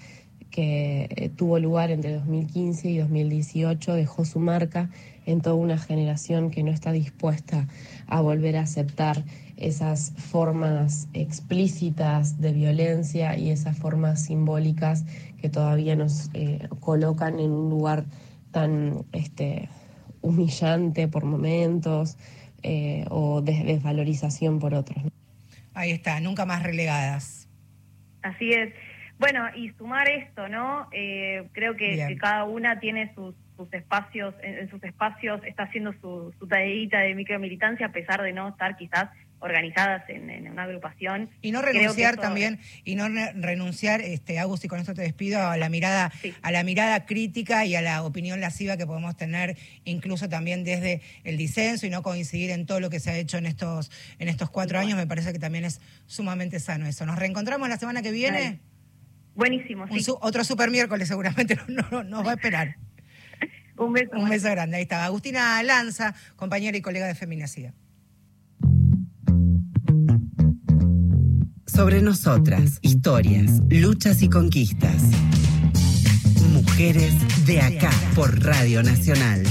que 0.49 1.07
eh, 1.09 1.29
tuvo 1.29 1.57
lugar 1.57 1.89
entre 1.89 2.13
2015 2.13 2.89
y 2.89 2.97
2018 2.99 3.93
dejó 3.95 4.23
su 4.23 4.39
marca 4.39 4.89
en 5.25 5.41
toda 5.41 5.55
una 5.55 5.79
generación 5.79 6.51
que 6.51 6.61
no 6.61 6.69
está 6.69 6.91
dispuesta 6.91 7.67
a 8.07 8.21
volver 8.21 8.57
a 8.57 8.61
aceptar 8.61 9.23
esas 9.57 10.11
formas 10.15 11.07
explícitas 11.13 12.39
de 12.39 12.53
violencia 12.53 13.35
y 13.35 13.49
esas 13.49 13.77
formas 13.77 14.25
simbólicas 14.25 15.05
que 15.41 15.49
todavía 15.49 15.95
nos 15.95 16.29
eh, 16.33 16.67
colocan 16.79 17.39
en 17.39 17.51
un 17.51 17.69
lugar 17.71 18.05
tan 18.51 19.05
este, 19.11 19.69
humillante 20.21 21.07
por 21.07 21.25
momentos, 21.25 22.17
eh, 22.63 23.05
o 23.09 23.41
desvalorización 23.41 24.59
por 24.59 24.73
otros. 24.73 25.03
Ahí 25.73 25.91
está, 25.91 26.19
nunca 26.19 26.45
más 26.45 26.63
relegadas. 26.63 27.49
Así 28.21 28.51
es. 28.51 28.73
Bueno, 29.19 29.45
y 29.55 29.69
sumar 29.71 30.09
esto, 30.09 30.47
¿no? 30.49 30.87
Eh, 30.91 31.47
creo 31.51 31.75
que, 31.75 32.17
cada 32.19 32.45
una 32.45 32.79
tiene 32.79 33.13
sus, 33.13 33.35
espacios, 33.71 34.33
en, 34.41 34.69
sus 34.69 34.83
espacios 34.83 35.41
está 35.45 35.63
haciendo 35.63 35.93
su, 36.01 36.33
su 36.39 36.47
tareita 36.47 36.99
de 36.99 37.15
micromilitancia 37.15 37.87
a 37.87 37.91
pesar 37.91 38.21
de 38.21 38.33
no 38.33 38.49
estar 38.49 38.75
quizás 38.75 39.09
organizadas 39.43 40.03
en, 40.09 40.49
una 40.49 40.63
agrupación. 40.63 41.29
Y 41.41 41.51
no 41.51 41.61
renunciar 41.61 42.15
también, 42.17 42.59
y 42.85 42.95
no 42.95 43.09
renunciar, 43.09 44.01
este, 44.01 44.39
Agus, 44.39 44.63
y 44.63 44.67
con 44.69 44.79
esto 44.79 44.93
te 44.93 45.01
despido, 45.01 45.45
a 45.45 45.57
la 45.57 45.69
mirada, 45.69 46.11
a 46.41 46.51
la 46.51 46.63
mirada 46.63 47.05
crítica 47.05 47.65
y 47.65 47.75
a 47.75 47.81
la 47.81 48.03
opinión 48.03 48.39
lasciva 48.39 48.77
que 48.77 48.87
podemos 48.87 49.17
tener, 49.17 49.57
incluso 49.83 50.29
también 50.29 50.63
desde 50.63 51.01
el 51.25 51.37
disenso 51.37 51.85
y 51.85 51.89
no 51.89 52.01
coincidir 52.03 52.51
en 52.51 52.65
todo 52.65 52.79
lo 52.79 52.89
que 52.89 53.01
se 53.01 53.11
ha 53.11 53.17
hecho 53.17 53.37
en 53.37 53.45
estos, 53.45 53.91
en 54.17 54.29
estos 54.29 54.49
cuatro 54.49 54.79
años, 54.79 54.97
me 54.97 55.07
parece 55.07 55.33
que 55.33 55.39
también 55.39 55.65
es 55.65 55.81
sumamente 56.05 56.59
sano 56.61 56.87
eso. 56.87 57.05
¿Nos 57.05 57.19
reencontramos 57.19 57.67
la 57.67 57.77
semana 57.77 58.01
que 58.01 58.11
viene? 58.11 58.59
Buenísimo, 59.35 59.87
sí. 59.87 60.05
otro 60.21 60.43
super 60.43 60.71
miércoles 60.71 61.07
seguramente 61.07 61.57
nos 61.67 62.25
va 62.25 62.31
a 62.31 62.35
esperar. 62.35 62.77
Un 63.77 63.91
beso. 63.91 64.11
Un 64.13 64.29
beso 64.29 64.49
grande, 64.49 64.77
ahí 64.77 64.83
está. 64.83 65.03
Agustina 65.03 65.61
Lanza, 65.63 66.13
compañera 66.37 66.77
y 66.77 66.81
colega 66.81 67.07
de 67.07 67.15
Feminacidad. 67.15 67.73
Sobre 71.73 72.01
nosotras, 72.03 72.77
historias, 72.81 73.61
luchas 73.67 74.21
y 74.21 74.29
conquistas. 74.29 75.01
Mujeres 76.51 77.13
de 77.47 77.61
acá 77.61 77.89
por 78.13 78.43
Radio 78.43 78.83
Nacional. 78.83 79.43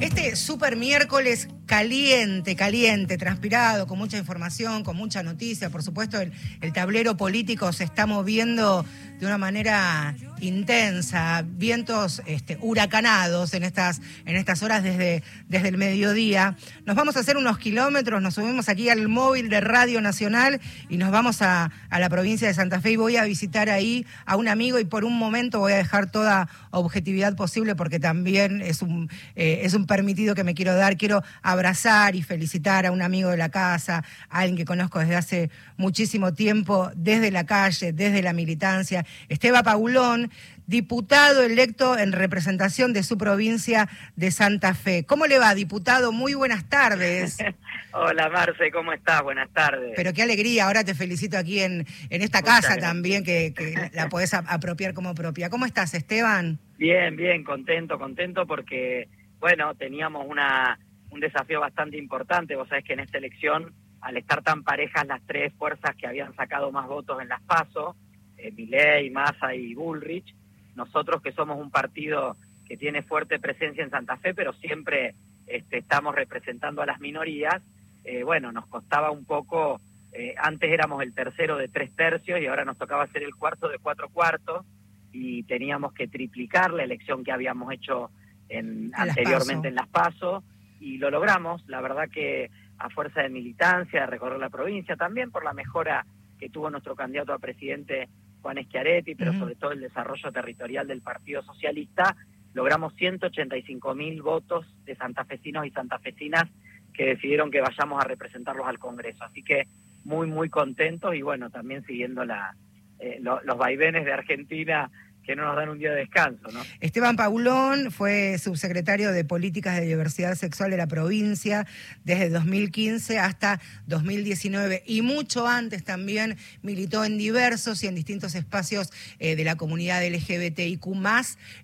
Este 0.00 0.36
super 0.36 0.76
miércoles 0.76 1.48
caliente, 1.66 2.54
caliente, 2.54 3.16
transpirado, 3.16 3.86
con 3.86 3.98
mucha 3.98 4.18
información, 4.18 4.84
con 4.84 4.96
mucha 4.96 5.22
noticia. 5.22 5.70
Por 5.70 5.82
supuesto, 5.82 6.20
el, 6.20 6.32
tablero 6.72 7.16
político 7.16 7.72
se 7.72 7.84
está 7.84 8.06
moviendo 8.06 8.84
de 9.24 9.28
una 9.28 9.38
manera 9.38 10.14
intensa, 10.40 11.44
vientos 11.46 12.22
este, 12.26 12.58
huracanados 12.60 13.54
en 13.54 13.62
estas, 13.62 14.02
en 14.26 14.36
estas 14.36 14.62
horas 14.62 14.82
desde, 14.82 15.22
desde 15.48 15.68
el 15.68 15.78
mediodía. 15.78 16.56
Nos 16.84 16.96
vamos 16.96 17.16
a 17.16 17.20
hacer 17.20 17.36
unos 17.36 17.58
kilómetros, 17.58 18.20
nos 18.20 18.34
subimos 18.34 18.68
aquí 18.68 18.90
al 18.90 19.08
móvil 19.08 19.48
de 19.48 19.60
Radio 19.60 20.00
Nacional 20.02 20.60
y 20.90 20.98
nos 20.98 21.10
vamos 21.10 21.40
a, 21.40 21.70
la 21.90 22.10
provincia 22.10 22.48
de 22.48 22.54
Santa 22.54 22.80
Fe 22.80 22.92
y 22.92 22.96
voy 22.96 23.16
a 23.16 23.24
visitar 23.24 23.70
ahí 23.70 24.04
a 24.26 24.36
un 24.36 24.48
amigo 24.48 24.78
y 24.78 24.84
por 24.84 25.04
un 25.04 25.16
momento 25.16 25.60
voy 25.60 25.72
a 25.72 25.76
dejar 25.76 26.10
toda 26.10 26.48
objetividad 26.70 27.34
posible 27.36 27.74
porque 27.76 27.98
también 27.98 28.60
es 28.60 28.82
un, 28.82 29.08
eh, 29.36 29.60
es 29.62 29.72
un 29.74 29.86
permitido 29.86 30.34
que 30.34 30.44
me 30.44 30.54
quiero 30.54 30.74
dar. 30.74 30.96
Quiero 30.98 31.22
abrazar 31.42 32.14
y 32.14 32.22
felicitar 32.22 32.84
a 32.84 32.92
un 32.92 33.00
amigo 33.00 33.30
de 33.30 33.36
la 33.36 33.48
casa, 33.48 34.04
a 34.28 34.40
alguien 34.40 34.56
que 34.56 34.64
conozco 34.64 34.98
desde 34.98 35.16
hace 35.16 35.50
muchísimo 35.76 36.34
tiempo, 36.34 36.90
desde 36.94 37.30
la 37.30 37.46
calle, 37.46 37.92
desde 37.92 38.22
la 38.22 38.32
militancia, 38.32 39.06
Esteban 39.28 39.64
Paulón, 39.64 40.30
diputado 40.66 41.42
electo 41.42 41.98
en 41.98 42.12
representación 42.12 42.92
de 42.92 43.02
su 43.02 43.18
provincia 43.18 43.88
de 44.16 44.30
Santa 44.30 44.74
Fe. 44.74 45.04
¿Cómo 45.04 45.26
le 45.26 45.38
va, 45.38 45.54
diputado? 45.54 46.12
Muy 46.12 46.34
buenas 46.34 46.68
tardes. 46.68 47.38
Hola 47.92 48.28
Marce, 48.28 48.70
¿cómo 48.70 48.92
estás? 48.92 49.22
Buenas 49.22 49.50
tardes. 49.50 49.92
Pero 49.94 50.12
qué 50.12 50.22
alegría, 50.22 50.66
ahora 50.66 50.84
te 50.84 50.94
felicito 50.94 51.38
aquí 51.38 51.60
en, 51.60 51.86
en 52.10 52.22
esta 52.22 52.42
casa 52.42 52.76
también, 52.76 53.24
que, 53.24 53.54
que 53.54 53.90
la 53.92 54.08
podés 54.08 54.34
apropiar 54.34 54.94
como 54.94 55.14
propia. 55.14 55.50
¿Cómo 55.50 55.66
estás, 55.66 55.94
Esteban? 55.94 56.58
Bien, 56.76 57.14
bien, 57.16 57.44
contento, 57.44 57.98
contento 57.98 58.46
porque, 58.46 59.08
bueno, 59.38 59.74
teníamos 59.74 60.26
una 60.28 60.78
un 61.14 61.20
desafío 61.20 61.60
bastante 61.60 61.96
importante. 61.96 62.56
Vos 62.56 62.68
sabés 62.68 62.84
que 62.84 62.92
en 62.92 63.00
esta 63.00 63.18
elección, 63.18 63.72
al 64.00 64.16
estar 64.16 64.42
tan 64.42 64.64
parejas 64.64 65.06
las 65.06 65.22
tres 65.26 65.52
fuerzas 65.54 65.94
que 65.96 66.06
habían 66.06 66.34
sacado 66.34 66.70
más 66.72 66.86
votos 66.88 67.22
en 67.22 67.28
las 67.28 67.40
PASO, 67.42 67.96
eh, 68.44 68.52
Milei, 68.52 69.10
Massa 69.10 69.54
y 69.54 69.74
Bullrich, 69.74 70.34
nosotros 70.76 71.22
que 71.22 71.32
somos 71.32 71.58
un 71.58 71.70
partido 71.70 72.36
que 72.66 72.76
tiene 72.76 73.02
fuerte 73.02 73.38
presencia 73.38 73.82
en 73.82 73.90
Santa 73.90 74.16
Fe, 74.18 74.34
pero 74.34 74.52
siempre 74.54 75.14
este, 75.46 75.78
estamos 75.78 76.14
representando 76.14 76.82
a 76.82 76.86
las 76.86 77.00
minorías, 77.00 77.62
eh, 78.04 78.22
bueno, 78.22 78.52
nos 78.52 78.66
costaba 78.66 79.10
un 79.10 79.24
poco, 79.24 79.80
eh, 80.12 80.34
antes 80.36 80.70
éramos 80.70 81.02
el 81.02 81.14
tercero 81.14 81.56
de 81.56 81.68
tres 81.68 81.94
tercios 81.96 82.38
y 82.38 82.46
ahora 82.46 82.66
nos 82.66 82.76
tocaba 82.76 83.06
ser 83.06 83.22
el 83.22 83.34
cuarto 83.34 83.68
de 83.68 83.78
cuatro 83.78 84.10
cuartos 84.10 84.66
y 85.10 85.44
teníamos 85.44 85.94
que 85.94 86.06
triplicar 86.06 86.70
la 86.70 86.84
elección 86.84 87.24
que 87.24 87.32
habíamos 87.32 87.72
hecho 87.72 88.10
en, 88.50 88.92
anteriormente 88.94 89.68
en 89.68 89.74
las 89.74 89.88
PASO 89.88 90.42
y 90.80 90.98
lo 90.98 91.10
logramos, 91.10 91.66
la 91.66 91.80
verdad 91.80 92.10
que 92.10 92.50
a 92.76 92.90
fuerza 92.90 93.22
de 93.22 93.30
militancia, 93.30 94.00
de 94.00 94.06
recorrer 94.06 94.38
la 94.38 94.50
provincia, 94.50 94.96
también 94.96 95.30
por 95.30 95.44
la 95.44 95.54
mejora 95.54 96.04
que 96.38 96.50
tuvo 96.50 96.68
nuestro 96.68 96.94
candidato 96.94 97.32
a 97.32 97.38
presidente 97.38 98.08
Juan 98.44 98.62
Schiaretti, 98.62 99.14
pero 99.14 99.32
sobre 99.32 99.54
todo 99.54 99.72
el 99.72 99.80
desarrollo 99.80 100.30
territorial 100.30 100.86
del 100.86 101.00
Partido 101.00 101.42
Socialista, 101.42 102.14
logramos 102.52 102.94
185 102.94 103.94
mil 103.94 104.20
votos 104.20 104.66
de 104.84 104.94
santafesinos 104.94 105.66
y 105.66 105.70
santafesinas 105.70 106.44
que 106.92 107.06
decidieron 107.06 107.50
que 107.50 107.62
vayamos 107.62 108.04
a 108.04 108.06
representarlos 108.06 108.66
al 108.66 108.78
Congreso. 108.78 109.24
Así 109.24 109.42
que 109.42 109.66
muy, 110.04 110.26
muy 110.26 110.50
contentos 110.50 111.14
y 111.14 111.22
bueno, 111.22 111.48
también 111.48 111.86
siguiendo 111.86 112.26
la, 112.26 112.54
eh, 112.98 113.18
los 113.20 113.56
vaivenes 113.56 114.04
de 114.04 114.12
Argentina 114.12 114.90
que 115.24 115.34
no 115.34 115.44
nos 115.44 115.56
dan 115.56 115.68
un 115.68 115.78
día 115.78 115.90
de 115.90 115.96
descanso. 115.96 116.48
¿no? 116.52 116.60
Esteban 116.80 117.16
Paulón 117.16 117.90
fue 117.90 118.38
subsecretario 118.38 119.12
de 119.12 119.24
Políticas 119.24 119.76
de 119.76 119.86
Diversidad 119.86 120.34
Sexual 120.34 120.70
de 120.70 120.76
la 120.76 120.86
provincia 120.86 121.66
desde 122.04 122.30
2015 122.30 123.18
hasta 123.18 123.60
2019 123.86 124.82
y 124.86 125.02
mucho 125.02 125.46
antes 125.46 125.84
también 125.84 126.36
militó 126.62 127.04
en 127.04 127.18
diversos 127.18 127.82
y 127.82 127.86
en 127.86 127.94
distintos 127.94 128.34
espacios 128.34 128.92
eh, 129.18 129.36
de 129.36 129.44
la 129.44 129.56
comunidad 129.56 130.02
LGBTIQ 130.06 130.84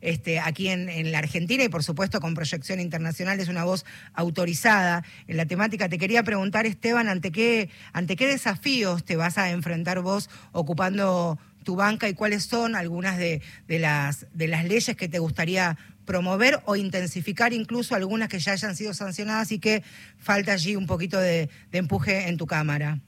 este, 0.00 0.40
aquí 0.40 0.68
en, 0.68 0.88
en, 0.88 1.12
la 1.12 1.18
Argentina 1.18 1.62
y 1.62 1.68
por 1.68 1.82
supuesto 1.82 2.20
con 2.20 2.34
proyección 2.34 2.80
internacional 2.80 3.38
es 3.40 3.48
una 3.48 3.64
voz 3.64 3.84
autorizada 4.14 5.04
en 5.28 5.36
la 5.36 5.46
temática. 5.46 5.88
Te 5.88 5.98
quería 5.98 6.22
preguntar, 6.22 6.66
Esteban, 6.66 7.08
¿ante 7.08 7.30
qué, 7.30 7.68
ante 7.92 8.16
qué 8.16 8.26
desafíos 8.26 9.04
te 9.04 9.16
vas 9.16 9.38
a 9.38 9.50
enfrentar 9.50 10.00
vos 10.00 10.30
ocupando 10.52 11.38
tu 11.64 11.76
banca 11.76 12.08
y 12.08 12.14
cuáles 12.14 12.44
son 12.44 12.74
algunas 12.74 13.18
de, 13.18 13.42
de, 13.68 13.78
las, 13.78 14.26
de 14.32 14.48
las 14.48 14.64
leyes 14.64 14.96
que 14.96 15.08
te 15.08 15.18
gustaría 15.18 15.76
promover 16.10 16.58
o 16.66 16.74
intensificar 16.74 17.52
incluso 17.52 17.94
algunas 17.94 18.28
que 18.28 18.40
ya 18.40 18.50
hayan 18.50 18.74
sido 18.74 18.92
sancionadas 18.94 19.52
y 19.52 19.60
que 19.60 19.82
falta 20.18 20.52
allí 20.52 20.74
un 20.74 20.88
poquito 20.88 21.20
de, 21.20 21.48
empuje 21.70 22.28
en 22.28 22.36
tu 22.36 22.46
Cámara. 22.46 22.98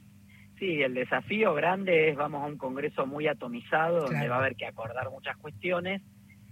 Sí, 0.56 0.80
el 0.82 0.94
desafío 0.94 1.52
grande 1.54 2.10
es 2.10 2.16
vamos 2.16 2.44
a 2.44 2.46
un 2.46 2.56
Congreso 2.56 3.04
muy 3.04 3.26
atomizado 3.26 4.02
donde 4.02 4.28
va 4.28 4.36
a 4.36 4.38
haber 4.38 4.54
que 4.54 4.66
acordar 4.66 5.10
muchas 5.10 5.36
cuestiones 5.38 6.00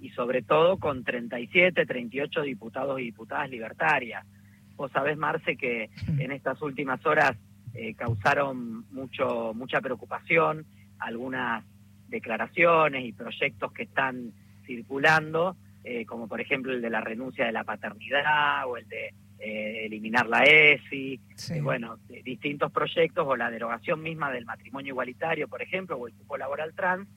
y 0.01 0.11
sobre 0.11 0.42
todo 0.42 0.78
con 0.78 1.05
37, 1.05 1.86
38 1.86 2.42
diputados 2.42 2.98
y 2.98 3.05
diputadas 3.05 3.48
libertarias. 3.48 4.26
Vos 4.74 4.90
sabés, 4.90 5.16
Marce, 5.16 5.57
que 5.57 5.88
en 6.18 6.32
estas 6.32 6.61
últimas 6.62 7.07
horas 7.07 7.36
eh, 7.74 7.94
causaron 7.94 8.90
mucho 8.90 9.53
mucha 9.55 9.80
preocupación 9.80 10.66
algunas 10.98 11.64
declaraciones 12.11 13.05
y 13.05 13.13
proyectos 13.13 13.73
que 13.73 13.85
están 13.85 14.33
circulando, 14.67 15.57
eh, 15.85 16.05
como 16.05 16.29
por 16.29 16.41
ejemplo 16.41 16.73
el 16.73 16.83
de 16.83 16.91
la 16.91 17.01
renuncia 17.01 17.47
de 17.47 17.53
la 17.53 17.65
paternidad 17.65 18.69
o 18.69 18.77
el 18.77 18.87
de 18.89 19.15
eh, 19.39 19.87
eliminar 19.87 20.27
la 20.27 20.45
ESI, 20.45 21.19
eh, 21.51 21.61
bueno, 21.63 21.97
distintos 22.25 22.71
proyectos 22.71 23.27
o 23.27 23.37
la 23.37 23.51
derogación 23.51 24.03
misma 24.03 24.31
del 24.31 24.45
matrimonio 24.45 24.91
igualitario, 24.93 25.49
por 25.49 25.63
ejemplo, 25.63 25.97
o 25.97 26.07
el 26.07 26.13
cupo 26.13 26.37
laboral 26.37 26.75
trans, 26.75 27.09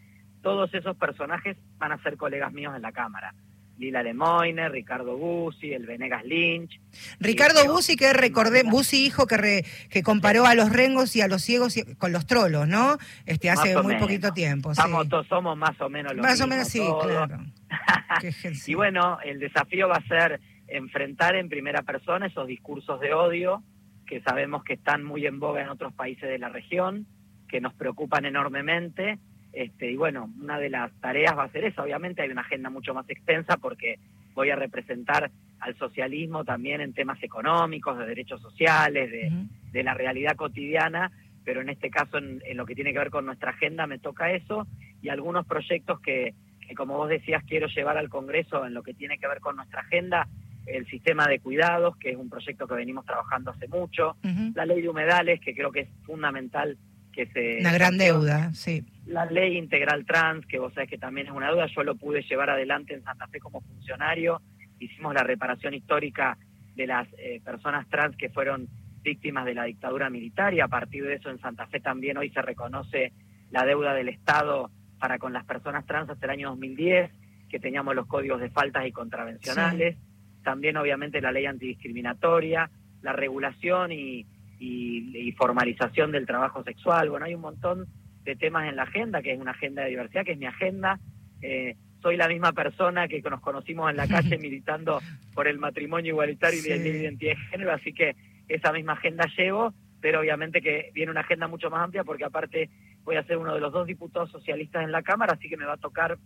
todos 0.42 0.74
esos 0.74 0.96
personajes 0.96 1.58
van 1.78 1.92
a 1.92 2.02
ser 2.02 2.16
colegas 2.16 2.54
míos 2.54 2.74
en 2.76 2.82
la 2.82 2.94
Cámara. 2.94 3.34
Lila 3.78 4.04
Lemoyne, 4.04 4.70
Ricardo 4.70 5.18
Bussi, 5.18 5.74
el 5.74 5.86
Venegas 5.86 6.24
Lynch. 6.24 6.80
Ricardo 7.20 7.66
Bussi, 7.66 7.96
que 7.96 8.14
recordé, 8.14 8.64
Bussi 8.64 9.06
hijo 9.06 9.26
que, 9.26 9.66
que 9.90 10.04
comparó 10.04 10.46
a 10.46 10.56
los 10.56 10.72
rengos 10.72 11.16
y 11.16 11.22
a 11.22 11.28
los 11.28 11.42
ciegos 11.42 11.76
con 11.98 12.12
los 12.12 12.28
trolos, 12.28 12.68
¿no? 12.68 12.98
Este 13.26 13.50
Hace 13.50 13.82
muy 13.82 13.96
poquito 13.98 14.32
tiempo. 14.32 14.72
todos, 15.10 15.28
somos 15.28 15.58
más 15.58 15.80
o 15.82 15.90
menos 15.90 16.14
los 16.14 16.24
Más 16.24 16.40
o 16.42 16.48
menos 16.48 16.68
sí, 16.68 16.82
claro. 17.02 17.40
y 18.68 18.74
bueno, 18.76 19.18
el 19.24 19.40
desafío 19.40 19.88
va 19.88 19.96
a 19.96 20.08
ser 20.08 20.40
enfrentar 20.68 21.36
en 21.36 21.50
primera 21.50 21.82
persona 21.82 22.28
esos 22.28 22.48
discursos 22.48 23.00
de 23.00 23.14
odio 23.14 23.64
que 24.06 24.22
sabemos 24.22 24.64
que 24.64 24.74
están 24.74 25.04
muy 25.04 25.26
en 25.26 25.40
boga 25.40 25.62
en 25.62 25.70
otros 25.70 25.94
países 25.94 26.30
de 26.30 26.38
la 26.38 26.50
región, 26.50 27.08
que 27.48 27.62
nos 27.62 27.74
preocupan 27.74 28.26
enormemente 28.26 29.20
este, 29.54 29.92
y 29.92 29.96
bueno, 29.96 30.32
una 30.42 30.60
de 30.60 30.70
las 30.70 30.92
tareas 31.00 31.38
va 31.38 31.44
a 31.44 31.52
ser 31.52 31.66
esa. 31.66 31.84
Obviamente 31.84 32.24
hay 32.24 32.32
una 32.32 32.42
agenda 32.42 32.72
mucho 32.72 32.94
más 32.94 33.08
extensa 33.08 33.58
porque 33.58 34.00
voy 34.34 34.50
a 34.50 34.56
representar 34.56 35.30
al 35.60 35.78
socialismo 35.78 36.44
también 36.44 36.82
en 36.82 36.94
temas 36.94 37.22
económicos, 37.22 37.98
de 38.00 38.08
derechos 38.08 38.42
sociales, 38.42 39.12
de, 39.12 39.84
la 39.84 39.94
realidad 39.94 40.36
cotidiana, 40.36 41.12
pero 41.46 41.62
en 41.62 41.70
este 41.70 41.90
caso 41.90 42.18
en, 42.18 42.42
lo 42.56 42.66
que 42.66 42.76
tiene 42.76 42.94
que 42.94 43.00
ver 43.00 43.12
con 43.12 43.26
nuestra 43.26 43.52
agenda 43.52 43.86
me 43.88 44.00
toca 44.00 44.32
eso 44.32 44.68
y 45.02 45.10
algunos 45.10 45.46
proyectos 45.46 46.00
que, 46.02 46.34
como 46.76 46.98
vos 46.98 47.10
decías 47.10 47.44
quiero 47.48 47.68
llevar 47.68 47.98
al 47.98 48.10
Congreso 48.10 48.66
en 48.66 48.74
lo 48.74 48.82
que 48.82 48.94
tiene 48.94 49.20
que 49.20 49.28
ver 49.28 49.40
con 49.40 49.56
nuestra 49.56 49.82
agenda, 49.82 50.28
el 50.66 50.86
sistema 50.88 51.28
de 51.28 51.40
cuidados, 51.40 51.96
que 51.98 52.12
es 52.12 52.18
un 52.18 52.30
proyecto 52.30 52.68
que 52.68 52.76
venimos 52.76 53.06
trabajando 53.06 53.52
hace 53.52 53.68
mucho, 53.68 54.18
la 54.56 54.66
ley 54.66 54.82
de 54.82 54.90
humedales, 54.90 55.40
que 55.42 55.54
creo 55.54 55.72
que 55.72 55.82
es 55.82 55.90
fundamental 56.06 56.78
que 57.12 57.28
se... 57.28 57.60
Una 57.60 57.74
gran 57.74 57.98
deuda, 57.98 58.52
sí. 58.54 58.84
La 59.06 59.26
ley 59.26 59.58
integral 59.58 60.06
trans, 60.06 60.46
que 60.46 60.60
vos 60.60 60.74
sabés 60.74 60.90
que 60.90 60.98
también 60.98 61.28
es 61.28 61.34
una 61.34 61.50
deuda, 61.50 61.68
yo 61.68 61.84
lo 61.84 61.96
pude 61.96 62.22
llevar 62.24 62.50
adelante 62.50 62.94
en 62.94 63.04
Santa 63.04 63.28
Fe 63.28 63.40
como 63.40 63.62
funcionario, 63.62 64.42
hicimos 64.80 65.14
la 65.14 65.24
reparación 65.24 65.74
histórica 65.74 66.38
de 66.76 66.88
las 66.88 67.08
eh, 67.18 67.42
personas 67.44 67.88
trans 67.90 68.16
que 68.18 68.30
fueron 68.30 68.68
víctimas 69.02 69.46
de 69.46 69.54
la 69.54 69.66
dictadura 69.66 70.10
militar 70.10 70.54
y 70.54 70.62
a 70.62 70.68
partir 70.68 71.04
de 71.04 71.16
eso 71.16 71.30
en 71.30 71.40
Santa 71.40 71.68
Fe 71.68 71.80
también 71.80 72.18
hoy 72.18 72.30
se 72.30 72.42
reconoce 72.42 73.12
la 73.52 73.66
deuda 73.66 73.94
del 73.94 74.10
Estado 74.10 74.72
para 75.00 75.20
con 75.20 75.34
las 75.34 75.46
personas 75.46 75.86
trans 75.86 76.10
hasta 76.10 76.26
el 76.26 76.32
año 76.32 76.50
2010, 76.52 77.12
que 77.50 77.60
teníamos 77.60 77.94
los 77.94 78.08
códigos 78.08 78.40
de 78.40 78.50
faltas 78.50 78.88
y 78.88 78.92
contravencionales, 78.92 79.98
también 80.44 80.78
obviamente 80.78 81.22
la 81.22 81.32
ley 81.32 81.46
antidiscriminatoria, 81.46 82.72
la 83.02 83.14
regulación 83.14 83.92
y, 83.92 84.26
y, 84.60 85.32
formalización 85.34 86.12
del 86.12 86.26
trabajo 86.26 86.64
sexual. 86.64 87.10
Bueno, 87.10 87.26
hay 87.26 87.36
un 87.36 87.42
montón 87.42 87.88
de 88.24 88.36
temas 88.36 88.68
en 88.70 88.76
la 88.76 88.84
agenda, 88.84 89.22
que 89.22 89.34
es 89.34 89.40
una 89.40 89.52
agenda 89.52 89.84
de 89.84 89.90
diversidad, 89.90 90.26
que 90.26 90.34
es 90.34 90.38
mi 90.38 90.46
agenda. 90.46 91.00
Eh, 91.42 91.76
soy 92.02 92.18
la 92.18 92.28
misma 92.28 92.52
persona 92.52 93.08
que 93.08 93.22
nos 93.22 93.42
conocimos 93.42 93.90
en 93.90 93.98
la 93.98 94.08
calle 94.08 94.38
militando 94.42 95.00
por 95.34 95.48
el 95.48 95.58
matrimonio 95.58 96.12
igualitario 96.12 96.60
y 96.60 96.70
la 96.70 96.76
identidad 96.76 97.34
de 97.34 97.42
género, 97.50 97.72
así 97.72 97.94
que 97.94 98.16
esa 98.48 98.72
misma 98.72 98.94
agenda 98.94 99.26
llevo, 99.38 99.74
pero 100.02 100.20
obviamente 100.20 100.62
que 100.62 100.92
viene 100.94 101.12
una 101.12 101.22
agenda 101.22 101.48
mucho 101.48 101.70
más 101.70 101.82
amplia 101.82 102.04
porque 102.04 102.26
aparte 102.26 102.70
voy 103.04 103.16
a 103.16 103.24
ser 103.24 103.38
uno 103.38 103.54
de 103.54 103.62
los 103.62 103.72
dos 103.72 103.88
diputados 103.88 104.32
socialistas 104.32 104.84
en 104.84 104.92
la 104.92 105.02
Cámara, 105.02 105.34
así 105.34 105.50
que 105.50 105.58
me 105.58 105.66
va 105.66 105.74
a 105.74 105.78
tocar 105.78 106.18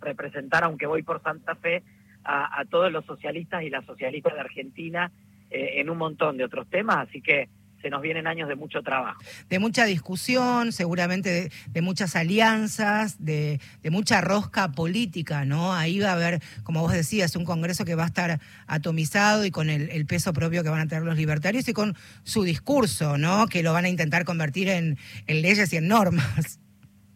representar, 0.00 0.64
aunque 0.64 0.86
voy 0.86 1.02
por 1.02 1.22
Santa 1.22 1.54
Fe, 1.56 1.82
a, 2.28 2.64
todos 2.68 2.90
los 2.90 3.04
socialistas 3.04 3.62
y 3.62 3.70
las 3.70 3.84
socialistas 3.84 4.34
de 4.34 4.40
Argentina 4.40 5.12
eh, 5.48 5.74
en 5.76 5.88
un 5.88 5.98
montón 5.98 6.36
de 6.36 6.44
otros 6.44 6.68
temas, 6.68 7.08
así 7.08 7.22
que 7.22 7.48
se 7.80 7.90
nos 7.90 8.02
vienen 8.02 8.26
años 8.26 8.48
de 8.48 8.56
mucho 8.56 8.82
trabajo. 8.82 9.20
De 9.48 9.58
mucha 9.58 9.84
discusión, 9.84 10.72
seguramente 10.72 11.50
de, 11.68 11.82
muchas 11.82 12.16
alianzas, 12.16 13.24
de, 13.24 13.60
mucha 13.90 14.20
rosca 14.20 14.72
política, 14.72 15.44
¿no? 15.44 15.72
Ahí 15.72 15.98
va 16.00 16.10
a 16.10 16.12
haber, 16.12 16.40
como 16.64 16.80
vos 16.80 16.92
decías, 16.92 17.36
un 17.36 17.44
Congreso 17.44 17.84
que 17.84 17.94
va 17.94 18.04
a 18.04 18.06
estar 18.06 18.40
atomizado 18.66 19.44
y 19.44 19.50
con 19.50 19.70
el, 19.70 20.06
peso 20.06 20.32
propio 20.32 20.62
que 20.62 20.68
van 20.68 20.80
a 20.80 20.86
tener 20.86 21.04
los 21.04 21.16
libertarios 21.16 21.68
y 21.68 21.72
con 21.72 21.94
su 22.22 22.44
discurso, 22.44 23.18
¿no? 23.18 23.46
Que 23.48 23.62
lo 23.62 23.72
van 23.72 23.84
a 23.84 23.88
intentar 23.88 24.24
convertir 24.24 24.68
en, 24.68 24.98
en 25.26 25.42
leyes 25.42 25.72
y 25.72 25.76
en 25.76 25.88
normas. 25.88 26.60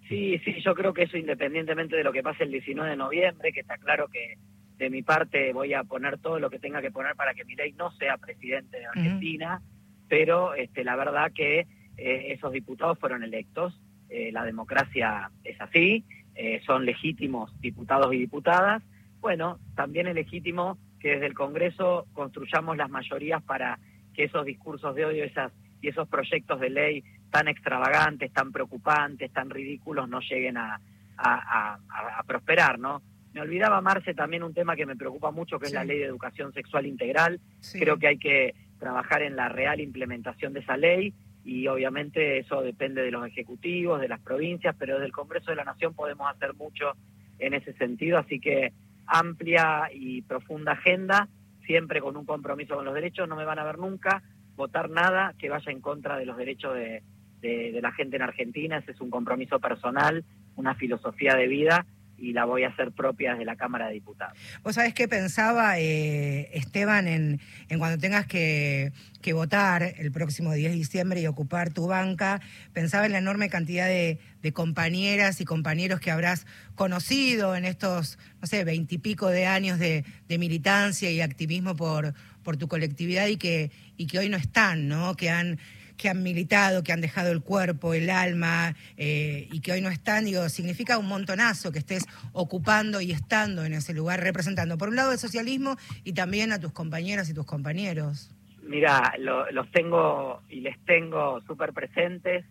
Sí, 0.08 0.40
sí, 0.44 0.56
yo 0.64 0.74
creo 0.74 0.92
que 0.92 1.04
eso 1.04 1.16
independientemente 1.16 1.94
de 1.94 2.02
lo 2.02 2.12
que 2.12 2.22
pase 2.22 2.42
el 2.42 2.50
19 2.50 2.90
de 2.90 2.96
noviembre, 2.96 3.52
que 3.52 3.60
está 3.60 3.78
claro 3.78 4.08
que 4.08 4.38
de 4.76 4.90
mi 4.90 5.02
parte 5.02 5.52
voy 5.52 5.72
a 5.72 5.84
poner 5.84 6.18
todo 6.18 6.40
lo 6.40 6.50
que 6.50 6.58
tenga 6.58 6.80
que 6.80 6.90
poner 6.90 7.14
para 7.14 7.32
que 7.34 7.44
mi 7.44 7.54
ley 7.54 7.72
no 7.74 7.92
sea 7.92 8.16
presidente 8.16 8.78
de 8.78 8.86
Argentina, 8.86 9.62
pero 10.10 10.54
este, 10.54 10.84
la 10.84 10.96
verdad 10.96 11.32
que 11.32 11.60
eh, 11.96 12.32
esos 12.32 12.52
diputados 12.52 12.98
fueron 12.98 13.22
electos, 13.22 13.80
eh, 14.10 14.30
la 14.32 14.44
democracia 14.44 15.30
es 15.44 15.58
así, 15.60 16.04
eh, 16.34 16.60
son 16.66 16.84
legítimos 16.84 17.58
diputados 17.60 18.12
y 18.12 18.18
diputadas, 18.18 18.82
bueno, 19.20 19.58
también 19.76 20.08
es 20.08 20.14
legítimo 20.16 20.76
que 20.98 21.10
desde 21.10 21.26
el 21.26 21.34
Congreso 21.34 22.06
construyamos 22.12 22.76
las 22.76 22.90
mayorías 22.90 23.40
para 23.42 23.78
que 24.12 24.24
esos 24.24 24.44
discursos 24.44 24.94
de 24.96 25.04
odio 25.04 25.24
esas, 25.24 25.52
y 25.80 25.88
esos 25.88 26.08
proyectos 26.08 26.58
de 26.58 26.70
ley 26.70 27.04
tan 27.30 27.46
extravagantes, 27.46 28.32
tan 28.32 28.50
preocupantes, 28.50 29.32
tan 29.32 29.48
ridículos 29.48 30.08
no 30.08 30.20
lleguen 30.20 30.56
a, 30.56 30.80
a 31.18 32.22
prosperar, 32.26 32.78
¿no? 32.78 33.02
Me 33.32 33.40
olvidaba, 33.40 33.80
Marce, 33.80 34.14
también 34.14 34.42
un 34.42 34.54
tema 34.54 34.74
que 34.74 34.86
me 34.86 34.96
preocupa 34.96 35.30
mucho, 35.30 35.58
que 35.58 35.66
es 35.66 35.72
la 35.72 35.84
ley 35.84 35.98
de 35.98 36.06
educación 36.06 36.52
sexual 36.52 36.86
integral. 36.86 37.40
Creo 37.72 37.96
que 37.96 38.08
hay 38.08 38.18
que 38.18 38.54
trabajar 38.80 39.22
en 39.22 39.36
la 39.36 39.48
real 39.48 39.80
implementación 39.80 40.52
de 40.52 40.60
esa 40.60 40.76
ley 40.76 41.14
y 41.44 41.68
obviamente 41.68 42.38
eso 42.38 42.62
depende 42.62 43.02
de 43.02 43.12
los 43.12 43.26
ejecutivos, 43.26 44.00
de 44.00 44.08
las 44.08 44.20
provincias, 44.20 44.74
pero 44.78 44.94
desde 44.94 45.06
el 45.06 45.12
Congreso 45.12 45.50
de 45.50 45.56
la 45.56 45.64
Nación 45.64 45.94
podemos 45.94 46.28
hacer 46.28 46.54
mucho 46.54 46.92
en 47.38 47.54
ese 47.54 47.72
sentido, 47.74 48.18
así 48.18 48.40
que 48.40 48.72
amplia 49.06 49.88
y 49.92 50.22
profunda 50.22 50.72
agenda, 50.72 51.28
siempre 51.64 52.00
con 52.00 52.16
un 52.16 52.24
compromiso 52.24 52.74
con 52.74 52.84
los 52.84 52.94
derechos, 52.94 53.28
no 53.28 53.36
me 53.36 53.44
van 53.44 53.58
a 53.58 53.64
ver 53.64 53.78
nunca 53.78 54.22
votar 54.56 54.90
nada 54.90 55.34
que 55.38 55.48
vaya 55.48 55.70
en 55.70 55.80
contra 55.80 56.18
de 56.18 56.26
los 56.26 56.36
derechos 56.36 56.74
de, 56.74 57.02
de 57.40 57.80
la 57.80 57.92
gente 57.92 58.16
en 58.16 58.22
Argentina, 58.22 58.78
ese 58.78 58.90
es 58.92 59.00
un 59.00 59.10
compromiso 59.10 59.60
personal, 59.60 60.24
una 60.56 60.74
filosofía 60.74 61.34
de 61.34 61.46
vida 61.46 61.86
y 62.20 62.32
la 62.32 62.44
voy 62.44 62.64
a 62.64 62.68
hacer 62.68 62.92
propia 62.92 63.32
desde 63.32 63.44
la 63.44 63.56
Cámara 63.56 63.88
de 63.88 63.94
Diputados. 63.94 64.36
Vos 64.62 64.74
sabés 64.74 64.94
qué 64.94 65.08
pensaba, 65.08 65.78
eh, 65.78 66.50
Esteban, 66.52 67.08
en, 67.08 67.40
en, 67.68 67.78
cuando 67.78 67.98
tengas 67.98 68.26
que, 68.26 68.92
que, 69.22 69.32
votar 69.32 69.82
el 69.82 70.12
próximo 70.12 70.52
10 70.52 70.72
de 70.72 70.76
diciembre 70.76 71.20
y 71.20 71.26
ocupar 71.26 71.72
tu 71.72 71.86
banca, 71.86 72.40
pensaba 72.72 73.06
en 73.06 73.12
la 73.12 73.18
enorme 73.18 73.48
cantidad 73.48 73.86
de, 73.86 74.18
compañeras 74.52 75.40
y 75.40 75.44
compañeros 75.44 76.00
que 76.00 76.10
habrás 76.10 76.46
conocido 76.74 77.54
en 77.56 77.64
estos, 77.64 78.18
no 78.40 78.46
sé, 78.46 78.64
veintipico 78.64 79.28
de 79.28 79.46
años 79.46 79.78
de, 79.78 80.04
de, 80.28 80.38
militancia 80.38 81.10
y 81.10 81.20
activismo 81.20 81.76
por, 81.76 82.14
por 82.42 82.56
tu 82.56 82.66
colectividad 82.66 83.26
y 83.26 83.36
que, 83.36 83.70
y 83.96 84.06
que 84.06 84.18
hoy 84.18 84.28
no 84.28 84.36
están, 84.36 84.88
¿no? 84.88 85.14
Que 85.14 85.30
han 85.30 85.58
que 86.00 86.08
han 86.08 86.22
militado, 86.22 86.82
que 86.82 86.92
han 86.92 87.02
dejado 87.02 87.30
el 87.30 87.42
cuerpo, 87.42 87.92
el 87.92 88.08
alma 88.08 88.74
eh, 88.96 89.46
y 89.52 89.60
que 89.60 89.72
hoy 89.72 89.82
no 89.82 89.90
están, 89.90 90.24
digo, 90.24 90.48
significa 90.48 90.96
un 90.96 91.06
montonazo 91.06 91.72
que 91.72 91.78
estés 91.78 92.06
ocupando 92.32 93.02
y 93.02 93.12
estando 93.12 93.64
en 93.64 93.74
ese 93.74 93.92
lugar, 93.92 94.20
representando 94.20 94.78
por 94.78 94.88
un 94.88 94.96
lado 94.96 95.12
el 95.12 95.18
socialismo 95.18 95.76
y 96.02 96.14
también 96.14 96.52
a 96.52 96.58
tus 96.58 96.72
compañeras 96.72 97.28
y 97.28 97.34
tus 97.34 97.44
compañeros. 97.44 98.34
Mira, 98.62 99.12
lo, 99.18 99.50
los 99.50 99.70
tengo 99.72 100.40
y 100.48 100.60
les 100.60 100.78
tengo 100.86 101.42
súper 101.42 101.74
presentes. 101.74 102.46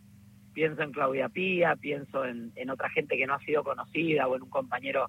Pienso 0.54 0.84
en 0.84 0.92
Claudia 0.92 1.30
Pía, 1.30 1.76
pienso 1.76 2.26
en, 2.26 2.70
otra 2.70 2.90
gente 2.90 3.18
que 3.18 3.26
no 3.26 3.34
ha 3.34 3.40
sido 3.40 3.64
conocida 3.64 4.28
o 4.28 4.36
en 4.36 4.44
un 4.44 4.50
compañero 4.50 5.08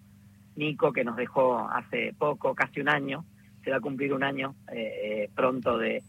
Nico 0.57 0.93
que 0.95 1.05
nos 1.05 1.17
dejó 1.17 1.69
hace 1.69 2.15
poco, 2.17 2.55
casi 2.55 2.81
un 2.81 2.89
año. 2.89 3.27
Se 3.65 3.71
va 3.71 3.77
a 3.77 3.81
cumplir 3.81 4.15
un 4.15 4.23
año 4.23 4.55
eh, 4.73 4.93
eh 5.03 5.31
pronto 5.35 5.77
de 5.77 6.03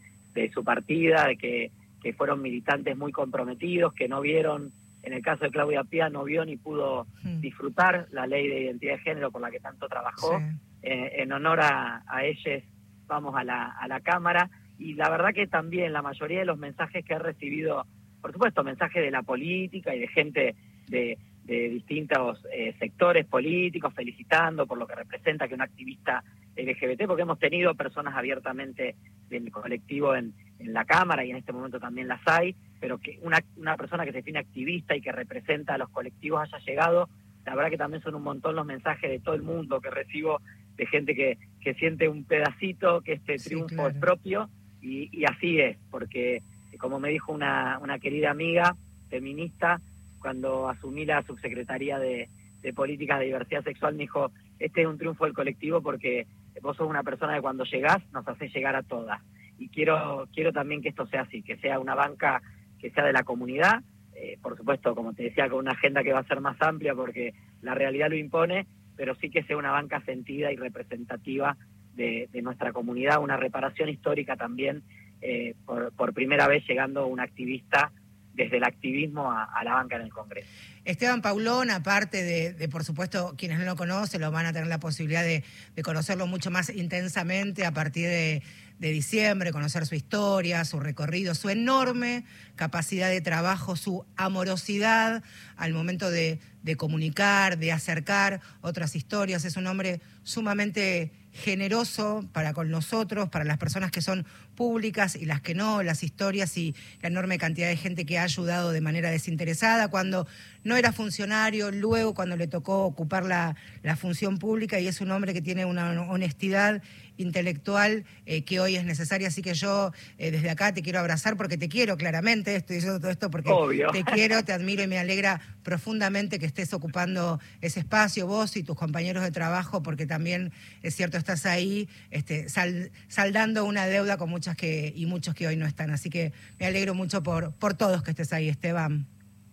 su 0.53 0.63
partida, 0.63 1.27
de 1.27 1.35
que 1.35 1.71
que 2.01 2.13
fueron 2.13 2.41
militantes 2.41 2.97
muy 2.97 3.11
comprometidos, 3.11 3.93
que 3.93 4.07
no 4.07 4.21
vieron, 4.21 4.71
en 5.03 5.13
el 5.13 5.21
caso 5.21 5.45
de 5.45 5.51
Claudia 5.51 5.83
Pía, 5.83 6.09
no 6.09 6.23
vio 6.23 6.45
ni 6.45 6.57
pudo 6.57 7.07
hmm. 7.23 7.41
disfrutar 7.41 8.07
la 8.11 8.27
ley 8.27 8.47
de 8.47 8.61
identidad 8.61 8.93
de 8.93 8.99
género 8.99 9.31
por 9.31 9.41
la 9.41 9.51
que 9.51 9.59
tanto 9.59 9.87
trabajó. 9.87 10.41
Eh, 10.81 11.21
en 11.21 11.31
honor 11.31 11.59
a, 11.61 12.03
a, 12.07 12.25
ellos 12.25 12.63
vamos 13.05 13.35
a 13.35 13.43
la, 13.43 13.65
a 13.67 13.87
la 13.87 13.99
Cámara 13.99 14.49
y 14.79 14.95
la 14.95 15.09
verdad 15.09 15.29
que 15.33 15.45
también 15.45 15.93
la 15.93 16.01
mayoría 16.01 16.39
de 16.39 16.45
los 16.45 16.57
mensajes 16.57 17.05
que 17.05 17.13
he 17.13 17.19
recibido, 17.19 17.85
por 18.19 18.31
supuesto, 18.31 18.63
mensajes 18.63 19.03
de 19.03 19.11
la 19.11 19.21
política 19.21 19.93
y 19.93 19.99
de 19.99 20.07
gente 20.07 20.55
de, 20.87 21.19
de 21.43 21.69
distintos 21.69 22.43
eh, 22.51 22.73
sectores 22.79 23.25
políticos 23.27 23.93
felicitando 23.93 24.65
por 24.65 24.77
lo 24.77 24.87
que 24.87 24.95
representa 24.95 25.47
que 25.47 25.53
un 25.53 25.61
activista 25.61 26.23
LGBT, 26.55 27.05
porque 27.05 27.21
hemos 27.21 27.39
tenido 27.39 27.75
personas 27.75 28.15
abiertamente 28.15 28.95
del 29.29 29.51
colectivo 29.51 30.15
en, 30.15 30.33
en 30.61 30.73
la 30.73 30.85
Cámara 30.85 31.25
y 31.25 31.31
en 31.31 31.37
este 31.37 31.51
momento 31.51 31.79
también 31.79 32.07
las 32.07 32.21
hay, 32.25 32.55
pero 32.79 32.97
que 32.97 33.19
una, 33.21 33.39
una 33.57 33.75
persona 33.77 34.05
que 34.05 34.11
se 34.11 34.17
define 34.17 34.39
activista 34.39 34.95
y 34.95 35.01
que 35.01 35.11
representa 35.11 35.75
a 35.75 35.77
los 35.77 35.89
colectivos 35.89 36.41
haya 36.41 36.59
llegado, 36.65 37.09
la 37.45 37.55
verdad 37.55 37.71
que 37.71 37.77
también 37.77 38.03
son 38.03 38.15
un 38.15 38.23
montón 38.23 38.55
los 38.55 38.65
mensajes 38.65 39.09
de 39.09 39.19
todo 39.19 39.35
el 39.35 39.41
mundo 39.41 39.81
que 39.81 39.89
recibo 39.89 40.41
de 40.77 40.85
gente 40.85 41.15
que, 41.15 41.37
que 41.59 41.73
siente 41.73 42.07
un 42.07 42.23
pedacito, 42.23 43.01
que 43.01 43.13
este 43.13 43.37
triunfo 43.37 43.87
es 43.87 43.95
propio, 43.97 44.49
y, 44.81 45.09
y, 45.11 45.25
así 45.25 45.59
es, 45.59 45.77
porque 45.91 46.41
como 46.79 46.99
me 46.99 47.09
dijo 47.09 47.31
una, 47.31 47.77
una 47.79 47.99
querida 47.99 48.31
amiga 48.31 48.75
feminista, 49.09 49.79
cuando 50.19 50.69
asumí 50.69 51.05
la 51.05 51.21
subsecretaría 51.23 51.99
de, 51.99 52.29
de 52.61 52.73
Políticas 52.73 53.19
de 53.19 53.25
Diversidad 53.25 53.63
Sexual, 53.63 53.93
me 53.93 54.03
dijo, 54.03 54.31
este 54.57 54.81
es 54.81 54.87
un 54.87 54.97
triunfo 54.97 55.25
del 55.25 55.33
colectivo 55.33 55.81
porque 55.81 56.25
vos 56.61 56.77
sos 56.77 56.87
una 56.87 57.03
persona 57.03 57.35
que 57.35 57.41
cuando 57.41 57.63
llegás 57.63 57.99
nos 58.11 58.27
hace 58.27 58.49
llegar 58.49 58.75
a 58.75 58.83
todas 58.83 59.21
y 59.61 59.69
quiero, 59.69 60.27
quiero 60.33 60.51
también 60.51 60.81
que 60.81 60.89
esto 60.89 61.05
sea 61.05 61.21
así, 61.21 61.43
que 61.43 61.55
sea 61.57 61.77
una 61.79 61.93
banca 61.93 62.41
que 62.79 62.89
sea 62.89 63.05
de 63.05 63.13
la 63.13 63.21
comunidad, 63.21 63.83
eh, 64.15 64.39
por 64.41 64.57
supuesto, 64.57 64.95
como 64.95 65.13
te 65.13 65.23
decía, 65.23 65.47
con 65.49 65.59
una 65.59 65.73
agenda 65.73 66.01
que 66.01 66.13
va 66.13 66.19
a 66.19 66.27
ser 66.27 66.41
más 66.41 66.59
amplia 66.61 66.95
porque 66.95 67.35
la 67.61 67.75
realidad 67.75 68.09
lo 68.09 68.15
impone, 68.15 68.65
pero 68.95 69.13
sí 69.13 69.29
que 69.29 69.43
sea 69.43 69.57
una 69.57 69.69
banca 69.69 70.01
sentida 70.01 70.51
y 70.51 70.55
representativa 70.55 71.57
de, 71.93 72.27
nuestra 72.41 72.73
comunidad, 72.73 73.21
una 73.21 73.37
reparación 73.37 73.89
histórica 73.89 74.35
también, 74.35 74.81
eh, 75.21 75.53
por, 75.63 76.13
primera 76.15 76.47
vez 76.47 76.65
llegando 76.67 77.05
un 77.05 77.19
activista 77.19 77.91
desde 78.33 78.57
el 78.57 78.63
activismo 78.63 79.31
a, 79.31 79.63
la 79.63 79.73
banca 79.73 79.97
en 79.97 80.03
el 80.03 80.09
Congreso. 80.09 80.49
Esteban 80.85 81.21
Paulón, 81.21 81.69
aparte 81.69 82.23
de, 82.23 82.53
de, 82.53 82.67
por 82.67 82.83
supuesto, 82.83 83.35
quienes 83.37 83.59
no 83.59 83.65
lo 83.65 83.75
conocen, 83.75 84.21
lo 84.21 84.31
van 84.31 84.47
a 84.47 84.53
tener 84.53 84.67
la 84.67 84.79
posibilidad 84.79 85.23
de 85.23 85.43
conocerlo 85.83 86.25
mucho 86.25 86.49
más 86.49 86.75
intensamente 86.75 87.65
a 87.65 87.73
partir 87.73 88.07
de, 88.07 88.41
de 88.81 88.91
diciembre, 88.91 89.51
conocer 89.51 89.85
su 89.85 89.93
historia, 89.93 90.65
su 90.65 90.79
recorrido, 90.79 91.35
su 91.35 91.49
enorme 91.49 92.25
capacidad 92.55 93.09
de 93.09 93.21
trabajo, 93.21 93.75
su 93.75 94.05
amorosidad 94.17 95.23
al 95.55 95.71
momento 95.71 96.09
de, 96.09 96.39
de 96.63 96.75
comunicar, 96.75 97.59
de 97.59 97.71
acercar 97.71 98.41
otras 98.61 98.95
historias. 98.95 99.45
Es 99.45 99.55
un 99.55 99.67
hombre 99.67 100.01
sumamente 100.23 101.11
generoso 101.31 102.25
para 102.33 102.53
con 102.53 102.71
nosotros, 102.71 103.29
para 103.29 103.45
las 103.45 103.59
personas 103.59 103.91
que 103.91 104.01
son 104.01 104.25
públicas 104.51 105.15
y 105.15 105.25
las 105.25 105.41
que 105.41 105.55
no, 105.55 105.83
las 105.83 106.03
historias 106.03 106.57
y 106.57 106.75
la 107.01 107.09
enorme 107.09 107.37
cantidad 107.37 107.67
de 107.67 107.77
gente 107.77 108.05
que 108.05 108.19
ha 108.19 108.23
ayudado 108.23 108.71
de 108.71 108.81
manera 108.81 109.09
desinteresada 109.09 109.89
cuando 109.89 110.27
no 110.63 110.75
era 110.75 110.91
funcionario, 110.91 111.71
luego 111.71 112.13
cuando 112.13 112.35
le 112.35 112.47
tocó 112.47 112.85
ocupar 112.85 113.25
la, 113.25 113.55
la 113.83 113.95
función 113.95 114.37
pública 114.37 114.79
y 114.79 114.87
es 114.87 115.01
un 115.01 115.11
hombre 115.11 115.33
que 115.33 115.41
tiene 115.41 115.65
una 115.65 116.01
honestidad 116.03 116.81
intelectual 117.17 118.03
eh, 118.25 118.43
que 118.43 118.59
hoy 118.59 118.75
es 118.75 118.85
necesaria. 118.85 119.27
Así 119.27 119.41
que 119.41 119.53
yo 119.53 119.91
eh, 120.17 120.31
desde 120.31 120.49
acá 120.49 120.73
te 120.73 120.81
quiero 120.81 120.99
abrazar 120.99 121.37
porque 121.37 121.57
te 121.57 121.69
quiero 121.69 121.97
claramente, 121.97 122.55
estoy 122.55 122.77
diciendo 122.77 122.99
todo 122.99 123.11
esto 123.11 123.29
porque 123.29 123.49
Obvio. 123.49 123.89
te 123.91 124.03
quiero, 124.03 124.43
te 124.43 124.53
admiro 124.53 124.83
y 124.83 124.87
me 124.87 124.97
alegra 124.97 125.41
profundamente 125.63 126.39
que 126.39 126.45
estés 126.45 126.73
ocupando 126.73 127.39
ese 127.61 127.79
espacio, 127.79 128.27
vos 128.27 128.57
y 128.57 128.63
tus 128.63 128.75
compañeros 128.75 129.23
de 129.23 129.31
trabajo, 129.31 129.83
porque 129.83 130.05
también 130.05 130.51
es 130.81 130.95
cierto, 130.95 131.17
estás 131.17 131.45
ahí 131.45 131.87
este, 132.09 132.49
sal, 132.49 132.91
saldando 133.07 133.65
una 133.65 133.85
deuda 133.85 134.17
con 134.17 134.29
muchas 134.41 134.57
que 134.57 134.91
y 134.95 135.05
muchos 135.05 135.35
que 135.35 135.45
hoy 135.45 135.55
no 135.55 135.67
están. 135.67 135.91
Así 135.91 136.09
que 136.09 136.33
me 136.59 136.65
alegro 136.65 136.95
mucho 136.95 137.21
por, 137.21 137.53
por 137.59 137.75
todos 137.75 138.01
que 138.01 138.09
estés 138.09 138.33
ahí, 138.33 138.49
Esteban. 138.49 139.05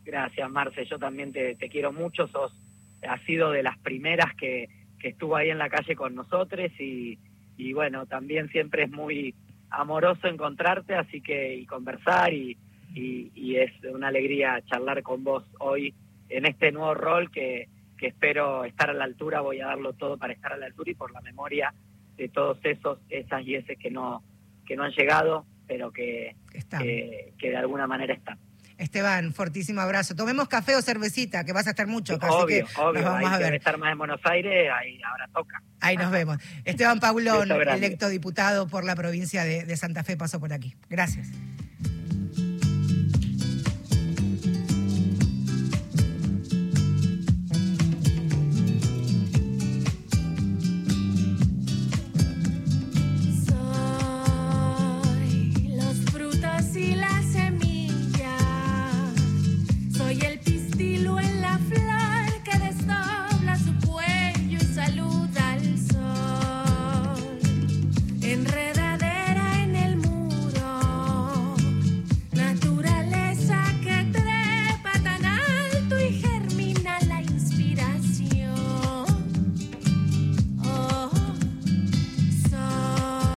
Gracias, 0.03 0.51
Marce. 0.51 0.87
Yo 0.87 0.99
también 0.99 1.31
te, 1.31 1.57
te 1.57 1.69
quiero 1.69 1.93
mucho. 1.93 2.27
Sos, 2.29 2.59
has 3.07 3.21
sido 3.25 3.51
de 3.51 3.63
las 3.63 3.77
primeras 3.81 4.35
que, 4.35 4.71
que 4.99 5.09
estuvo 5.09 5.37
ahí 5.37 5.51
en 5.51 5.59
la 5.59 5.69
calle 5.69 5.95
con 5.95 6.15
nosotros 6.15 6.71
y, 6.81 7.19
y 7.59 7.75
bueno, 7.75 8.07
también 8.07 8.49
siempre 8.49 8.85
es 8.85 8.91
muy 8.91 9.35
amoroso 9.69 10.27
encontrarte, 10.27 10.95
así 10.95 11.21
que 11.21 11.57
y 11.57 11.67
conversar 11.67 12.33
y, 12.33 12.57
y, 12.95 13.57
es 13.57 13.71
una 13.93 14.09
alegría 14.09 14.63
charlar 14.71 15.03
con 15.03 15.23
vos 15.23 15.45
hoy 15.59 15.93
en 16.31 16.47
este 16.47 16.73
nuevo 16.73 16.95
rol 16.95 17.31
que, 17.31 17.69
que 17.99 18.07
espero 18.07 18.65
estar 18.65 18.89
a 18.89 18.95
la 18.95 19.05
altura, 19.05 19.43
voy 19.43 19.61
a 19.61 19.67
darlo 19.67 19.93
todo 19.93 20.17
para 20.17 20.33
estar 20.33 20.55
a 20.55 20.57
la 20.57 20.65
altura 20.65 20.93
y 20.93 20.95
por 20.95 21.13
la 21.13 21.21
memoria 21.21 21.75
de 22.19 22.29
todos 22.29 22.59
esos, 22.65 22.99
esas 23.09 23.47
y 23.47 23.55
ese 23.55 23.77
que 23.77 23.91
no, 23.91 24.23
que 24.69 24.77
no 24.77 24.85
han 24.85 24.93
llegado, 24.93 25.47
pero 25.67 25.91
que, 25.91 26.37
que, 26.53 27.33
que 27.39 27.51
de 27.51 27.57
alguna 27.57 27.87
manera 27.87 28.13
están. 28.13 28.39
Esteban, 28.77 29.33
fortísimo 29.33 29.81
abrazo. 29.81 30.15
Tomemos 30.15 30.47
café 30.47 30.77
o 30.77 30.83
cervecita, 30.83 31.43
que 31.45 31.53
vas 31.53 31.67
a 31.67 31.71
estar 31.71 31.87
mucho 31.89 32.15
acá. 32.15 32.31
Obvio, 32.31 32.65
así 32.65 32.75
que 32.75 32.81
obvio. 32.81 33.03
Nos 33.03 33.13
vamos 33.13 33.33
a 33.33 33.39
ver. 33.39 33.55
estar 33.55 33.77
más 33.79 33.91
en 33.91 33.99
Buenos 33.99 34.21
Aires, 34.25 34.71
ahí 34.79 35.01
ahora 35.03 35.29
toca. 35.35 35.63
Ahí 35.81 35.97
nos 35.97 36.13
vemos. 36.13 36.37
Esteban 36.65 37.01
Paulón, 37.01 37.51
electo 37.51 38.09
diputado 38.09 38.69
por 38.69 38.85
la 38.85 38.95
provincia 38.95 39.43
de, 39.45 39.65
de 39.65 39.77
Santa 39.77 40.05
Fe, 40.05 40.17
pasó 40.17 40.39
por 40.39 40.53
aquí. 40.53 40.77
Gracias. 40.89 41.29